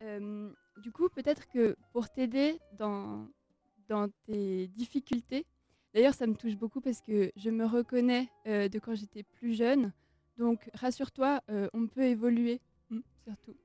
[0.02, 3.28] Euh, du coup, peut-être que pour t'aider dans,
[3.88, 5.46] dans tes difficultés,
[5.92, 9.54] D'ailleurs, ça me touche beaucoup parce que je me reconnais euh, de quand j'étais plus
[9.54, 9.92] jeune.
[10.38, 12.60] Donc, rassure-toi, euh, on peut évoluer,
[12.90, 13.56] hmm, surtout.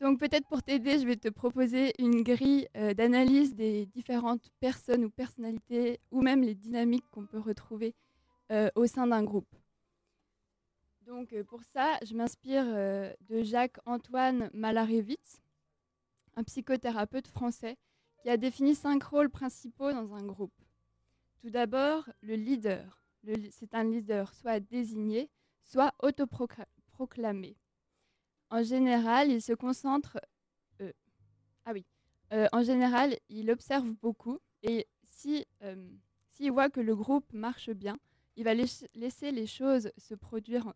[0.00, 5.04] Donc, peut-être pour t'aider, je vais te proposer une grille euh, d'analyse des différentes personnes
[5.04, 7.96] ou personnalités, ou même les dynamiques qu'on peut retrouver
[8.52, 9.52] euh, au sein d'un groupe.
[11.04, 15.42] Donc, euh, pour ça, je m'inspire de Jacques-Antoine Malarevitz,
[16.36, 17.76] un psychothérapeute français
[18.22, 20.54] qui a défini cinq rôles principaux dans un groupe.
[21.40, 23.02] Tout d'abord, le leader.
[23.50, 25.28] C'est un leader soit désigné,
[25.64, 27.56] soit autoproclamé.
[28.50, 30.18] En général, il se concentre.
[30.80, 30.92] euh,
[31.64, 31.84] ah oui.
[32.32, 35.90] Euh, en général, il observe beaucoup et si euh,
[36.30, 37.98] s'il voit que le groupe marche bien,
[38.36, 40.72] il va laiss- laisser les choses se produire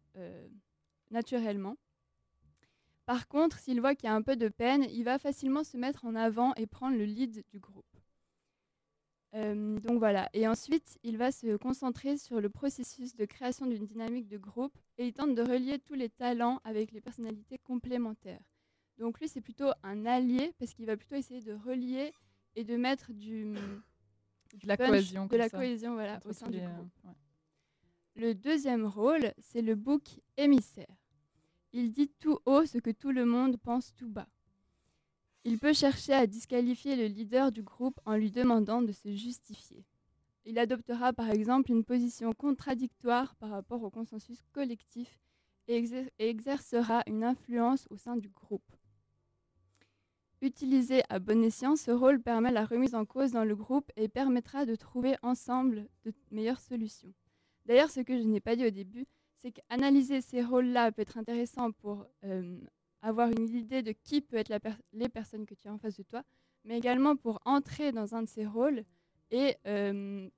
[1.11, 1.77] naturellement.
[3.07, 5.77] Par contre, s'il voit qu'il y a un peu de peine, il va facilement se
[5.77, 7.92] mettre en avant et prendre le lead du groupe.
[9.35, 10.29] Euh, donc voilà.
[10.35, 14.77] Et ensuite, il va se concentrer sur le processus de création d'une dynamique de groupe
[14.99, 18.43] et il tente de relier tous les talents avec les personnalités complémentaires.
[18.99, 22.13] Donc lui, c'est plutôt un allié parce qu'il va plutôt essayer de relier
[22.57, 23.55] et de mettre du,
[24.55, 25.27] De la punch, cohésion.
[25.27, 26.91] de la ça, cohésion voilà, entre au sein du les, euh, groupe.
[27.05, 27.15] ouais.
[28.15, 30.95] Le deuxième rôle, c'est le bouc émissaire.
[31.73, 34.29] Il dit tout haut ce que tout le monde pense tout bas.
[35.45, 39.85] Il peut chercher à disqualifier le leader du groupe en lui demandant de se justifier.
[40.45, 45.19] Il adoptera par exemple une position contradictoire par rapport au consensus collectif
[45.69, 48.63] et, exer- et exercera une influence au sein du groupe.
[50.41, 54.09] Utilisé à bon escient, ce rôle permet la remise en cause dans le groupe et
[54.09, 57.15] permettra de trouver ensemble de meilleures solutions.
[57.67, 59.07] D'ailleurs, ce que je n'ai pas dit au début,
[59.41, 62.59] c'est qu'analyser ces rôles-là peut être intéressant pour euh,
[63.03, 64.53] avoir une idée de qui peut être
[64.93, 66.23] les personnes que tu as en face de toi,
[66.65, 68.85] mais également pour entrer dans un de ces rôles
[69.31, 70.29] et euh,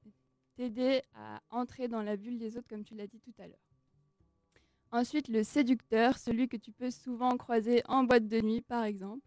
[0.57, 3.59] t'aider à entrer dans la bulle des autres, comme tu l'as dit tout à l'heure.
[4.93, 9.27] Ensuite, le séducteur, celui que tu peux souvent croiser en boîte de nuit, par exemple.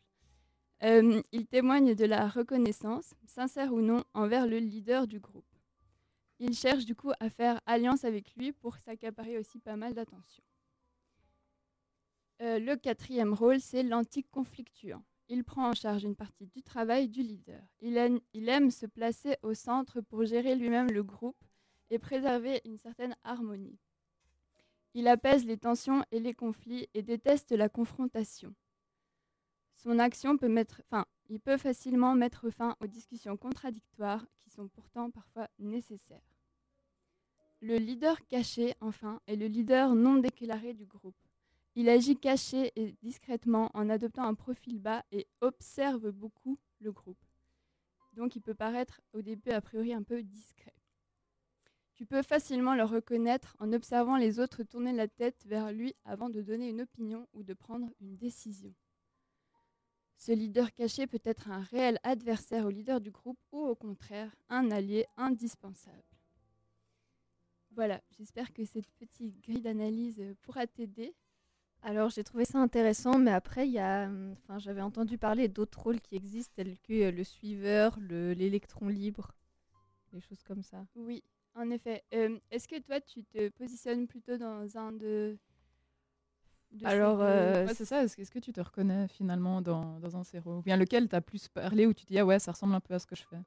[0.84, 5.46] Euh, il témoigne de la reconnaissance, sincère ou non, envers le leader du groupe.
[6.40, 10.44] Il cherche du coup à faire alliance avec lui pour s'accaparer aussi pas mal d'attention.
[12.42, 15.04] Euh, le quatrième rôle, c'est l'anti-conflictuant.
[15.30, 17.62] Il prend en charge une partie du travail du leader.
[17.82, 21.44] Il aime, se placer au centre pour gérer lui-même le groupe
[21.90, 23.80] et préserver une certaine harmonie.
[24.94, 28.54] Il apaise les tensions et les conflits et déteste la confrontation.
[29.76, 34.70] Son action peut mettre, enfin, il peut facilement mettre fin aux discussions contradictoires qui sont
[34.70, 36.38] pourtant parfois nécessaires.
[37.60, 41.27] Le leader caché, enfin, est le leader non déclaré du groupe.
[41.80, 47.24] Il agit caché et discrètement en adoptant un profil bas et observe beaucoup le groupe.
[48.14, 50.74] Donc il peut paraître au début a priori un peu discret.
[51.94, 56.32] Tu peux facilement le reconnaître en observant les autres tourner la tête vers lui avant
[56.32, 58.74] de donner une opinion ou de prendre une décision.
[60.16, 64.36] Ce leader caché peut être un réel adversaire au leader du groupe ou au contraire
[64.49, 66.02] un allié indispensable.
[67.70, 71.14] Voilà, j'espère que cette petite grille d'analyse pourra t'aider.
[71.88, 75.48] Alors j'ai trouvé ça intéressant, mais après il y a, hum, enfin j'avais entendu parler
[75.48, 79.32] d'autres rôles qui existent tels que euh, le suiveur, le- l'électron libre,
[80.12, 80.86] des choses comme ça.
[80.98, 81.24] Oui,
[81.56, 82.04] en effet.
[82.14, 85.38] Euh, Est-ce que toi, tu te positionnes plutôt dans un de...
[86.74, 88.04] de Alors, euh, Ouais, c'est ça.
[88.04, 91.48] Est-ce que, tu te reconnais finalement dans, dans un séro Ou bien lequel t'as plus
[91.48, 93.24] parlé où tu te dis ah ouais ça ressemble un peu à ce que je
[93.24, 93.40] fais?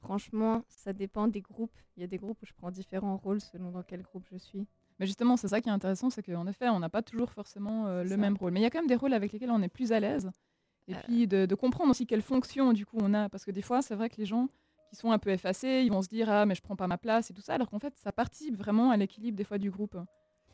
[0.00, 1.76] Franchement, ça dépend des groupes.
[1.96, 4.36] Il y a des groupes où je prends différents rôles selon dans quel groupe je
[4.38, 4.66] suis.
[4.98, 7.86] Mais justement, c'est ça qui est intéressant, c'est qu'en effet, on n'a pas toujours forcément
[7.86, 8.16] euh, le ça.
[8.16, 8.52] même rôle.
[8.52, 10.30] Mais il y a quand même des rôles avec lesquels on est plus à l'aise.
[10.88, 10.98] Et Euh.
[11.04, 13.28] puis de, de comprendre aussi quelle fonction du coup on a.
[13.28, 14.48] Parce que des fois, c'est vrai que les gens
[14.88, 16.96] qui sont un peu effacés, ils vont se dire ah mais je prends pas ma
[16.96, 19.70] place et tout ça, alors qu'en fait, ça participe vraiment à l'équilibre des fois du
[19.70, 19.96] groupe.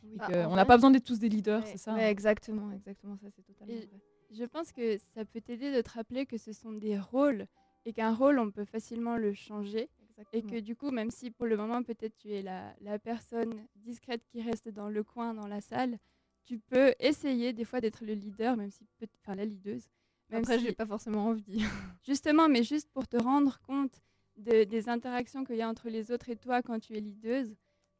[0.03, 0.17] Oui.
[0.19, 1.93] Ah, que en on n'a vrai- pas besoin d'être tous des leaders, Ouais, c'est ça.
[1.93, 3.99] Ouais, exactement, exactement, ça c'est totalement Et- vrai.
[4.31, 7.45] Je pense que ça peut t'aider de te rappeler que ce sont des rôles
[7.85, 9.87] et qu'un rôle, on peut facilement le changer.
[10.31, 13.53] Et que du coup, même si pour le moment, peut-être tu es la, la personne
[13.75, 15.97] discrète qui reste dans le coin, dans la salle,
[16.45, 19.87] tu peux essayer des fois d'être le leader, même si peut enfin la leaduse.
[20.29, 21.57] Même Après, si- j'ai pas forcément envie.
[22.03, 24.01] Justement, mais juste pour te rendre compte
[24.37, 27.55] de- des interactions qu'il y a entre les autres et toi quand tu es leaduse,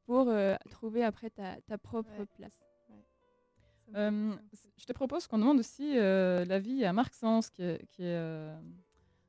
[0.05, 2.25] pour euh, trouver après ta, ta propre Ouais.
[2.37, 2.59] place.
[3.95, 4.35] Euh,
[4.77, 8.15] je te propose qu'on demande aussi euh, l'avis à Marc Sens, qui est, qui est,
[8.17, 8.57] euh,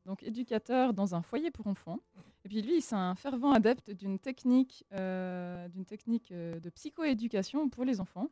[0.06, 1.98] donc éducateur dans un foyer pour enfants.
[2.44, 7.70] Et puis lui, c'est un fervent adepte d'une technique, euh, d'une technique euh, de psychoéducation
[7.70, 8.28] pour les enfants.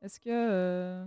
[0.00, 1.04] Est-ce que euh,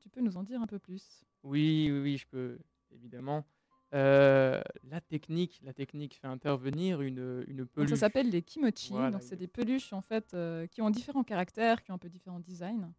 [0.00, 1.24] tu peux nous en dire un peu plus?
[1.42, 2.58] Oui, oui, oui, je peux,
[2.92, 3.46] évidemment.
[3.94, 7.90] Euh, la technique, la technique fait intervenir une, une Donc, peluche.
[7.90, 8.92] Ça s'appelle les kimochi.
[8.92, 11.98] Voilà, donc c'est des peluches en fait euh, qui ont différents caractères, qui ont un
[11.98, 12.92] peu différents designs.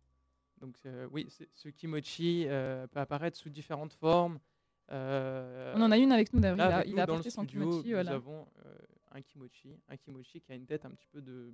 [0.61, 4.39] Donc euh, oui, ce kimochi peut apparaître sous différentes formes.
[4.91, 6.57] Euh, On en a une avec nous d'ailleurs.
[6.57, 7.88] Il a, il a apporté son studio, kimochi.
[7.89, 8.11] Nous Voilà.
[8.14, 8.76] avons euh,
[9.11, 11.53] un kimochi, un kimochi qui a une tête un petit peu de,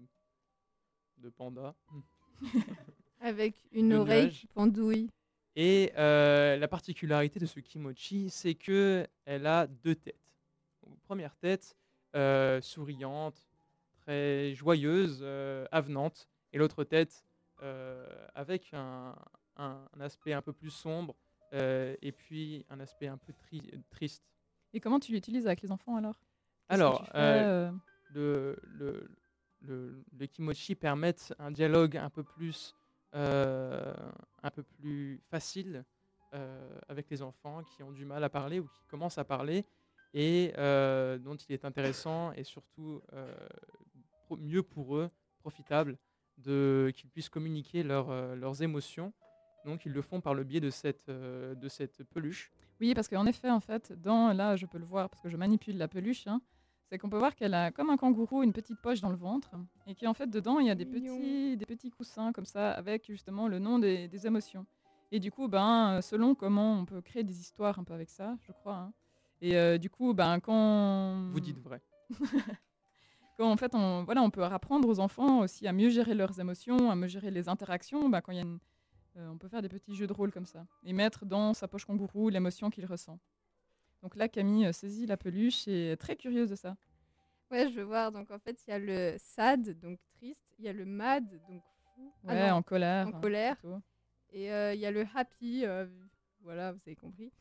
[1.18, 1.73] de panda.
[3.22, 4.39] Avec une Le oreille nuage.
[4.41, 5.10] qui pendouille.
[5.55, 10.19] Et euh, la particularité de ce kimochi, c'est que elle a deux têtes.
[10.85, 11.76] Donc, première tête,
[12.15, 13.47] euh, souriante,
[14.01, 17.23] très joyeuse, euh, avenante, et l'autre tête
[17.61, 18.05] euh,
[18.35, 19.15] avec un,
[19.55, 21.15] un- un aspect un peu plus sombre,
[21.53, 24.23] et puis un aspect un peu tri- triste.
[24.73, 26.15] Et comment tu l'utilises avec les enfants alors?
[26.69, 27.71] Alors, fais, euh, euh,
[28.13, 29.07] le, le,
[29.61, 32.73] le, le kimochi permettent un dialogue un peu plus,
[33.15, 33.93] euh,
[34.41, 35.84] un peu plus facile
[36.34, 39.65] euh, avec les enfants qui ont du mal à parler ou qui commencent à parler
[40.13, 43.34] et euh, dont il est intéressant et surtout euh,
[44.39, 45.97] mieux pour eux, profitable,
[46.38, 49.13] de, qu'ils puissent communiquer leurs, euh, leurs émotions.
[49.65, 52.52] Donc ils le font par le biais de cette, euh, de cette peluche.
[52.81, 55.38] Oui, parce qu'en effet, en fait, dans là, je peux le voir parce que je
[55.38, 56.27] manipule la peluche.
[56.27, 56.41] hein,
[56.90, 59.52] c'est qu'on peut voir qu'elle a comme un kangourou une petite poche dans le ventre
[59.88, 61.15] et qu'en fait dedans il y a des Mignon.
[61.18, 64.65] petits, des petits coussins comme ça avec justement le nom des, des émotions.
[65.11, 68.35] Et du coup, ben, selon comment on peut créer des histoires un peu avec ça,
[68.41, 68.76] je crois.
[68.76, 68.94] hein.
[69.41, 71.81] Et euh, du coup, ben, quand Vous dites vrai.
[73.38, 76.40] quand en fait on, voilà, on peut apprendre aux enfants aussi à mieux gérer leurs
[76.40, 78.60] émotions, à mieux gérer les interactions, bah, quand il y a une-
[79.18, 81.68] euh, on peut faire des petits jeux de rôle comme ça et mettre dans sa
[81.68, 83.19] poche kangourou l'émotion qu'il ressent.
[84.02, 86.76] Donc là, Camille euh, saisit la peluche et est très curieuse de ça.
[87.52, 88.11] Ouais, je veux voir.
[88.11, 90.45] Donc en fait, il y a le sad, donc triste.
[90.60, 91.61] Il y a le mad, donc
[91.95, 92.11] fou.
[92.27, 93.07] Ah Ouais, non, en colère.
[93.07, 93.57] en colère.
[93.57, 93.81] plutôt.
[94.31, 95.64] Et euh, il y a le happy.
[95.65, 95.85] euh,
[96.41, 97.31] voilà, vous avez compris.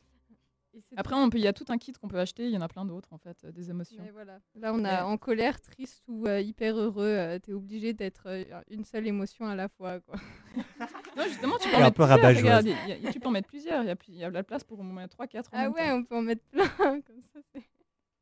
[0.97, 2.45] Après, on peut, il y a tout un kit qu'on peut acheter.
[2.47, 4.03] Il y en a plein d'autres en fait, euh, des émotions.
[4.03, 4.41] Mais voilà.
[4.55, 7.05] Là, on a en colère, triste ou euh, hyper heureux.
[7.07, 10.17] euh, T'es obligé d'être euh, une seule émotion à la fois, quoi.
[11.17, 12.05] Non, justement, tu peux en un mettre peu.
[12.05, 13.83] Regarde, il y a- tu peux en mettre plusieurs.
[13.83, 15.51] Il y a, plus- il y a de la place pour au moins 3, 4
[15.53, 16.65] Ah ouais, on peut en mettre plein.
[17.07, 17.41] comme ça,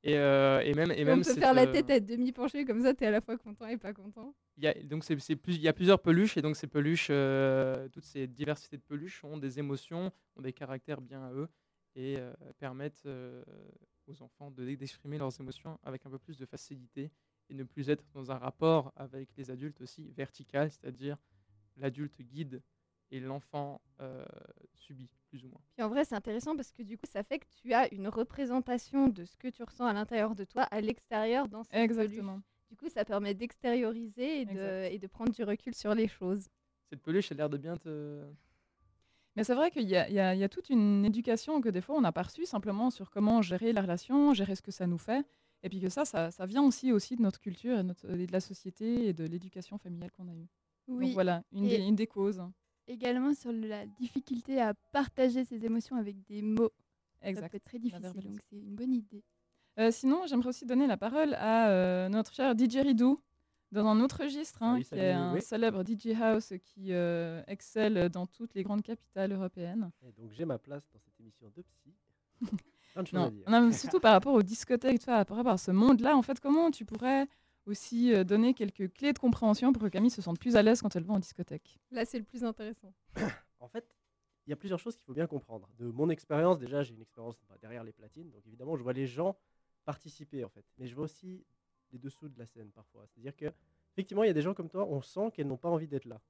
[0.02, 2.64] Et, euh, et même, et on même peut cette, faire la tête à demi penchée,
[2.64, 4.35] comme ça, t'es à la fois content et pas content.
[4.56, 6.66] Il y a, donc c'est, c'est plus, il y a plusieurs peluches et donc ces
[6.66, 11.32] peluches, euh, toutes ces diversités de peluches ont des émotions, ont des caractères bien à
[11.32, 11.48] eux
[11.94, 13.42] et euh, permettent euh,
[14.06, 17.10] aux enfants de, d'exprimer leurs émotions avec un peu plus de facilité
[17.48, 21.16] et ne plus être dans un rapport avec les adultes aussi vertical, c'est-à-dire
[21.76, 22.62] l'adulte guide
[23.10, 24.24] et l'enfant euh,
[24.74, 25.60] subit plus ou moins.
[25.74, 28.08] Puis en vrai, c'est intéressant parce que du coup, ça fait que tu as une
[28.08, 31.84] représentation de ce que tu ressens à l'intérieur de toi, à l'extérieur dans peluche.
[31.84, 32.40] Exactement.
[32.70, 36.48] Du coup, ça permet d'extérioriser et de, et de prendre du recul sur les choses.
[36.88, 38.24] Cette peluche a l'air de bien te...
[39.40, 42.00] Mais c'est vrai qu'il y, a- y y toute une éducation que des fois on
[42.02, 45.24] n'a pas reçue simplement sur comment gérer la relation, gérer ce que ça nous fait.
[45.62, 48.26] Et puis que ça, ça, ça vient aussi, aussi de notre culture et, notre- et
[48.26, 50.46] de la société et de l'éducation familiale qu'on a eue.
[50.88, 51.06] Oui.
[51.06, 52.42] Donc voilà, une, des, une des causes.
[52.86, 56.70] Également sur la difficulté à partager ses émotions avec des mots.
[57.22, 57.50] Ça Exact.
[57.50, 59.22] peut être très difficile, donc c'est une bonne idée.
[59.78, 63.20] Euh, sinon, j'aimerais aussi donner la parole à euh, notre cher DJ Ridou.
[63.72, 65.42] Dans un autre registre, hein, Salut, qui est un oui.
[65.42, 69.90] célèbre DJ House qui euh, excelle dans toutes les grandes capitales européennes.
[70.02, 71.94] Et donc j'ai ma place dans cette émission de psy.
[73.47, 76.84] Non, surtout par rapport aux discothèques, par rapport à ce monde-là, en fait, comment tu
[76.84, 77.28] pourrais
[77.66, 80.82] aussi euh, donner quelques clés de compréhension pour que Camille se sente plus à l'aise
[80.82, 81.78] quand elle va en discothèque?
[81.92, 82.92] Là, c'est le plus intéressant.
[83.62, 83.84] En fait,
[84.47, 85.68] il y a plusieurs choses qu'il faut bien comprendre.
[85.78, 88.94] De mon expérience, déjà, j'ai une expérience bah, derrière les platines, donc évidemment, je vois
[88.94, 89.36] les gens
[89.84, 90.64] participer en fait.
[90.78, 91.44] Mais je vois aussi
[91.92, 93.06] les dessous de la scène parfois.
[93.06, 93.46] C'est-à-dire que,
[93.92, 96.06] effectivement, il y a des gens comme toi, on sent qu'elles n'ont pas envie d'être
[96.06, 96.20] là.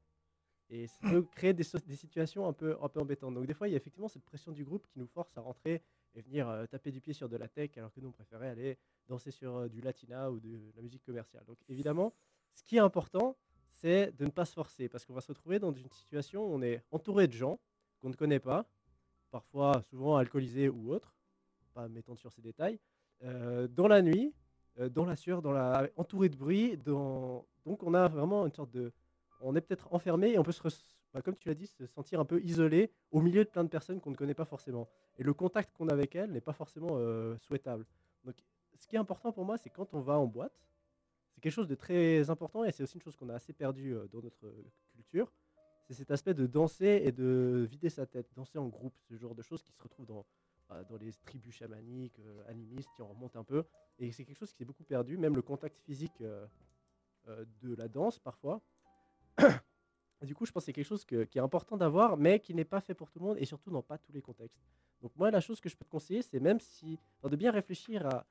[0.73, 3.35] Et ça peut créer des, so- des situations un peu, un peu embêtantes.
[3.35, 5.41] Donc, des fois, il y a effectivement cette pression du groupe qui nous force à
[5.41, 5.83] rentrer
[6.15, 8.49] et venir euh, taper du pied sur de la tech, alors que nous, on préférait
[8.49, 8.79] aller
[9.09, 11.45] danser sur euh, du latina ou de la musique commerciale.
[11.47, 12.13] Donc, évidemment,
[12.55, 13.37] ce qui est important,
[13.69, 16.55] c'est de ne pas se forcer, parce qu'on va se retrouver dans une situation où
[16.55, 17.59] on est entouré de gens
[18.01, 18.65] qu'on ne connaît pas,
[19.31, 21.15] parfois souvent alcoolisés ou autres,
[21.75, 22.79] pas m'étendre sur ces détails,
[23.23, 24.33] euh, dans la nuit,
[24.89, 26.77] dans la sueur, dans la, entouré de bruit.
[26.77, 27.47] Donc
[27.83, 28.93] on a vraiment une sorte de...
[29.43, 30.61] On est peut-être enfermé et on peut, se
[31.13, 33.69] bah, comme tu l'as dit, se sentir un peu isolé au milieu de plein de
[33.69, 34.89] personnes qu'on ne connaît pas forcément.
[35.19, 37.85] Et le contact qu'on a avec elles n'est pas forcément euh, souhaitable.
[38.25, 38.37] Donc
[38.77, 40.53] ce qui est important pour moi, c'est quand on va en boîte,
[41.35, 43.95] c'est quelque chose de très important et c'est aussi une chose qu'on a assez perdu
[43.95, 45.33] euh, dans notre euh, culture.
[45.89, 49.35] C'est cet aspect de danser et de vider sa tête, danser en groupe, ce genre
[49.35, 50.25] de choses qui se retrouvent dans,
[50.89, 53.65] dans les tribus chamaniques, euh, animistes, qui en remontent un peu.
[53.99, 56.47] Et c'est quelque chose qui s'est beaucoup perdu, même le contact physique euh,
[57.29, 58.61] euh, de la danse parfois.
[60.23, 62.67] Du coup, je pense que c'est quelque chose qui est important d'avoir, mais qui n'est
[62.67, 64.61] pas fait pour tout le monde et surtout dans pas tous les contextes.
[65.01, 68.05] Donc moi, la chose que je peux te conseiller, c'est même si de bien réfléchir
[68.05, 68.27] à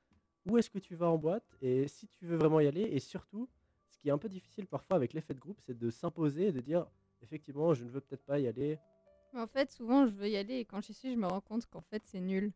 [0.45, 2.83] où est-ce que tu vas en boîte et si tu veux vraiment y aller.
[2.83, 3.49] Et surtout,
[3.89, 6.51] ce qui est un peu difficile parfois avec l'effet de groupe, c'est de s'imposer et
[6.51, 6.85] de dire
[7.23, 8.77] effectivement, je ne veux peut-être pas y aller.
[9.33, 11.41] Mais en fait, souvent, je veux y aller et quand j'y suis, je me rends
[11.41, 12.51] compte qu'en fait, c'est nul.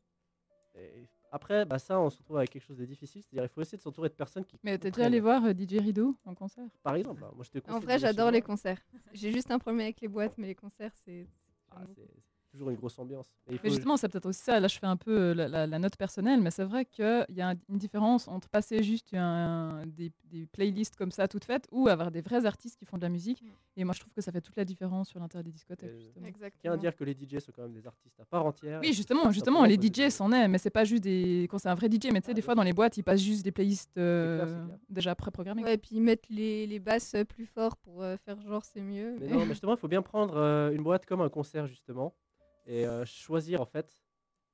[0.75, 3.21] Et après, bah, ça, on se retrouve avec quelque chose de difficile.
[3.21, 4.57] C'est-à-dire, il faut essayer de s'entourer de personnes qui.
[4.63, 6.67] Mais t'es déjà allé voir euh, DJ Rideau en concert?
[6.81, 8.81] Par exemple, hein, moi je te En vrai, j'adore les concerts.
[9.13, 11.27] J'ai juste un problème avec les boîtes, mais les concerts, c'est.
[11.71, 12.07] Ah, c'est
[12.53, 13.27] toujours une grosse ambiance.
[13.49, 14.59] Et il Mais justement, c'est peut-être aussi ça.
[14.59, 17.25] Là, je fais un peu euh, la, la- la note personnelle, mais c'est vrai qu'il
[17.30, 21.43] y a un- une différence entre passer juste un- des, des playlists comme ça, toutes
[21.45, 23.41] faites, ou avoir des vrais artistes qui font de la musique.
[23.41, 23.47] Mm.
[23.77, 25.89] Et moi, je trouve que ça fait toute la différence sur l'intérieur des discothèques.
[25.89, 26.27] Euh, justement.
[26.41, 28.80] Je tiens à dire que les DJ sont quand même des artistes à part entière.
[28.81, 31.47] Oui, justement, justement, les DJ c'en est, mais c'est pas juste des.
[31.49, 33.21] Quand c'est un vrai DJ, mais tu sais, des fois dans les boîtes, ils passent
[33.21, 34.77] juste des playlists euh, clair.
[34.89, 35.63] déjà pré-programmées.
[35.63, 38.81] Ouais, et puis mettre les, les basses euh, plus fort pour euh, faire genre c'est
[38.81, 39.15] mieux.
[39.19, 42.13] Mais non, mais justement, il faut bien prendre euh, une boîte comme un concert, justement,
[42.65, 44.02] et euh, choisir, en fait,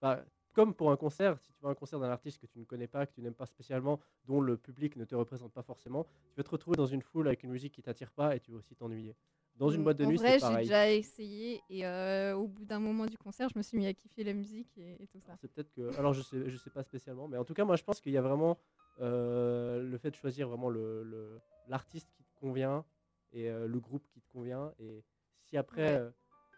[0.02, 2.60] bah, comme pour un concert, si tu vas à un concert d'un artiste que tu
[2.60, 5.64] ne connais pas, que tu n'aimes pas spécialement, dont le public ne te représente pas
[5.64, 8.40] forcément, tu vas te retrouver dans une foule avec une musique qui t'attire pas et
[8.40, 9.16] tu vas aussi t'ennuyer.
[9.56, 10.68] Dans une Mm, boîte de en nuit, vrai, c'est j'ai pareil.
[10.68, 13.94] déjà essayé et euh, au bout d'un moment du concert, je me suis mis à
[13.94, 15.38] kiffer la musique et, et tout ça.
[15.42, 15.96] C'est peut-être que.
[15.98, 18.12] Alors, je sais, je sais pas spécialement, mais en tout cas, moi, je pense qu'il
[18.12, 18.58] y a vraiment
[19.00, 22.86] euh, le fait de choisir vraiment le- le- l'artiste qui te convient
[23.32, 24.74] et euh, le groupe qui te convient.
[24.80, 25.04] Et
[25.46, 26.12] si après, Ouais.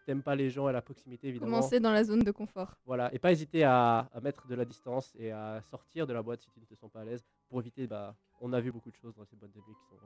[0.04, 1.56] T'aimes pas les gens à la proximité, évidemment.
[1.56, 2.74] Commencer dans la zone de confort.
[2.86, 6.22] Voilà, et pas hésiter à, à mettre de la distance et à sortir de la
[6.22, 7.86] boîte si tu ne te sens pas à l'aise pour éviter.
[7.86, 9.96] Bah, on a vu beaucoup de choses dans ces boîtes de nuit qui sont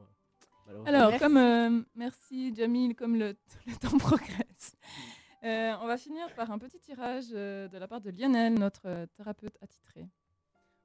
[0.71, 0.85] euh.
[0.87, 3.37] Alors, comme euh, merci Jamil, comme le,
[3.67, 4.77] le temps progresse,
[5.45, 9.07] euh, on va finir par un petit tirage euh, de la part de Lionel, notre
[9.17, 10.09] thérapeute attitré.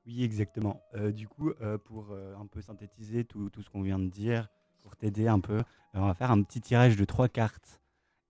[0.05, 0.81] Oui, exactement.
[0.95, 4.07] Euh, du coup, euh, pour euh, un peu synthétiser tout, tout ce qu'on vient de
[4.07, 4.47] dire,
[4.81, 5.63] pour t'aider un peu, euh,
[5.93, 7.80] on va faire un petit tirage de trois cartes.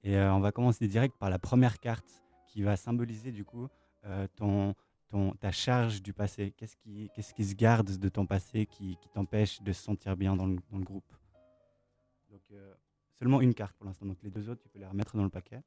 [0.03, 3.68] Et euh, on va commencer direct par la première carte qui va symboliser du coup
[4.06, 4.73] euh, ton,
[5.10, 6.53] ton, ta charge du passé.
[6.57, 10.18] Qu'est-ce qui, qu'est-ce qui se garde de ton passé qui, qui t'empêche de se sentir
[10.18, 11.11] bien dans le, dans le groupe?
[12.30, 12.73] Donc, euh,
[13.19, 14.06] seulement une carte pour l'instant.
[14.06, 15.61] Donc, les deux autres, tu peux les remettre dans le paquet.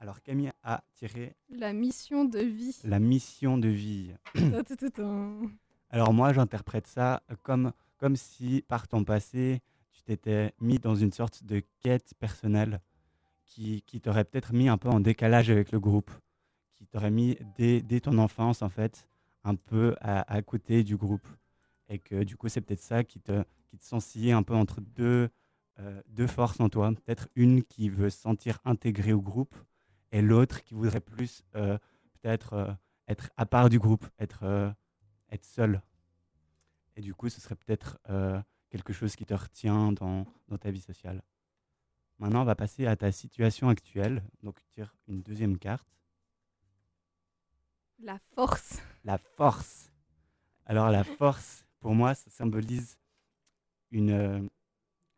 [0.00, 2.76] Alors, Camille a tiré La mission de vie.
[2.82, 4.12] la mission de vie.
[5.90, 9.60] Alors moi, j'interprète ça comme, comme si par ton passé,
[9.92, 12.80] tu t'étais mis dans une sorte de quête personnelle
[13.54, 16.10] qui, t'aurait peut-être mis un peu en décalage avec le groupe,
[16.76, 19.08] qui t'aurait mis dès, ton enfance, en fait,
[19.44, 21.26] un peu à, côté du groupe.
[21.88, 25.28] Et que du coup, c'est peut-être ça qui te, qui te un peu entre deux,
[25.78, 26.90] euh, deux forces en toi.
[26.92, 29.54] Peut-être une qui veut se sentir intégrée au groupe
[30.10, 31.78] et l'autre qui voudrait plus euh,
[32.14, 32.72] peut-être euh,
[33.08, 34.74] être à part du groupe, être,
[35.30, 35.82] être seul.
[36.96, 37.98] Et du coup, ce serait peut-être
[38.70, 41.22] quelque chose qui te retient dans, dans ta vie sociale.
[42.18, 44.22] Maintenant, on va passer à ta situation actuelle.
[44.42, 45.88] Donc, tire une deuxième carte.
[47.98, 48.80] La force.
[49.04, 49.92] La force.
[50.66, 52.98] Alors, la force, pour moi, ça symbolise
[53.90, 54.40] une, euh,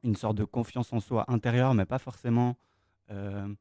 [0.02, 2.56] une sorte de confiance en soi intérieure, mais pas forcément
[3.10, 3.54] euh,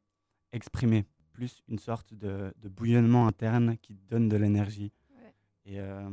[0.52, 1.06] exprimée.
[1.32, 4.92] Plus une sorte de, de bouillonnement interne qui donne de l'énergie.
[5.10, 5.36] Ouais.
[5.66, 6.10] Et euh,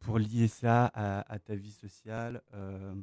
[0.00, 2.94] pour lier ça à, à ta vie sociale, euh,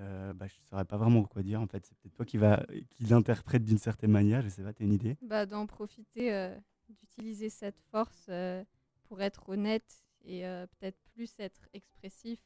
[0.00, 1.84] euh, bah, je saurais pas vraiment quoi dire en fait.
[1.86, 4.42] C'est peut-être toi qui va qui l'interprète d'une certaine manière.
[4.42, 5.16] Je sais pas, t'as une idée?
[5.22, 6.58] Bah, d'en profiter, euh,
[6.88, 8.64] d'utiliser cette force euh,
[9.04, 12.38] pour être honnête et peut-être plus être expressif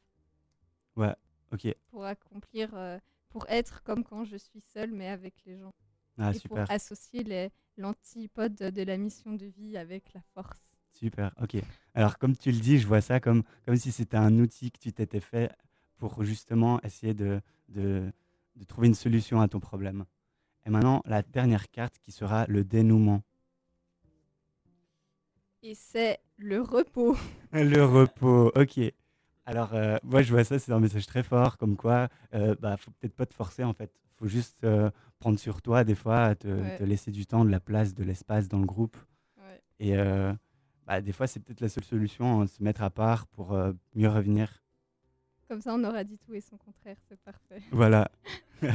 [0.95, 1.15] Ouais,
[1.51, 1.75] ok.
[1.89, 2.99] pour accomplir,
[3.29, 5.73] pour être comme quand je suis seule mais avec les gens.
[6.17, 10.75] Ah et super, pour associer les- l'antipode de la mission de vie avec la force.
[10.93, 11.57] super, ok.
[11.93, 14.79] Alors comme tu le dis, je vois ça comme comme si c'était un outil que
[14.79, 15.51] tu t'étais fait
[15.97, 18.11] pour justement essayer de, de
[18.55, 20.05] de trouver une solution à ton problème.
[20.65, 23.21] Et maintenant la dernière carte qui sera le dénouement.
[25.61, 27.17] Et c'est le repos.
[27.51, 28.79] Le repos, ok.
[29.45, 32.77] Alors, euh, moi, je vois ça, c'est un message très fort, comme quoi, euh, bah,
[32.77, 33.91] faut peut-être pas te forcer, en fait.
[34.17, 34.89] faut juste euh,
[35.19, 36.77] prendre sur toi, des fois, te, Ouais.
[36.77, 38.97] te laisser du temps, de la place, de l'espace dans le groupe.
[39.37, 39.61] Ouais.
[39.79, 40.33] Et euh,
[40.85, 43.57] bah, des fois, c'est peut-être la seule solution, hein, se mettre à part pour
[43.95, 44.63] mieux revenir.
[45.47, 47.61] Comme ça, on aura dit tout et son contraire, c'est parfait.
[47.71, 48.09] Voilà.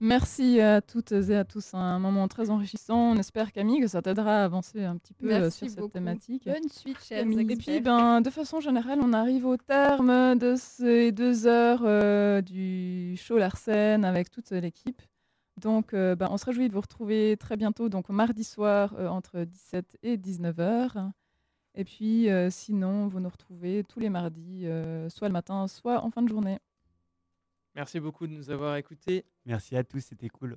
[0.00, 1.72] Merci à toutes et à tous.
[1.72, 3.12] Un moment très enrichissant.
[3.12, 5.78] On espère, Camille, que ça t'aidera à avancer un petit peu euh, Merci sur cette
[5.78, 5.92] beaucoup.
[5.92, 6.44] thématique.
[6.44, 7.50] Bonne suite, chers Camille.
[7.50, 12.42] Et puis, ben, de façon générale, on arrive au terme de ces deux heures euh,
[12.42, 15.00] du show Larsen avec toute l'équipe.
[15.60, 19.08] Donc, euh, ben, on se réjouit de vous retrouver très bientôt, donc mardi soir euh,
[19.08, 21.10] entre 17 et 19 h
[21.76, 26.02] Et puis, euh, sinon, vous nous retrouvez tous les mardis, euh, soit le matin, soit
[26.02, 26.58] en fin de journée.
[27.74, 29.24] Merci beaucoup de nous avoir écoutés.
[29.44, 30.56] Merci à tous, c'était cool.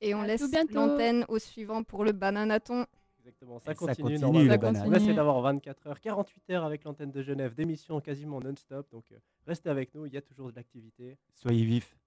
[0.00, 0.40] Et on À laisse
[0.72, 2.86] l'antenne au suivant pour le bananaton.
[3.18, 4.02] Exactement, Et ça ça continue.
[4.04, 4.44] continue, normalement.
[4.46, 4.82] le Ça banane.
[4.82, 5.04] On continue.
[5.08, 8.88] essaie d'avoir 24 heures, 48 heures avec l'antenne de Genève, d'émissions quasiment non-stop.
[8.92, 9.16] Donc euh,
[9.46, 11.18] restez avec nous, il y a toujours de l'activité.
[11.34, 11.98] Soyez vifs.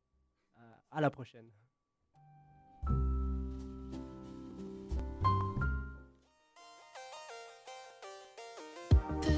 [0.55, 1.45] À- à la prochaine.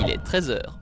[0.00, 0.77] Il est 13h.